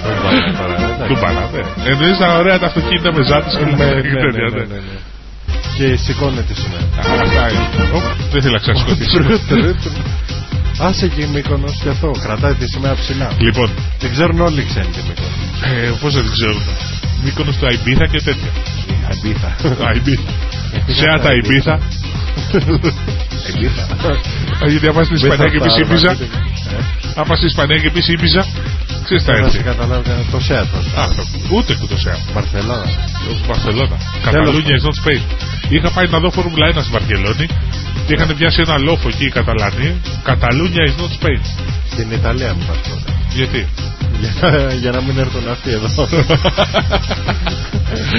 [0.07, 1.09] Τούμπανα τώρα, εντάξει.
[1.09, 1.61] Του μπαλάτε.
[1.91, 4.65] Εννοείς τα ωραία τα αυτοκίνητα με ζάτες και Ναι, όλα ναι, τέτοια, ναι, ναι, ναι.
[4.73, 4.97] ναι, ναι.
[5.77, 6.85] Και σηκώνεται σήμερα.
[7.01, 7.67] Α, Αυτά είναι.
[7.97, 7.99] Ω,
[8.33, 9.19] Δεν θέλω να ξανασκοτήσω.
[10.89, 12.11] Άσε και η Μύκονος και αυτό.
[12.25, 13.29] Κρατάει τη σημαία ψηλά.
[13.47, 13.69] Λοιπόν,
[14.03, 15.39] Δεν ξέρουν όλοι οι ξένοι τη Μύκονος.
[15.69, 16.73] ε, πώς δεν ξέρουμε.
[17.25, 18.51] Μύκονος του Αϊμπίθα και τέτοια.
[19.13, 19.51] Αντίθα.
[19.89, 20.31] Αϊμπίθα.
[20.99, 21.75] Σε τα Αϊμπίθα.
[23.49, 23.83] Αντίθα.
[24.63, 26.17] Α, Γιατί άμα στην Ισπανία και πεις Ήπιζα, Ε,
[27.21, 28.43] άμα στην Ισπανία και πεις Ήπιζα,
[29.05, 29.59] ξέρεις τα Θα σε έρθει.
[29.71, 30.25] καταλάβει κανένα.
[30.31, 30.69] το ΣΕΑΤ.
[31.01, 31.27] Α, το-
[31.57, 32.17] Ούτε που το ΣΕΑ.
[32.35, 32.89] Μπαρσελόνα.
[33.49, 33.97] Βαρκελόνα.
[34.25, 35.23] Καταλούνια is not Spain.
[35.69, 37.47] Είχα πάει να δω Φόρμουλα 1 στη Βαρκελόνη
[38.07, 39.89] Και είχαν πιάσει ένα λόφο εκεί οι Καταλανοί.
[40.23, 41.41] Καταλούνια is not Spain.
[41.93, 43.11] Στην Ιταλία μου πας τότε.
[43.39, 43.61] Γιατί;
[44.21, 45.89] Για, για να μην έρθουν αυτοί εδώ.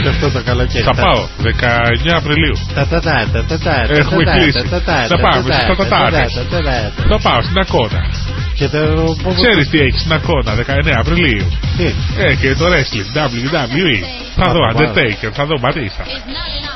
[0.03, 0.83] Και αυτό το καλοκαίρι.
[0.83, 2.55] Θα πάω 19 Απριλίου.
[2.73, 4.63] Τα τα τα τα τα τα τα Έχουμε τα, κλείσει.
[4.69, 6.33] τα, τα, Θα τα, πάμε τα, στις τα, τατάτες.
[6.33, 7.07] τα, τα, τα, τα.
[7.09, 8.01] Θα πάω στην Ακόνα.
[8.55, 8.79] Και το
[9.41, 11.45] Ξέρεις τι έχει στην Ακόνα 19 Απριλίου.
[11.77, 11.85] Τι,
[12.23, 13.97] Ε, και το wrestling, WWE.
[14.35, 14.79] Θα Α, δω το μάθω.
[14.93, 16.03] Undertaker, θα δω Batista.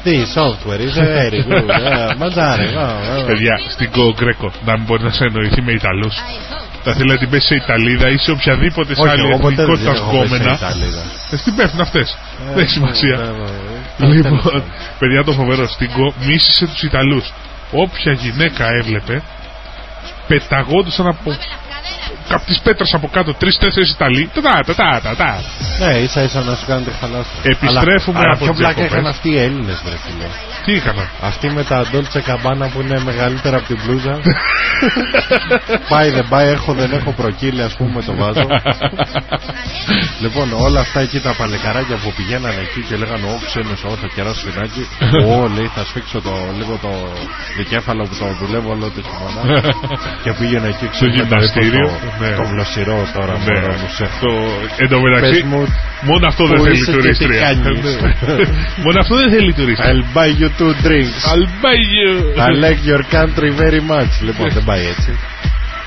[0.03, 1.67] τι software είσαι very good.
[1.69, 2.63] ε, Μαντζάρι.
[2.63, 3.23] ε, ε.
[3.25, 6.09] Παιδιά, στην Go Greco να μην μπορεί να σε εννοηθεί με Ιταλού.
[6.85, 9.65] Θα θέλει να την πέσει σε Ιταλίδα ή σε οποιαδήποτε Όχι, άλλη εγώ ποτέ δεν
[9.65, 10.53] εθνικότητα έχω πέσει σε γκόμενα.
[10.61, 11.03] Ιταλίδα.
[11.31, 12.17] Ε, Στην πέφτουν αυτές.
[12.53, 13.15] Δεν έχει σημασία.
[13.19, 14.63] Ε, ε, ε, Λοιπόν, τέλος.
[14.99, 17.25] παιδιά το φοβερό, στην Go μίσησε τους Ιταλούς.
[17.71, 19.21] Όποια γυναίκα έβλεπε,
[20.27, 21.37] πεταγόντουσαν από
[22.29, 24.29] από τις πέτρες από κάτω τρεις-τέσσερις Ιταλοί.
[24.33, 25.31] Τα τα τα τα τα.
[25.79, 27.37] Ναι, ίσα ίσα να σου κάνετε χαλάστα.
[27.43, 28.91] Επιστρέφουμε αλλά, από αλλά πιο τις πλάκα διακοπές.
[28.91, 30.27] είχαν αυτοί οι Έλληνες βρε φίλε.
[30.65, 31.09] Τι έκανα.
[31.21, 34.19] Αυτή με τα Dolce Gabbana που είναι μεγαλύτερα από την μπλούζα.
[35.89, 38.47] πάει δεν πάει, έχω δεν έχω προκύλει ας πούμε το βάζω.
[40.21, 44.07] λοιπόν όλα αυτά εκεί τα παλικαράκια που πηγαίνανε εκεί και λέγανε Ω ξένος, εγώ θα
[44.15, 44.83] κεράσω σφινάκι.
[45.31, 46.91] Ω λέει θα σφίξω το, λίγο το
[47.57, 49.41] δικέφαλο που το δουλεύω όλο το χειμώνα.
[50.23, 52.31] και πήγαινε εκεί Στο ξέρω, γυμναστήριο, Το, ναι.
[52.39, 53.43] το γλωσσιρό τώρα Ναι.
[53.45, 54.31] μωρό μου σε Το,
[54.81, 55.61] εν τω μεταξύ, Πες μου
[56.09, 57.39] μόνο αυτό δεν που θέλει είσαι και τι τουρίστρια.
[57.45, 57.83] κάνεις.
[58.01, 58.11] Ναι.
[58.85, 59.91] μόνο αυτό δεν θέλει τουρίστρια.
[59.91, 61.17] I'll buy you two drinks.
[61.31, 62.11] I'll buy you.
[62.47, 64.11] I like your country very much.
[64.27, 65.11] Λοιπόν, δεν πάει έτσι.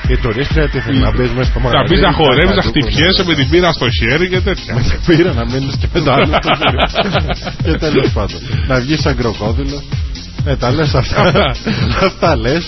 [0.08, 1.94] Η τουρίστρια τι θέλει να μπεις μέσα στο Να μαγαζί.
[1.94, 4.74] μπεις να χορεύεις, να κάτω, χτυπιέσαι με την πύρα στο χέρι και τέτοια.
[4.74, 6.78] Με την πύρα να μείνεις και με το άλλο στο χέρι.
[7.64, 8.40] Και τέλος πάντων.
[8.66, 9.82] Να βγεις σαν κροκόδηλο.
[10.46, 11.32] Ε, τα λες αυτά.
[12.06, 12.64] Αυτά λες.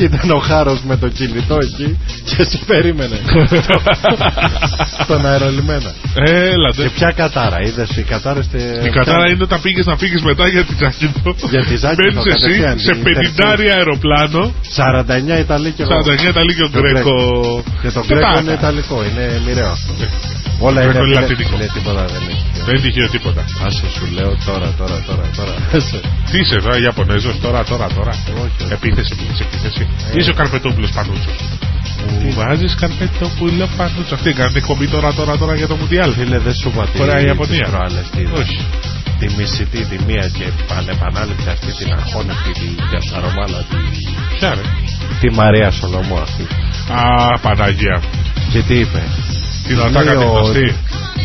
[0.00, 3.16] Και ήταν ο χάρος με το κινητό εκεί και σε περίμενε.
[5.04, 5.90] Στον αερολιμένα.
[6.14, 6.88] Έλα, Και ντε.
[6.88, 8.46] ποια κατάρα, είδες οι κατάρες.
[8.84, 11.12] Η κατάρα είναι όταν πήγες να φύγεις μετά για την Τζάκινο.
[11.50, 14.52] Για τη Ζάκυνθο, Μπαίνεις κατευθείαν, εσύ σε την 50 αεροπλάνο.
[14.76, 15.90] 49 Ιταλοί και εγώ.
[15.90, 17.14] 49 Ιταλή και ο Το Γκρέκο.
[17.82, 19.92] Και το Και γκρέκο τα- είναι ιταλικό, είναι μοιραίο αυτό.
[20.66, 21.56] Όλα Γκρέκο είναι είναι φίλε- λατινικό.
[21.56, 22.44] φίλε, τίποτα δεν έχει.
[22.68, 23.42] Δεν τυχαίο τίποτα.
[23.66, 25.54] Άσε σου λέω τώρα, τώρα, τώρα, τώρα.
[25.76, 26.00] Άσε.
[26.30, 28.12] Τι είσαι τώρα, Ιαπωνέζος, τώρα, τώρα, τώρα.
[28.42, 28.72] Όχι, όχι.
[28.76, 29.82] Επίθεση, επίθεση, επίθεση.
[30.16, 31.38] Είσαι ο Καρπετόπουλος Πανούτσος.
[32.22, 34.14] Που βάζεις Καρπετόπουλο Πανούτσο.
[34.18, 36.10] Αυτή έκανε εκπομπή τώρα, τώρα, τώρα για το Μουντιάλ.
[36.18, 37.66] Φίλε δεν σου είπα τι Ωραία, η τις Ιαπωνία.
[37.72, 38.32] προάλλες τι είδα.
[38.42, 38.58] Όχι.
[39.20, 43.76] Τη μισητή, τη μία και πανεπανάληπτη αυτή την αχώνευτη, τη διασαρομάλα, τη,
[44.36, 44.60] Ποια ρε;
[45.20, 46.44] τη Μαρία Σολομό αυτή.
[46.92, 48.02] Α, Παναγία.
[48.52, 49.02] Και τι είπε;
[49.70, 50.74] Την ατάκα την γνωστή.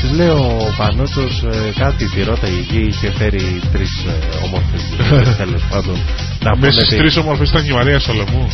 [0.02, 5.36] Της λέει ο Πανούτσος ε, κάτι τη ρώτα εκεί είχε φέρει τρεις ε, όμορφες γυναίκες
[5.42, 5.98] τέλος πάντων.
[6.44, 8.48] Να πούνε Μέσα στι τι- τρεις όμορφες ήταν και η Μαρία Σολομού.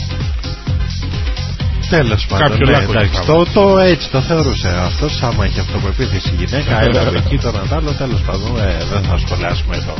[1.89, 3.25] Τέλος πάντων, Κάποιο ναι, λάκκο εντάξει, είχαμε.
[3.25, 7.91] το, το έτσι το θεωρούσε αυτός άμα έχει αυτοπεποίθηση η γυναίκα έλαβε εκεί τον Αντάλλο
[7.91, 9.93] τέλος πάντων ε, δεν θα σχολιάσουμε το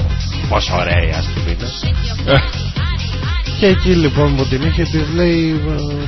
[0.50, 1.70] πόσο ωραία η άσχημη είναι
[3.62, 5.62] και εκεί λοιπόν που την είχε της λέει,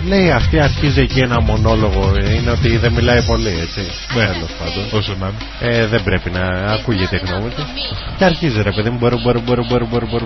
[0.08, 5.00] λέει αυτή αρχίζει εκεί ένα μονόλογο είναι ότι δεν μιλάει πολύ έτσι ναι, Μέλος πάντων
[5.00, 7.64] όσο να ε, δεν πρέπει να ακούγεται η γνώμη του
[8.18, 10.26] και αρχίζει ρε παιδί μου μπορώ μπορώ μπορώ μπορώ μπορώ μπορώ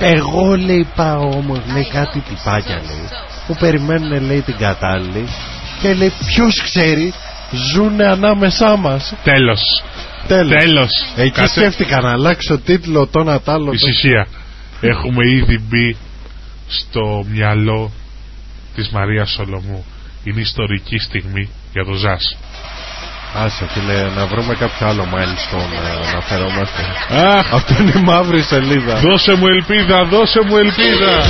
[0.00, 3.08] εγώ λέει πάω όμως λέει κάτι τυπάκια λέει
[3.46, 5.28] που περιμένουν λέει την κατάλληλη
[5.80, 7.12] και λέει ποιος ξέρει
[7.72, 9.60] ζουνε ανάμεσά μας τέλος
[10.26, 10.60] Τέλος.
[10.60, 10.90] Τέλος.
[11.16, 13.72] Εκεί σκέφτηκα να αλλάξω τίτλο τον Ατάλλο.
[13.72, 14.26] Ησυχία.
[14.80, 15.96] Έχουμε ήδη μπει
[16.68, 17.90] στο μυαλό
[18.74, 19.84] της Μαρίας Σολομού.
[20.24, 22.36] Είναι ιστορική στιγμή για το ΖΑΣ.
[23.34, 26.82] Άσε φίλε, να βρούμε κάποιο άλλο milestone να αναφερόμαστε.
[27.10, 29.00] Αχ, Αυτό είναι η μαύρη σελίδα.
[29.00, 31.22] δώσε μου ελπίδα, δώσε μου ελπίδα.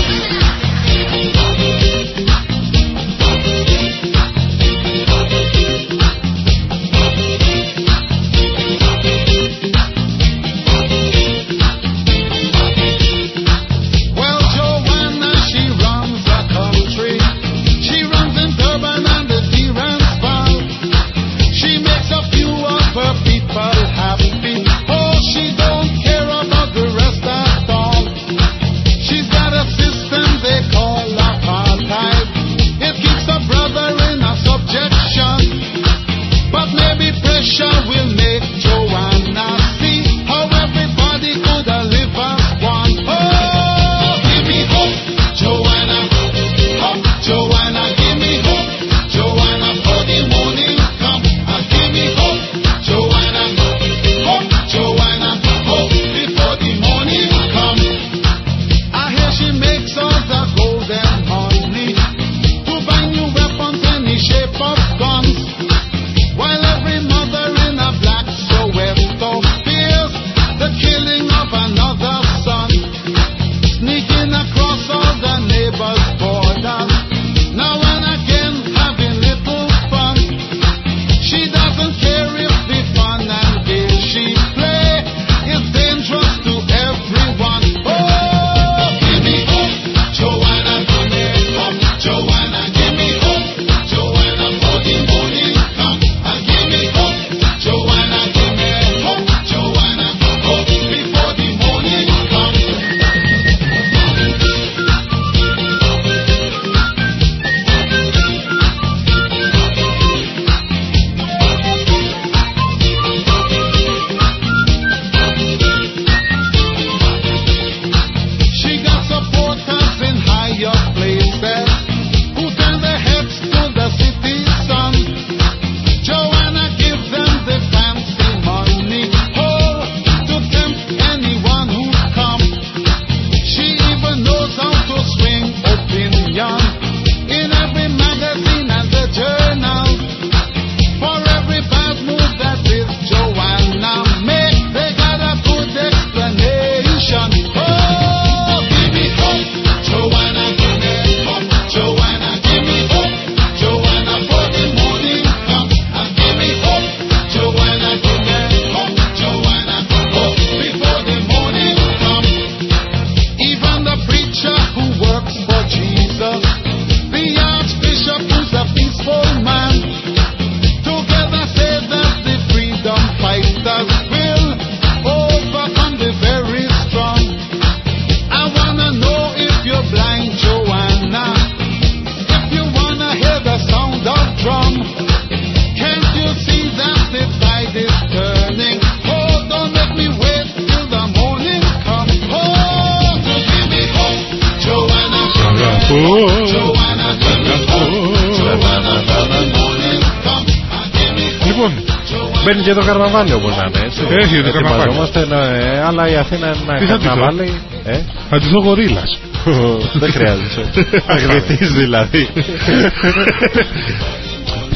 [202.67, 203.81] Και το καρναβάλι όπως να είναι.
[203.87, 204.01] Έτσι.
[204.23, 204.83] Έχει το καρναβάλι.
[204.83, 205.41] Ετοιμαζόμαστε, ναι,
[205.89, 207.49] αλλά η Αθήνα είναι Τι ένα θα ντυθώ; καρναβάλι.
[207.85, 207.99] Ε,
[208.31, 209.11] θα τη δω γορίλας.
[210.03, 210.61] δεν χρειάζεται.
[211.15, 212.23] Αγνητής δηλαδή.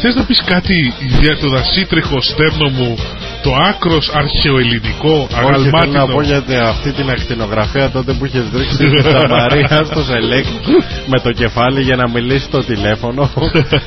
[0.03, 2.99] Θες να πεις κάτι για το δασίτριχο στέρνο μου,
[3.43, 8.45] το άκρος αρχαιοελληνικό, Όχι, θέλω να αγαλμάτινο; πω για αυτή την ακτινογραφία τότε που είχες
[8.57, 10.47] ρίξει την Σαμαρία στο Σελέκ
[11.07, 13.31] με το κεφάλι για να μιλήσει στο τηλέφωνο.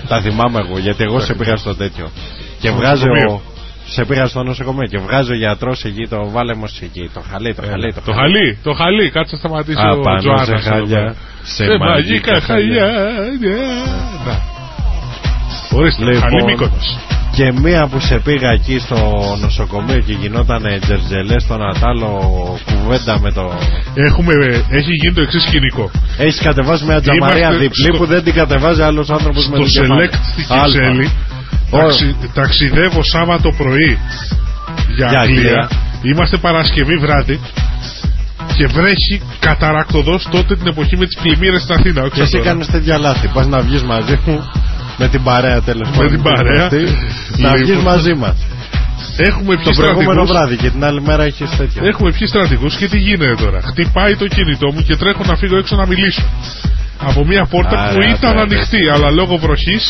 [0.08, 2.12] Τα θυμάμαι εγώ, γιατί εγώ σε πήγα στο τέτοιο.
[2.60, 3.53] Και βγάζει ο.
[3.94, 4.06] Νοσοκομείο.
[4.06, 7.54] Σε πήγα στο νοσοκομείο και βγάζει ο γιατρός εκεί, το βάλε μου εκεί, το χαλί,
[7.56, 7.94] το χαλί.
[8.06, 11.16] Το χαλί, το χαλί, κάτσε να σταματήσει Α, ο πάνω Τζοάννας σε εδώ χάλια, πέρα.
[11.44, 12.92] σε Σε μαγικά μαγικά χαλιά.
[13.42, 13.58] ναι.
[14.26, 14.36] Να.
[15.78, 16.88] Ορίστε, Λοιπόν, χαλί Μύκονος.
[17.36, 18.98] Και μία που σε πήγα εκεί στο
[19.42, 22.12] νοσοκομείο και γινόταν τζερτζελές στον Ατάλο
[22.66, 23.52] κουβέντα με το.
[23.94, 24.34] Έχουμε,
[24.70, 25.92] έχει γίνει το εξής σκηνικό.
[26.18, 29.64] Έχεις κατεβάσει μια τζαμαρία Είμαστε διπλή στο- που δεν την κατεβάζει άλλος άνθρωπος με Στο
[29.64, 30.10] το κεφάλι.
[30.10, 30.66] Select στην Άλφα.
[30.66, 31.33] Κυψέλη Ω.
[31.78, 33.98] ταξι, ταξιδεύω Σάββατο πρωί
[34.96, 35.40] για, Για Αγγλία.
[35.40, 35.70] Αγγλία.
[36.02, 37.40] Είμαστε Παρασκευή βράδυ
[38.58, 42.02] και βρέχει καταρακτοδός τότε την εποχή με τις πλημμύρες στην Αθήνα.
[42.02, 42.44] όχι Και εσύ τώρα.
[42.46, 43.28] κάνεις τέτοια λάθη.
[43.28, 44.52] Πας να βγεις μαζί μου
[44.98, 46.10] με την παρέα τέλος πάντων.
[46.10, 46.70] την παρέα.
[47.38, 48.36] Να βγεις Λοιπόν, μαζί μας.
[49.18, 51.82] Έχουμε Το πιει προηγούμενο στρατηγούς βράδυ και την άλλη μέρα έχεις τέτοιο.
[51.86, 53.60] Έχουμε πιει στρατηγούς και τι γίνεται τώρα.
[53.62, 56.24] Χτυπάει το κινητό μου και τρέχω να φύγω έξω να μιλήσω.
[57.10, 59.84] Από μια πόρτα Άρα, που ήταν άρα, ανοιχτή, αλλά λόγω βροχής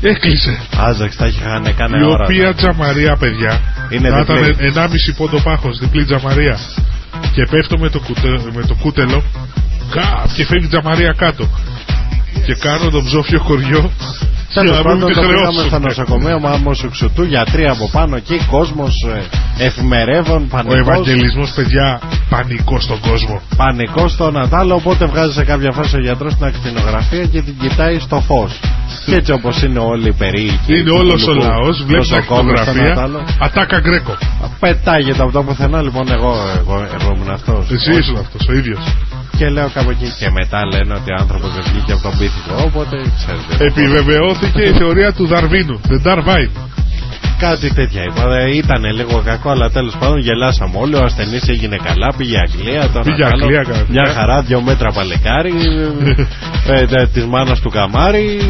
[0.00, 0.58] έκλεισε.
[0.76, 2.24] Άζαξ, τα είχαν κάνει Η ώρα.
[2.24, 3.60] οποία τζαμαρία, παιδιά,
[3.90, 4.66] Είναι θα διπλή.
[4.68, 6.58] ήταν 1,5 πόντο πάχος, διπλή τζαμαρία.
[7.34, 9.22] Και πέφτω με το, κουτε, με το κούτελο
[9.90, 11.48] καπ, και φεύγει η τζαμαρία κάτω.
[12.46, 13.90] Και κάνω τον ψόφιο χωριό
[14.52, 15.82] για Τέλο να μην πάντων, μου τη το πήγαμε στο χρεώσουν.
[15.82, 18.94] νοσοκομείο Μάμος Σουξουτού, γιατροί από πάνω εκεί, κόσμος
[19.58, 20.78] εφημερεύων, Ο πανικός.
[20.78, 23.40] Ευαγγελισμός, παιδιά, πανικό στον κόσμο.
[23.56, 27.98] Πανικό στον Ατάλο, οπότε βγάζει σε κάποια φάση ο γιατρός την ακτινογραφία και την κοιτάει
[27.98, 28.60] στο φως.
[29.06, 30.72] Και έτσι όπως είναι όλοι οι περίοικοι.
[30.78, 32.92] Είναι του όλος ο Κουλουκού λαός, βλέπει την νοσοκόμου στον ακτινογραφία.
[32.92, 34.14] Ατάλο, Ατάκα γκρέκο.
[34.60, 37.70] Πετάγεται από το πουθενά, λοιπόν, εγώ, εγώ, εγώ ήμουν αυτός.
[37.70, 38.82] Εσύ ήσουν αυτός ο ίδιος.
[39.38, 40.08] Και λέω κάπου εκεί.
[40.18, 42.54] Και μετά λένε ότι ο άνθρωπος δεν βγήκε από τον πίθηκο.
[42.66, 43.64] Οπότε ξέρετε.
[43.64, 45.80] Επιβεβαιώθηκε η θεωρία του Δαρβίνου.
[45.90, 46.48] The Darwin.
[47.38, 48.22] Κάτι τέτοια είπα.
[48.38, 50.94] Ε, Ήταν λίγο κακό, αλλά τέλος πάντων γελάσαμε όλοι.
[50.94, 52.88] Ο ασθενής έγινε καλά, πήγε Αγγλία.
[52.92, 53.84] Τον Πήγε Ατάλο, Αγγλία, καλά.
[53.88, 55.52] Μια χαρά, δύο μέτρα παλεκάρι.
[56.74, 58.40] ε, της μάνας του καμάρι.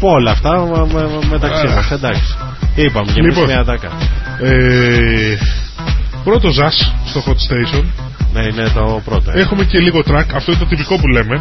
[0.00, 1.90] Όλα αυτά με- με- μεταξύ μας.
[1.90, 2.34] Εντάξει.
[2.74, 3.44] Είπαμε και εμεί Λοιπόν.
[3.46, 3.88] μια τάκα.
[4.40, 5.36] Ε,
[6.28, 6.76] πρώτο Ζας
[7.10, 7.84] στο Hot Station.
[8.34, 9.30] Ναι, είναι το πρώτο.
[9.34, 9.40] ε.
[9.40, 10.28] Έχουμε και λίγο track.
[10.38, 11.36] Αυτό είναι το τυπικό που λέμε.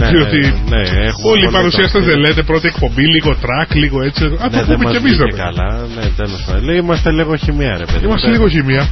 [0.00, 0.38] Ναι, διότι
[0.72, 2.06] ναι, ναι, έχουμε όλοι οι πολύ παρουσιαστές track.
[2.10, 4.24] δεν λέτε πρώτη εκπομπή, λίγο track, λίγο έτσι.
[4.24, 5.68] Α, το Ναι, δεν πούμε μας και εμείς βγήκε δεν καλά.
[5.96, 6.64] Ναι, τέλος πάντων.
[6.64, 8.04] Λέει, Είμαστε λίγο χημεία, ρε παιδί.
[8.06, 8.32] Είμαστε Ναι.
[8.36, 8.84] λίγο χημεία.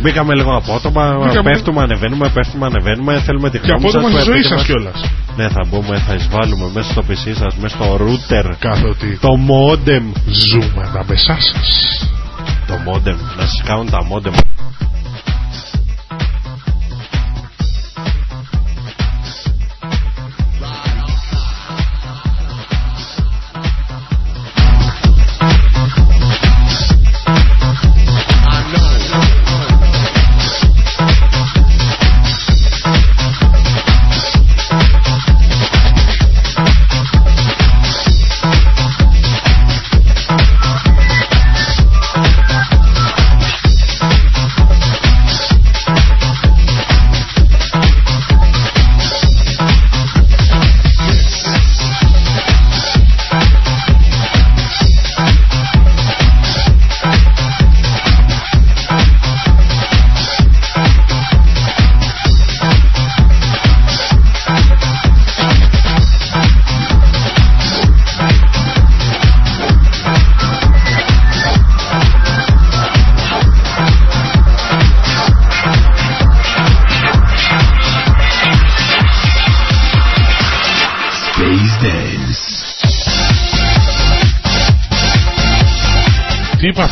[0.00, 3.12] Μπήκαμε λίγο απότομα, Μπήκαμε- πέφτουμε, ανεβαίνουμε, πέφτουμε, ανεβαίνουμε.
[3.26, 4.66] Θέλουμε τη Και γνώμη απότομα σας, στη που ζωή πείτε σας μας.
[4.66, 4.98] κιόλας.
[5.36, 8.46] Ναι, θα μπούμε, θα εισβάλλουμε μέσα στο PC σας, μέσα στο router.
[8.58, 10.04] Καθότι Το modem.
[10.50, 11.70] ζούμε ανάμεσά σας.
[12.66, 13.36] Το modem.
[13.36, 14.34] Να σα κάνουν τα modem.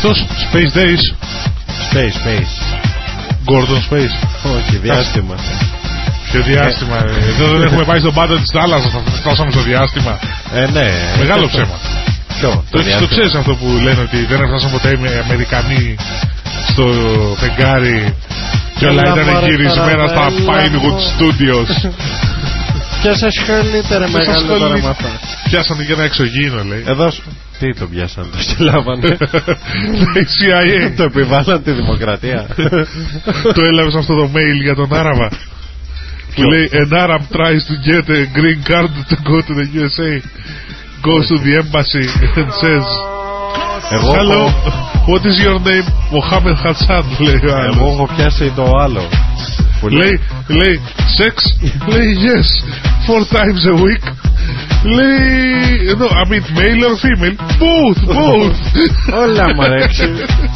[0.05, 1.03] Τι είπε αυτό, Space Days,
[1.89, 2.53] Space, space.
[3.51, 4.15] Gordon Space.
[4.57, 5.35] Όχι, διάστημα.
[6.31, 10.19] Ποιο διάστημα, ε, εδώ δεν έχουμε πάει στον πάντο της θάλασσας, θα φτάσαμε στο διάστημα.
[10.55, 10.91] Ε, ναι.
[11.19, 11.79] Μεγάλο ψέμα.
[12.41, 13.09] Ποιο, Το, το διάστημα.
[13.11, 15.95] ξέρεις αυτό που λένε ότι δεν έφτασαν ποτέ οι Αμερικανοί
[16.71, 16.85] στο
[17.41, 18.15] φεγγάρι
[18.79, 21.01] και όλα Έλα, ήταν μωρέ, γυρισμένα στα καραβέλα Pinewood μου.
[21.15, 21.69] Studios.
[23.03, 25.09] Ποια σα ασχολείται, ρε Δεν σας μεγάλο τώρα ασχολεί- με αυτά.
[25.51, 26.85] Πιάσανε και ένα εξωγήινο, λέει.
[26.87, 27.13] Εδώ
[27.65, 27.73] σου.
[27.73, 29.07] Τι το πιάσαν, το στυλάβανε.
[30.15, 30.93] Λέει CIA.
[30.97, 32.47] το επιβάλλαν τη δημοκρατία.
[33.55, 35.29] το έλαβες αυτό το mail για τον Άραβα.
[36.35, 40.13] Που λέει An Arab tries to get a green card to go to the USA.
[41.09, 42.07] Goes to the embassy
[42.41, 42.87] and says
[43.91, 45.87] Εγώ Hello, έχω- what is your name?
[46.17, 47.77] Mohammed Hassan λέει ο άλλος.
[47.77, 49.03] Εγώ έχω πιάσει το άλλο.
[49.81, 50.81] Που Λέει, λέει,
[51.19, 51.35] sex,
[51.95, 52.49] λέει yes,
[53.07, 54.05] four times a week.
[54.97, 58.57] Λέει, no, I mean male or female, both, both.
[59.23, 60.09] Όλα μου αρέσει.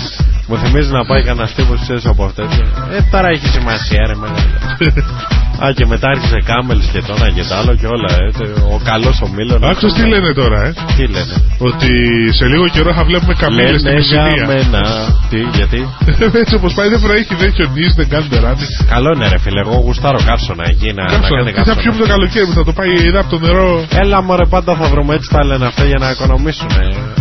[0.50, 2.46] Μου θυμίζει να πάει κανένα τύπος ξέρεις από αυτές.
[2.90, 4.76] Ε, τώρα έχει σημασία, ρε μεγάλα.
[5.64, 8.10] Α, και μετά άρχισε κάμελ και το ένα και το άλλο και όλα.
[8.22, 9.59] Ε, τε- ο καλός ο Μίλων.
[9.70, 11.35] Άκουσες τι λένε τώρα, ε; Τι λένε;
[11.68, 11.90] Ότι
[12.39, 14.47] σε λίγο καιρό θα βλέπουμε καμίλες στην Λένε για Μεσσηνία.
[14.52, 14.82] μένα.
[15.30, 15.80] Τι, γιατί;
[16.43, 18.64] Έτσι όπως πάει δεν προέχει, δεν χιονίζει, δεν κάνει τεράνι.
[18.94, 19.60] Καλό είναι, ρε φίλε.
[19.66, 21.80] Εγώ γουστάρω καύσωνα εκεί να, να Κάψω, κάνει τι θα καύσωνα.
[21.82, 23.68] πιούμε το καλοκαίρι που θα το πάει είδα από το νερό.
[24.02, 26.70] Έλα μωρέ πάντα θα βρούμε έτσι τα λένε αυτά για να οικονομήσουν.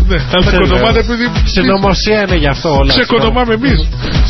[0.10, 1.06] Ναι, αλλά Δεν οικονομάτε λέω.
[1.06, 2.92] επειδή Συνωμοσία είναι γι' αυτό όλα.
[2.98, 3.80] ξεκονομάμε εμείς.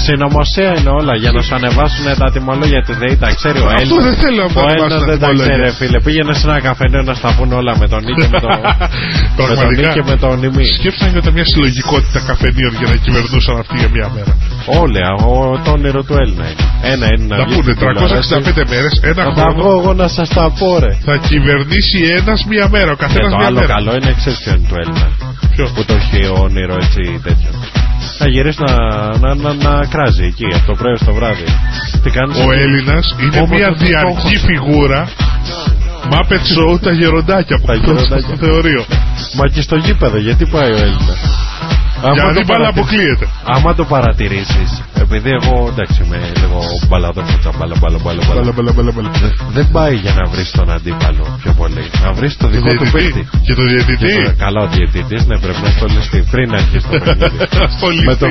[0.06, 3.16] Συνωμοσία είναι όλα για να σου ανεβάσουν τα τιμολόγια τη ΔΕΗ.
[3.24, 4.10] Τα ξέρει ο Αυτό Έλληνα.
[4.10, 5.46] δεν θέλω να Ο μου Έλληνα ανεβάσουν τα δεν τα τιμολόγια.
[5.48, 5.98] ξέρει, ρε φίλε.
[6.06, 8.52] Πήγαινε σε ένα καφενείο να στα πούνε όλα με τον Νίκη και με τον.
[8.62, 8.76] με
[9.40, 9.82] τον Πραγματικά.
[9.82, 10.66] Νίκη και με τον Νιμή.
[10.78, 14.34] Σκέψαν για μια συλλογικότητα καφενείων για να κυβερνούσαν αυτοί για μια μέρα.
[14.82, 15.00] Όλοι,
[15.32, 15.34] ο,
[15.64, 16.64] το όνειρο του Έλληνα είναι.
[16.94, 18.30] Ένα είναι να Να βγει πούνε στην τηλεόραση.
[18.66, 19.56] 365 μέρες, ένα Θα τα χρόνο.
[19.58, 20.92] βγω εγώ να σας τα πω, ρε.
[21.08, 23.74] Θα κυβερνήσει ένας μια μέρα, ο Και καθένας το μια άλλο μέρα.
[23.76, 25.08] καλό είναι, ξέρει ποιο είναι του Έλληνα.
[25.54, 27.52] Ποιο; Που το έχει όνειρο έτσι τέτοιο.
[28.20, 28.74] Να γυρίσει να,
[29.24, 31.44] να, να, να κράζει εκεί από το πρωί στο βράδυ.
[32.04, 34.46] Τι κάνεις; Ο εκεί; Έλληνας είναι Όμως μια το διαρκή στόχο.
[34.48, 35.02] φιγούρα
[36.12, 38.20] Muppet Show τα γεροντάκια που Τα γεροντάκια.
[38.20, 38.86] στο θεωρείο.
[39.38, 41.20] Μα και στο γήπεδο, γιατί πάει ο Έλληνας;
[42.14, 43.28] Για να την μπάλα αποκλείεται.
[43.44, 44.70] Άμα το παρατηρήσεις,
[45.08, 48.42] επειδή εγώ εντάξει είμαι λίγο μπαλαδόφωτσα, μπαλα, μπαλα, μπαλα, μπαλα.
[48.42, 49.10] Μπαλα, μπαλα, μπαλα, μπαλα.
[49.58, 51.84] Δεν πάει για να βρεις τον αντίπαλο πιο πολύ.
[52.06, 53.14] Να βρεις το Το δικό του διαιτητή.
[53.14, 53.22] παίκτη.
[53.46, 54.12] Και το διαιτητή.
[54.16, 57.38] Και το- Καλά, ο διαιτητής ναι, πρέπει να στολιστεί πριν αρχίσει το παιχνίδι.
[58.10, 58.28] με, το,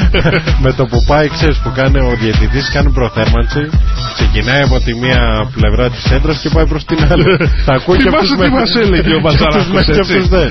[0.64, 3.62] με το που πάει, ξέρεις που κάνει ο διαιτητής, κάνει προθέρμανση,
[4.16, 5.20] ξεκινάει από τη μία
[5.56, 7.24] πλευρά της έντρας και πάει προς την άλλη.
[7.66, 10.44] Τα ακούει και Θυμάσαι αυτούς τι με- μας έλεγε ο και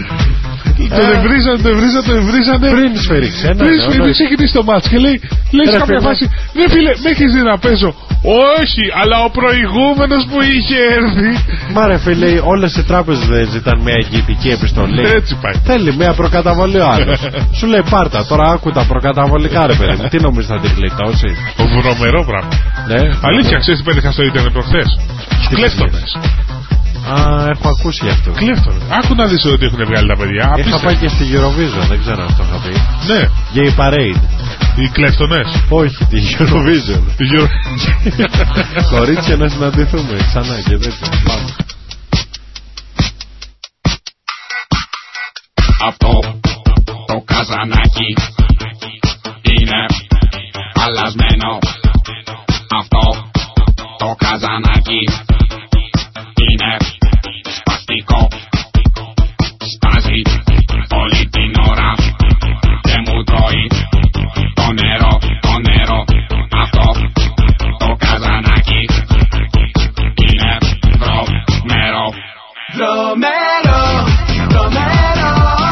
[0.66, 1.00] Μπαζαράκος, αυτούς με- και έτσι.
[1.00, 1.00] αυτούς δεν.
[1.00, 2.68] Τον ευρίζανε, τον ευρίζανε, τον ευρίζανε.
[2.76, 3.56] Πριν σφυρίξει ένα.
[3.62, 4.18] Πριν ναι, σφυρίξει, εννοείται.
[4.20, 5.18] ξεκινήσει το μάτς και λέει,
[5.58, 6.08] λέει σε Ρε κάποια φίλε.
[6.08, 6.24] φάση,
[6.58, 7.92] ναι φίλε, με έχεις δει να παίζω.
[8.60, 11.30] Όχι, αλλά ο προηγούμενος που είχε έρθει.
[11.76, 15.02] Μα ρε φίλε, όλες οι τράπεζες δεν ζητάνε μια εγγυητική επιστολή.
[15.20, 15.56] Έτσι πάει.
[15.70, 17.20] Θέλει μια προκαταβολή ο άλλος.
[17.58, 20.08] Σου λέει πάρτα, τώρα άκου τα προκαταβολικά ρε παιδί μου.
[20.12, 21.30] Τι νομίζεις θα την γλιτώσει.
[21.82, 22.54] Βρωμερό πράγμα.
[22.92, 23.00] Ναι.
[23.30, 24.88] Αλήθεια, ξέρεις τι πέτυχα στο ίντερνετ προχθές;
[25.50, 26.10] Τι Κλέφτονες.
[27.14, 27.16] Α,
[27.54, 28.32] έχω ακούσει γι' αυτό.
[28.32, 28.82] Κλέφτονες.
[28.90, 30.44] Άκου να δεις ότι έχουν βγάλει τα παιδιά.
[30.44, 30.86] Είχα Απίστευτο.
[30.86, 32.72] πάει και στη Eurovision, δεν ξέρω αν αυτό είχα πει.
[33.12, 33.22] Ναι,
[33.56, 34.20] Gay Parade.
[34.82, 35.48] οι κλέφτονες.
[35.70, 37.02] Όχι, τη Eurovision.
[37.18, 37.50] Οι γερο-
[38.90, 41.08] Κορίτσια να συναντηθούμε ξανά και τέτοια.
[41.28, 41.50] Πάμε.
[45.90, 46.20] Αυτό
[47.06, 48.10] το καζανάκι
[49.42, 49.86] είναι
[50.74, 51.60] αλλασμένο.
[52.82, 53.30] Αυτό
[53.98, 55.02] το καζανάκι
[56.20, 56.78] είναι
[57.58, 58.28] σπαστικό.
[59.74, 60.22] Στάζει
[61.02, 61.94] όλη την ώρα
[62.82, 63.68] και μου τρώει
[64.54, 66.04] το νερό, το νερό.
[66.64, 66.86] Αυτό
[67.78, 68.82] το καζανάκι
[70.28, 70.58] είναι
[71.00, 72.08] βρωμερό.
[72.76, 73.84] Βρωμερό,
[74.50, 75.65] βρωμερό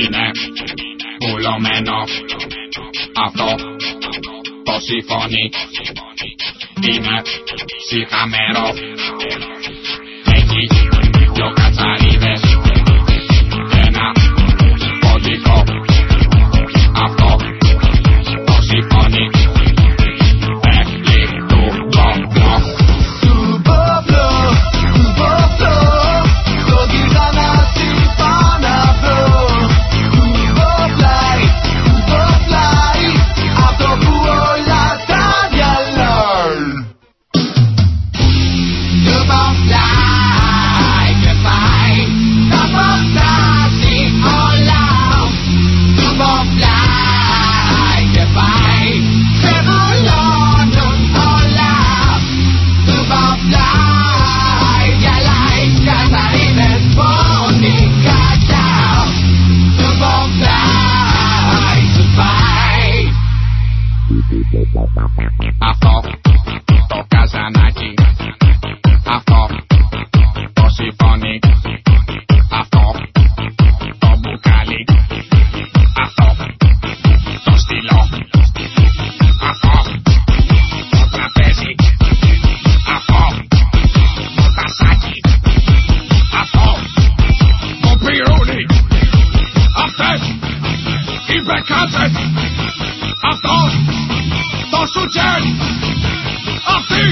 [0.00, 0.30] είναι
[1.20, 1.96] βουλωμένο.
[3.26, 3.48] Αυτό
[4.64, 5.44] το σιφόνι
[6.86, 7.22] είναι
[7.88, 8.64] σιχαμένο.
[10.36, 10.62] Έχει
[11.34, 12.15] δυο κατσαρίδες
[94.96, 95.42] σούτσεν
[96.76, 97.04] Αυτή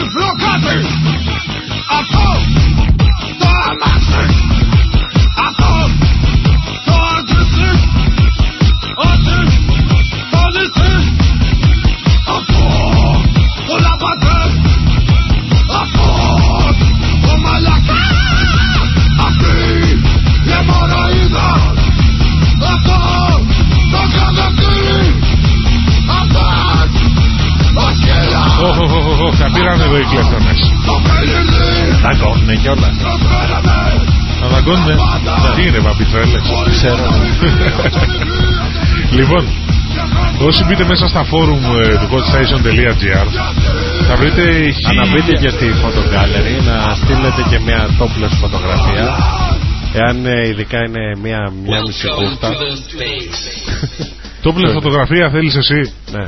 [0.00, 1.13] η
[39.12, 39.44] Λοιπόν,
[40.46, 43.26] όσοι μπείτε μέσα στα φόρουμ ε, του godstation.gr
[44.08, 49.04] θα βρείτε χι- Να μπείτε και στη φωτογκάλερη να στείλετε και μια topless φωτογραφία.
[49.94, 52.52] Εάν ε, ειδικά είναι μια, μια μισή κούρτα.
[54.42, 56.24] Τόπλες φωτογραφία θέλεις εσύ; Ναι.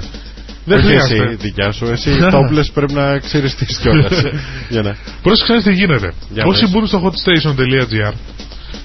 [0.65, 1.25] Δεν Όχι χρειάζεται.
[1.25, 1.85] εσύ δικιά σου.
[1.87, 4.13] Εσύ topless πρέπει να ξυριστείς κιόλας.
[4.75, 4.97] Για να.
[5.23, 6.13] Πρόσεξε τι γίνεται.
[6.31, 6.71] Για Όσοι πες.
[6.71, 8.13] μπουν στο hotstation.gr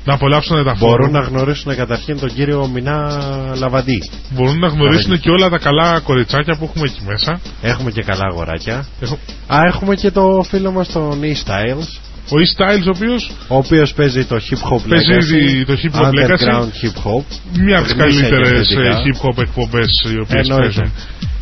[0.06, 3.12] να απολαύσουν τα Μπορούν φόρουμ, να γνωρίσουν καταρχήν τον κύριο Μινά
[3.56, 4.10] Λαβαντή.
[4.30, 5.20] μπορούν να γνωρίσουν Λαβαντή.
[5.22, 7.40] και όλα τα καλά κοριτσάκια που έχουμε εκεί μέσα.
[7.62, 8.86] Έχουμε και καλά αγοράκια.
[9.02, 11.88] Έχω- Α, έχουμε και το φίλο μας τον E-Styles.
[12.30, 16.06] Ο E-Styles, ο οποίος Ο οποίος παίζει το hip hop Παίζει legacy, το hip hop
[16.06, 16.24] legacy.
[16.24, 17.24] Underground hip hop.
[17.64, 19.02] μια από τις Γνήσια και καλύτερες ε, θετικά.
[19.04, 20.64] hip hop εκπομπές οι οποίες Εννοείται.
[20.64, 20.84] παίζουν.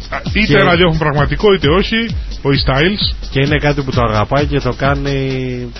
[0.09, 1.99] Α, Είτε Και- ραδιόφωνο πραγματικό είτε όχι,
[2.41, 5.15] ο E-Styles Και είναι κάτι που το αγαπάει και το κάνει.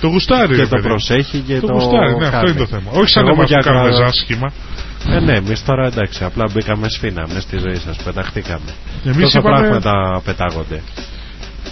[0.00, 0.48] το γουστάρει.
[0.54, 0.88] και ρε το παιδί.
[0.88, 1.72] προσέχει και το το.
[1.72, 2.50] γουστάρει, ναι, αυτό κάνει.
[2.50, 2.90] είναι το θέμα.
[2.90, 4.52] Όχι σαν Εγώ εμάς είμαι που και κάνουμε ακρα- ζάσχημα.
[5.10, 8.70] Ε, ναι, εμείς τώρα εντάξει, απλά μπήκαμε σφίνα μέσα στη ζωή σας, πεταχτήκαμε.
[9.04, 10.80] Εμείς Τόσα είπαμε- πράγματα πετάγονται.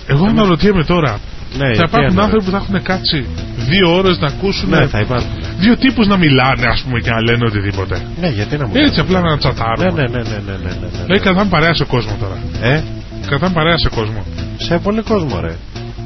[0.06, 1.18] Εγώ αναρωτιέμαι τώρα,
[1.58, 2.24] Ναι, θα τι υπάρχουν εννοώ.
[2.24, 5.30] άνθρωποι που θα έχουν κάτσει δύο ώρες να ακούσουν Ναι, θα υπάρχουν.
[5.58, 8.90] δύο τύπους να μιλάνε ας πούμε και να λένε οτιδήποτε; Ναι, γιατί να μου Έτσι
[8.90, 8.98] λες.
[9.04, 9.90] απλά να Ναι, τσατάρουμε.
[9.90, 10.88] ναι, ναι, ναι, ναι, ναι, ναι, ναι.
[11.04, 12.36] Δηλαδή κρατάμε παρέας σε κόσμος τώρα.
[12.72, 12.82] Ε,
[13.28, 14.24] Κρατάμε παρέα σε κόσμο.
[14.56, 15.54] σε πολύ κόσμο, ρε.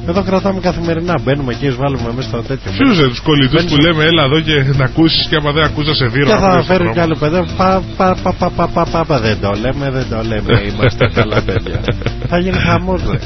[0.08, 1.14] Εδώ κρατάμε καθημερινά.
[1.22, 2.70] Μπαίνουμε εκεί, βάλουμε μέσα στο τέτοιο.
[2.78, 5.52] Ποιους ρε τους κολλητούς Μπαίνεις που στο- λέμε έλα εδώ και να ακούσεις και άμα
[5.52, 6.26] δεν ακούς να σε δίνω.
[6.26, 7.38] Και θα φέρει κι άλλο παιδί.
[7.56, 10.52] Πα, πα, πα, πα, πα, πα, πα, πα, δεν το λέμε, δεν το λέμε.
[10.70, 11.80] Είμαστε καλά παιδιά.
[12.28, 13.18] θα γίνει χαμός, ρε.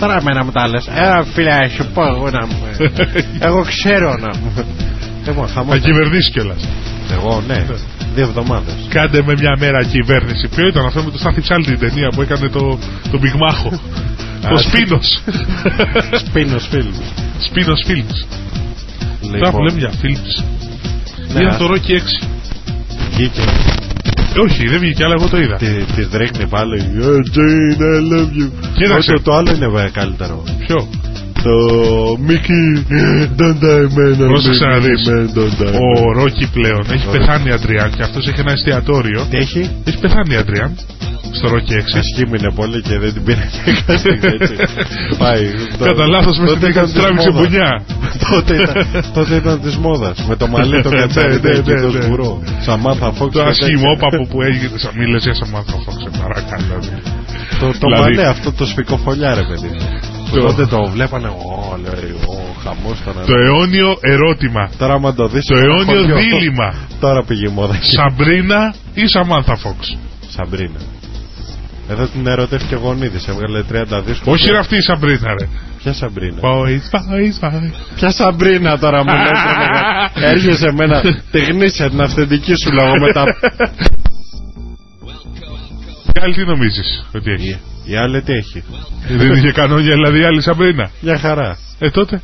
[0.00, 0.86] Τώρα εμένα μου τα λες.
[0.86, 2.56] Ε, φίλε, σου πω εγώ να μου.
[3.48, 4.52] Εγώ ξέρω να μου.
[5.26, 5.72] Εγώ χαμός.
[5.74, 6.68] Θα κυβερνήσεις κιόλας.
[7.12, 7.66] Εγώ, ναι.
[8.14, 8.74] Δύο εβδομάδες.
[8.88, 10.48] Κάντε με μια μέρα κυβέρνηση.
[10.54, 12.78] Ποιο ήταν αυτό με το Στάθη Ψάλτη την ταινία που έκανε το,
[13.10, 13.80] το πυγμάχο.
[14.54, 15.20] ο Σπίνος.
[16.26, 16.92] Σπίνος φίλου.
[17.38, 18.26] Σπίνος Films.
[19.40, 20.44] Τώρα που λέμε για films.
[21.32, 22.26] Ναι, Είδα ας- το Rocky 6.
[23.10, 23.40] Βγήκε.
[23.40, 25.56] Ε, Όχι, δεν βγήκε, αλλά εγώ το είδα.
[25.56, 25.66] Τη,
[26.06, 26.82] τη ρίχνει πάλι.
[26.98, 28.50] «Yeah, Jane, I love you.
[28.74, 29.12] Κοίταξε.
[29.12, 30.42] Όχι, το άλλο είναι ε, καλύτερο.
[30.66, 30.88] Ποιο;
[31.46, 31.54] Το
[32.28, 32.64] Mickey,
[33.40, 34.16] don't die man.
[34.32, 35.02] Πρόσεξε να Mickey, δεις.
[35.08, 36.14] man, don't die Ο man.
[36.18, 37.20] Ρόκι πλέον έχει Ωραία.
[37.20, 39.20] πεθάνει η Αντριάν και αυτός έχει ένα εστιατόριο.
[39.30, 40.70] Τι έχει; Έχει πεθάνει η Αντριάν
[41.38, 41.98] στο Rocky 6.
[42.02, 44.54] Ασχήμινε πολύ και δεν την πήρε και casting έτσι.
[45.18, 45.44] Πάει.
[45.88, 47.40] Κατά λάθος μες Τότε στην ήταν την της τράβηξε μόδας.
[47.48, 47.70] μπουνιά.
[48.32, 48.76] τότε, ήταν,
[49.16, 50.16] τότε ήταν της μόδας.
[50.28, 52.00] Με το μαλλί το Ναι, κατσάρι ναι, και ναι, το ναι.
[52.02, 52.42] σγουρό.
[52.66, 53.32] Σαμάθα Φόξ.
[53.36, 54.76] Το ασχημόπαπο που έγινε.
[54.84, 56.76] Σα- Μη λες για Σαμάθα Φόξ, σε παρακαλώ.
[57.60, 59.70] Το, το Δηλαδή- μαλλί αυτό το σφικοφολιά ρε παιδί.
[60.32, 61.28] Που Το- τότε το βλέπανε.
[61.28, 62.34] Ω, λέει, ο
[62.64, 63.14] χαμός ήταν.
[63.26, 64.70] Το αιώνιο ερώτημα.
[64.78, 66.16] Τώρα άμα το δεις Το είναι αιώνιο χωριό.
[66.16, 66.74] δίλημα.
[67.04, 67.78] Τώρα πήγε η μόδα.
[67.82, 69.98] Σαμπρίνα ή Σαμάνθα Φόξ;
[70.28, 70.80] Σαμπρίνα.
[71.90, 74.32] Εδώ την ερωτεύτηκε ο Γονίδης, έβγαλε 30 δίσκους.
[74.32, 75.48] Όχι ρε αυτή η Σαμπρίνα ρε.
[75.78, 77.70] Ποια Σαμπρίνα; Boys, boys, boys.
[77.94, 80.30] Ποια Σαμπρίνα τώρα μου λες ρε μεγάλε.
[80.32, 81.00] Έρχεσαι εμένα,
[81.30, 83.24] τη γνήσια την αυθεντική σου λόγω μετά.
[86.12, 88.64] Και άλλη τι νομίζεις ότι έχει; Η άλλη τι έχει;
[89.08, 90.90] Δεν είχε κανόνια δηλαδή η άλλη Σαμπρίνα.
[91.00, 91.58] Μια χαρά.
[91.78, 92.20] Ε τότε.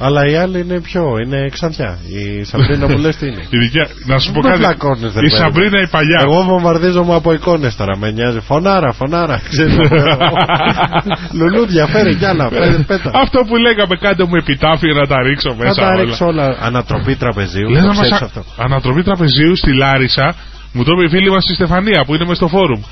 [0.00, 1.98] Αλλά η άλλη είναι πιο, είναι ξανθιά.
[2.08, 4.58] Η Σαμπρίνα που λες τι είναι; Η δικιά, να σου πω Με κάτι.
[4.60, 5.36] πλακώνεις, ρε Η παιδί.
[5.36, 6.20] Σαμπρίνα η παλιά.
[6.26, 8.40] Εγώ βομβαρδίζομαι από εικόνες τώρα, με νοιάζει.
[8.40, 9.40] Φωνάρα, φωνάρα.
[9.48, 9.74] Ξέρεις,
[11.38, 12.48] Λουλούδια, φέρε κι άλλα.
[12.48, 13.10] Φέρε, πέτα.
[13.14, 16.02] Αυτό που λέγαμε κάντε μου επιτάφιο να τα ρίξω Θα μέσα τα όλα.
[16.02, 16.56] ρίξω όλα.
[16.60, 17.68] Ανατροπή τραπεζίου.
[17.70, 18.44] Λες το να μας ξέρεις α- αυτό.
[18.56, 20.34] Ανατροπή τραπεζίου στη Λάρισα
[20.72, 22.82] μου το είπε η φίλη μας στη Στεφανία που είναι μες στο φόρουμ.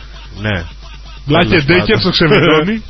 [0.40, 0.62] Ναι.
[1.27, 2.01] Μπλάκ Τέλος Ντέκερ πάντων.
[2.01, 2.82] στο ξεβιδώνει.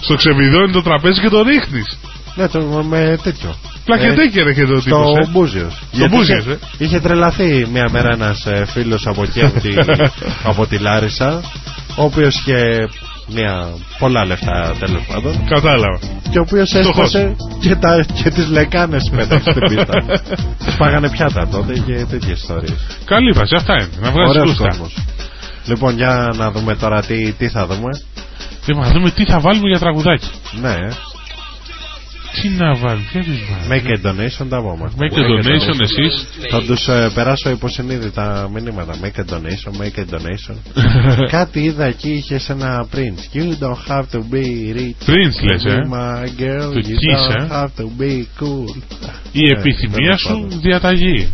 [0.00, 1.98] στο ξεβιδώνει το τραπέζι και το ρίχνεις.
[2.34, 3.54] Ναι, το, με τέτοιο.
[3.86, 5.26] Μπλάκ Ε, Ντέκερ έχει εδώ Στο τύπος.
[5.26, 5.30] ε.
[5.30, 5.72] Μπούζιος.
[5.72, 6.58] Στο Γιατί Μπούζιος, είχε, ε.
[6.78, 9.74] είχε τρελαθεί μια μέρα ένας ε, φίλος από εκεί από τη,
[10.50, 11.40] από τη Λάρισα
[11.96, 12.88] ο οποίος είχε
[13.28, 13.68] μια
[13.98, 15.98] πολλά λεφτά τέλος πάντων Κατάλαβα.
[16.30, 16.88] και ο οποίος Φτωχός.
[17.14, 20.20] έσπασε και, τα, και τις λεκάνες πέταξε στην πίστα
[20.72, 22.74] σπάγανε πιάτα τότε και τέτοιες ιστορίες
[23.04, 23.88] Καλή βάση, αυτά είναι.
[24.00, 24.68] Να βγάλεις Ωραίος κούστα.
[24.68, 24.94] κόσμος
[25.66, 27.90] Λοιπόν για να δούμε τώρα τι, τι θα δούμε
[28.66, 30.26] Λοιπόν, να δούμε τι θα βάλουμε για τραγουδάκι.
[30.60, 30.88] Ναι ε.
[32.42, 33.38] Τι να βάλει, ποια τις
[33.68, 33.82] βάλει.
[33.82, 34.92] Make a donation τα από μας.
[34.92, 36.26] Make a donation εσείς.
[36.50, 38.94] Θα τους ε, περάσω υποσυνείδητα μηνύματα.
[39.02, 40.56] Make a donation, make a donation.
[41.36, 43.36] Κάτι είδα εκεί είχε ένα Prince.
[43.36, 45.10] You don't have to be rich.
[45.10, 45.88] Prince λες, to be ε.
[45.90, 48.82] My girl, Το you Kiss, don't ε; have to be cool.
[49.32, 50.60] Η Ε, επιθυμία τέλος σου πάντων.
[50.60, 51.28] διαταγή.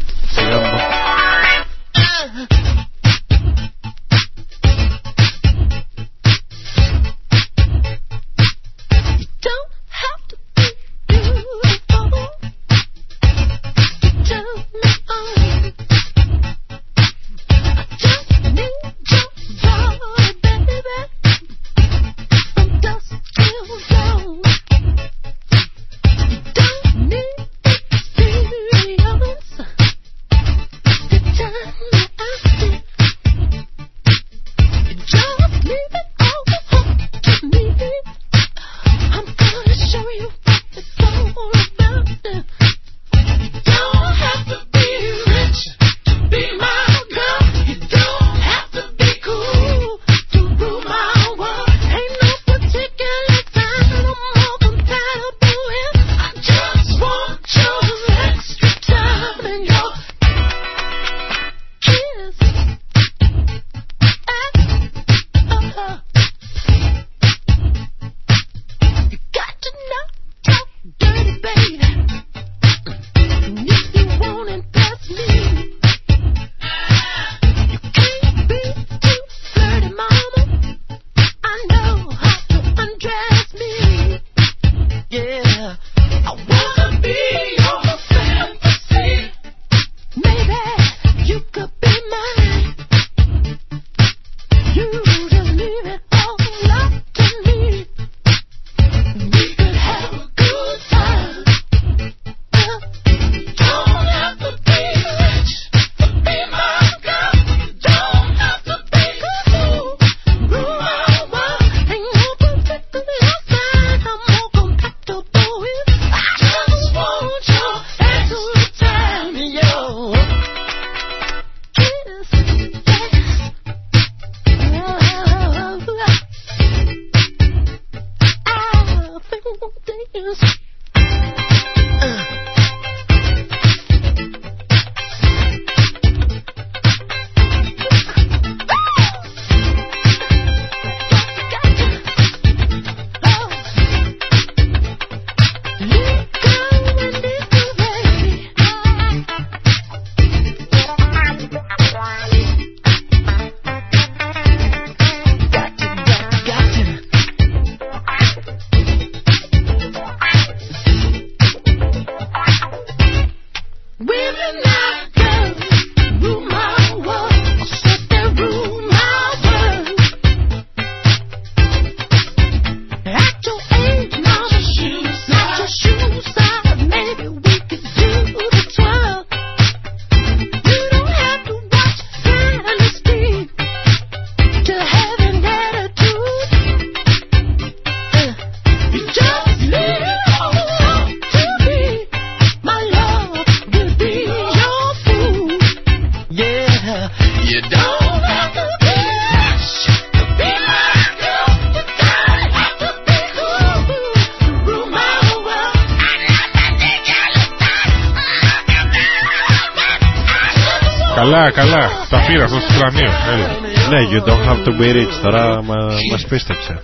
[214.67, 215.23] You don't have to be rich.
[215.23, 215.75] Τώρα μα,
[216.11, 216.83] μας πίστεψε.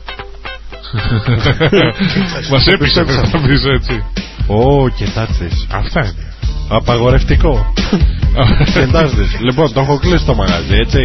[2.51, 4.05] Μας έπεισε να τα πεις έτσι.
[4.47, 5.49] Ω, κοιτάξτε.
[5.71, 6.33] Αυτά είναι.
[6.69, 7.73] Απαγορευτικό.
[8.75, 9.23] Κοιτάξτε.
[9.41, 10.99] Λοιπόν, το έχω κλείσει το μαγαζί, έτσι.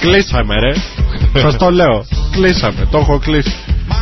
[0.00, 0.72] Κλείσαμε, ρε.
[1.40, 2.04] Σας το λέω.
[2.32, 2.88] Κλείσαμε.
[2.90, 3.54] Το έχω κλείσει.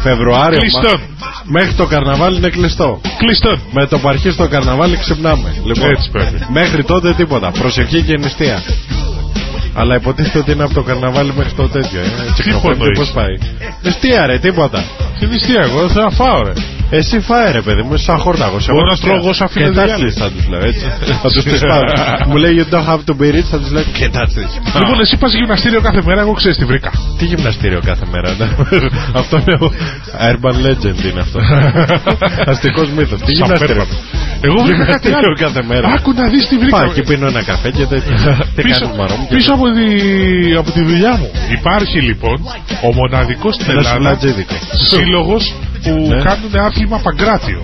[0.03, 0.59] Φεβρουάριο.
[0.59, 1.01] Κλειστόν.
[1.21, 3.01] μα- Μέχρι το καρναβάλι είναι κλειστό.
[3.19, 3.61] Κλειστόν.
[3.73, 5.55] Με το που αρχίσει το καρναβάλι ξυπνάμε.
[5.65, 6.47] Λοιπόν, Έτσι πρέπει.
[6.53, 7.51] μέχρι τότε τίποτα.
[7.51, 8.63] Προσευχή και νηστεία.
[9.75, 12.01] Αλλά υποτίθεται ότι είναι από το καρναβάλι μέχρι το τέτοιο.
[12.01, 12.05] Ε.
[12.33, 13.35] Τσικνοπέμπτη υπονοείς; πώς πάει;
[13.83, 14.85] Νηστεία ρε, τίποτα.
[15.19, 16.53] Τι νηστεία, εγώ θέλω να φάω, ρε.
[16.91, 18.67] Εσύ φάε ρε παιδί μου, είσαι σαν χόρταγος.
[18.67, 20.85] Μπορώ να τρώω εγώ σαν φίλο Κοιτάξτε θα τους λέω έτσι.
[21.23, 21.81] θα τους τις πάω.
[22.29, 24.41] Μου λέει you don't have to be rich, θα τους λέω κοιτάξτε.
[24.81, 26.91] Λοιπόν, εσύ πας γυμναστήριο κάθε μέρα, εγώ ξέρεις τι βρήκα.
[27.19, 28.29] Τι γυμναστήριο κάθε μέρα.
[28.39, 28.47] ναι.
[29.21, 29.73] αυτό είναι ο
[30.31, 31.39] urban legend είναι αυτό.
[32.53, 33.21] Αστικός μύθος.
[33.21, 33.95] Τι Σαν γυμναστήριο; πέρπατο.
[34.41, 35.37] Εγώ βρήκα κάτι Γυμναστήριο άλλο.
[35.47, 35.87] κάθε μέρα.
[35.97, 36.77] Άκου να δεις τι βρήκα.
[36.77, 38.17] Πάω εκεί πίνω ένα καφέ και τέτοια.
[38.55, 39.27] Τι Πίσω, κάνεις μωρό μου.
[39.29, 39.85] και πίσω από, τη,
[40.61, 41.31] από τη δουλειά μου.
[41.59, 42.37] Υπάρχει λοιπόν
[42.89, 44.55] ο μοναδικός στην Ένα Ελλάδα σουλατζίδικο.
[44.91, 46.23] σύλλογος που Ναι.
[46.29, 47.63] κάνουν άθλημα παγκράτιο.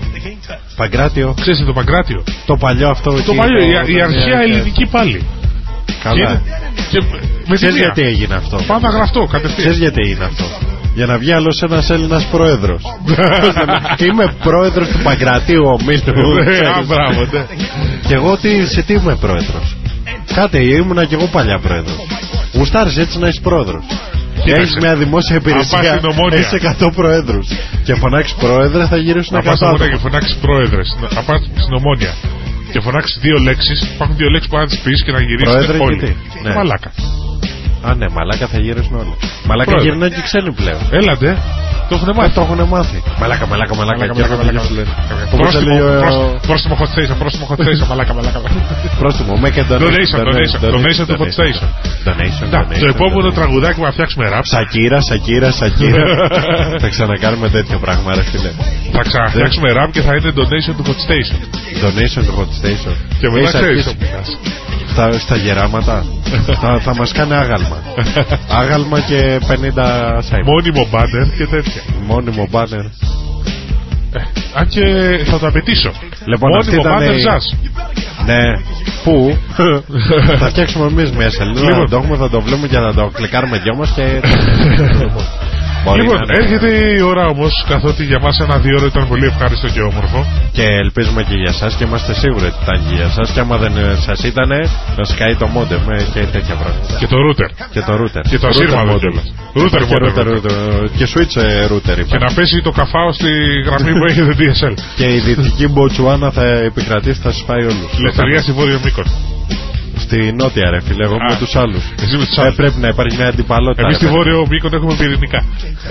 [0.75, 1.33] Παγκράτιο.
[1.41, 3.11] Ξέρεις το Παγκράτιο; Το παλιό αυτό.
[3.11, 4.43] Το εκεί, παλιό, η, η ναι, αρχαία ναι.
[4.43, 5.25] ελληνική πάλι.
[6.03, 6.15] Καλά.
[6.15, 6.41] Και είναι-
[6.91, 6.99] Και
[7.45, 7.83] με τη Ξέρεις μία.
[7.83, 9.57] γιατί έγινε αυτό; Πάντα γραφτό, κατευθείαν.
[9.57, 10.43] Ξέρεις γιατί έγινε αυτό;
[10.95, 12.81] Για να βγει άλλος ένας Έλληνας πρόεδρος.
[14.07, 16.33] είμαι πρόεδρος του Παγκρατίου ομίλου.
[16.33, 16.67] Ναι, ξέρεις.
[16.69, 17.45] α, μπράβο, ναι.
[18.07, 19.75] Και εγώ τι, σε τι είμαι πρόεδρος;
[20.33, 21.97] Κάτε, ήμουνα κι εγώ παλιά πρόεδρος.
[22.53, 23.83] Γουστάρεις έτσι να είσαι πρόεδρος.
[24.43, 24.61] Και Κοίταξε.
[24.61, 26.37] έχεις μια δημόσια Αν πας υπηρεσία, στην Ομόνια.
[26.37, 27.47] έχεις 100 προέδρους.
[27.87, 29.97] Και φωνάξεις πρόεδρε θα γυρίσουν Να πας 100 στο Ομόνια άτομα.
[29.97, 30.87] και φωνάξεις πρόεδρες.
[31.15, 32.13] Να πας στην Ομόνια
[32.71, 33.79] και φωνάξεις δύο λέξεις.
[33.95, 35.97] Υπάρχουν δύο λέξεις που αν τις πεις και να Πρόεδρε γυρίσεις και όλοι.
[36.03, 36.11] τι.
[36.47, 36.53] Ναι.
[36.57, 36.91] Μαλάκα.
[37.87, 39.13] Α, ναι, μαλάκα θα γυρίσουν όλοι.
[39.49, 39.89] Μαλάκα Πρόεδρε.
[39.89, 40.81] γυρνάνε και ξένοι πλέον.
[40.99, 41.31] Έλαντε.
[41.89, 42.33] Το έχουν Ε, μάθει.
[42.37, 42.97] το έχουν μάθει.
[43.21, 43.99] Μαλάκα, μαλάκα, μαλάκα.
[43.99, 44.59] Μαλάκα, Και μαλάκα, έρχονται μαλάκα.
[44.59, 44.91] και σου λένε.
[45.33, 48.39] Όπως Πρόστιμο, έλεγε ο- πρόσ- πρόστιμο hot station, πρόστιμο hot station, μαλάκα, μαλάκα.
[48.43, 48.59] μαλάκα.
[49.01, 51.67] Πρόστιμο, make a Donation, donation, donation to hot station.
[52.09, 53.33] Donation, Να, donation, Το επόμενο donation.
[53.37, 56.03] τραγουδάκι που θα φτιάξουμε ραπ Σακύρα, Σακύρα, Σακύρα.
[56.83, 58.51] θα ξανακάνουμε τέτοιο πράγμα, ρε φίλε.
[58.97, 61.39] θα ξαναφτιάξουμε ραπ και θα είναι donation to hot station.
[61.85, 62.93] Donation to hot station.
[63.21, 63.85] Και μετά Έχεις ξέρεις.
[63.87, 64.37] αρχίσει
[64.93, 65.95] Στα, στα γεράματα
[66.61, 67.33] θα, θα μας κάνει
[67.75, 68.59] άγαλμα.
[68.59, 70.45] άγαλμα και 50 σάιπ.
[70.45, 71.81] Μόνιμο banner και τέτοια.
[72.07, 72.85] Μόνιμο μπάνερ.
[74.53, 74.83] Αν και
[75.25, 75.91] θα το απαιτήσω.
[76.25, 77.55] Λοιπόν, αυτή Μόνιμο ήταν banner η- σας.
[78.25, 78.43] Ναι.
[79.03, 79.37] Πού;
[80.39, 81.59] θα φτιάξουμε εμείς μια σελίδα.
[81.61, 81.79] Λοιπόν.
[81.79, 84.03] Θα το έχουμε, θα το βλέπουμε και θα το κλικάρουμε δυο μας και.
[85.85, 86.43] Μπορεί Λοιπόν, να είναι.
[86.43, 90.19] έρχεται η ώρα όμως, καθότι για μας ένα δύο ώρο ήταν πολύ ευχάριστο και όμορφο.
[90.57, 93.23] Και ελπίζουμε και για εσά και είμαστε σίγουροι ότι ήταν και για εσά.
[93.33, 93.73] Και άμα δεν
[94.05, 94.49] σας ήταν,
[94.97, 96.93] να σκάει το μόντεμ ε, και τέτοια πράγματα.
[97.01, 97.49] Και το router.
[97.73, 98.23] Και το router.
[98.31, 98.99] Και το Router ασύρματο modem.
[99.03, 99.25] κιόλας.
[99.59, 100.03] Router Και modem.
[100.03, 100.53] router, router.
[100.97, 102.25] Και switch ε, router Και υπάρχει.
[102.27, 103.29] να πέσει το καφάο στη
[103.67, 104.73] γραμμή που έχετε DSL.
[104.99, 107.89] Και η δυτική Μποτσουάνα θα επικρατήσει, θα σα πάει όλους.
[107.99, 109.05] Ελευθερία στη Βόρειο Μήκον.
[110.11, 111.37] Στη νότια, ρε φίλε, εγώ με Α.
[111.37, 111.83] τους άλλους.
[112.03, 112.55] Εσύ με τους Ε, άλλους.
[112.55, 113.81] πρέπει να υπάρχει μια αντιπαλότητα.
[113.81, 114.15] Εμείς ρε στη παιδί.
[114.17, 115.39] Βόρειο Μήκον έχουμε πυρηνικά.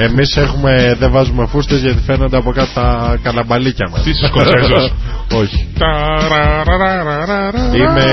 [0.06, 4.02] Εμείς έχουμε, δεν βάζουμε φούστες γιατί φαίνονται από κάτω τα καλαμπαλίκια μας.
[4.02, 4.84] Τι είσαι Σκοτσέζος;
[5.40, 5.58] Όχι.
[5.78, 7.62] Ταραραραραραρα.
[7.74, 8.04] Είμαι.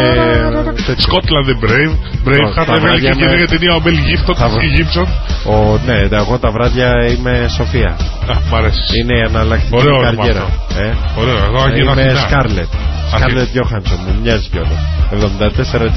[0.86, 1.06] τέτοιο.
[1.08, 1.94] Scotland the Brave.
[2.28, 4.70] Brave Τα Heart Rebel βράδια και με- για ταινία ο Mel Gibson, Τα βρά- η
[4.78, 5.08] Gibson.
[5.54, 7.90] Ο, ναι, εγώ τα βράδια είμαι Σοφία.
[8.32, 8.82] Α, μ' αρέσει.
[9.00, 10.44] Είναι η εναλλακτική Ωραίο μου όνομα καριέρα.
[10.44, 10.84] αυτό.
[10.84, 10.94] Ε.
[11.22, 12.20] Ωραίο, εδώ αγγίνω Είμαι Αθηνά.
[12.28, 12.68] Σκάρλετ.
[13.16, 14.78] Σκάρλετ Γιώχανσον, μου μοιάζει κιόλα.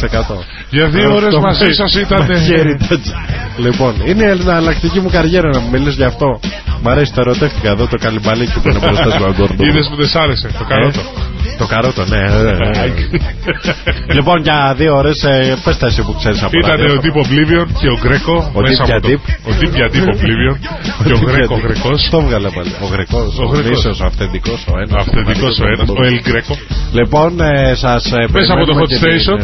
[0.00, 0.44] 74%.
[0.70, 3.08] Για δύο ώρες Αυτό μαζί με- σας ήταν- με heritage.
[3.58, 6.40] Λοιπόν, είναι η εναλλακτική μου καριέρα να μου μιλήσεις γι' αυτό.
[6.82, 9.64] Μ' αρέσει το ερωτεύτηκα εδώ το καλυμπαλίκι που είναι μπροστά του αγκόρντου.
[9.64, 11.00] Είδες που δεν σ' άρεσε, το καρότο.
[11.58, 12.16] Το καρότο, ναι.
[12.16, 14.12] ε, ε, ε.
[14.16, 15.18] λοιπόν, για δύο ώρες,
[15.64, 17.00] πες τα εσύ που ξέρεις από Ήταν ραδιόφωνο.
[17.00, 18.36] ο Deep Oblivion και ο Γκρέκο.
[18.54, 19.22] Ο μέσα Deep για από το- Deep.
[19.48, 20.56] Ο Deep για Deep Oblivion
[21.04, 21.66] και ο Deep Γκρέκο για Deep.
[21.66, 22.08] Γκρεκός.
[22.10, 22.72] Το έβγαλε πάλι.
[22.84, 23.18] Ο Γρεκό.
[23.18, 23.66] Ο Ο Γρεκός.
[23.66, 24.94] Γνήσιο, ο αυθεντικός ο ένας.
[25.04, 26.54] Αυθεντικός ο ένας, ο El Greco.
[26.98, 28.02] Λοιπόν, ε, σας.
[28.32, 29.38] Πες από το Hot Station.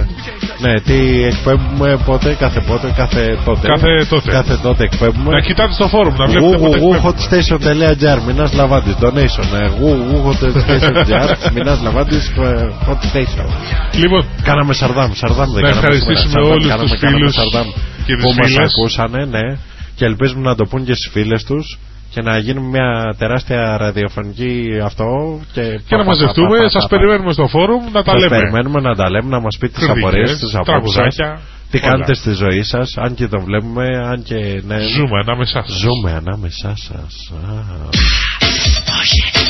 [0.59, 3.67] Ναι, τι εκπέμπουμε πότε, κάθε πότε, κάθε τότε.
[3.69, 4.31] Κάθε τότε.
[4.31, 5.31] Κάθε τότε εκπέμπουμε.
[5.31, 7.01] Να κοιτάτε στο φόρουμ, να βλέπετε πότε εκπέμπουμε.
[7.05, 12.33] Www.hotstation.gr Μινάς Λαβάντης Donation ε, www.hotstation.gr Μινάς Λαβάντης ε,
[12.87, 13.47] Hot Station
[14.03, 16.45] Λοιπόν, Κάναμε Σαρδάμ, Σαρδάμ δεν Να κάναμε ευχαριστήσουμε σήμερα.
[16.45, 17.67] Σαρδάμ, όλους κάναμε, τους κάναμε φίλους Σαρδάμ
[18.07, 18.71] και τις που μας φίλες.
[18.71, 19.57] ακούσανε, ναι.
[19.95, 21.79] Και ελπίζουμε να το πούν και στις φίλες τους
[22.11, 27.85] και να γίνουμε μια τεράστια ραδιοφωνική αυτό και, και να μαζευτούμε, σας περιμένουμε στο φόρουμ
[27.93, 28.37] να τα Σας λέμε.
[28.37, 31.79] περιμένουμε να τα λέμε, να μας πείτε τις Κριτικές, απορίες, τις απόψεις σας, τραγουδάκια, τι
[31.79, 31.87] όλα.
[31.91, 34.79] κάνετε στη ζωή σας, αν και το βλέπουμε, αν και ναι.
[34.79, 35.77] Ζούμε ανάμεσά σας.
[35.79, 37.33] Ζούμε ανάμεσά σας.
[37.49, 37.55] Α.
[38.97, 39.46] Oh shit.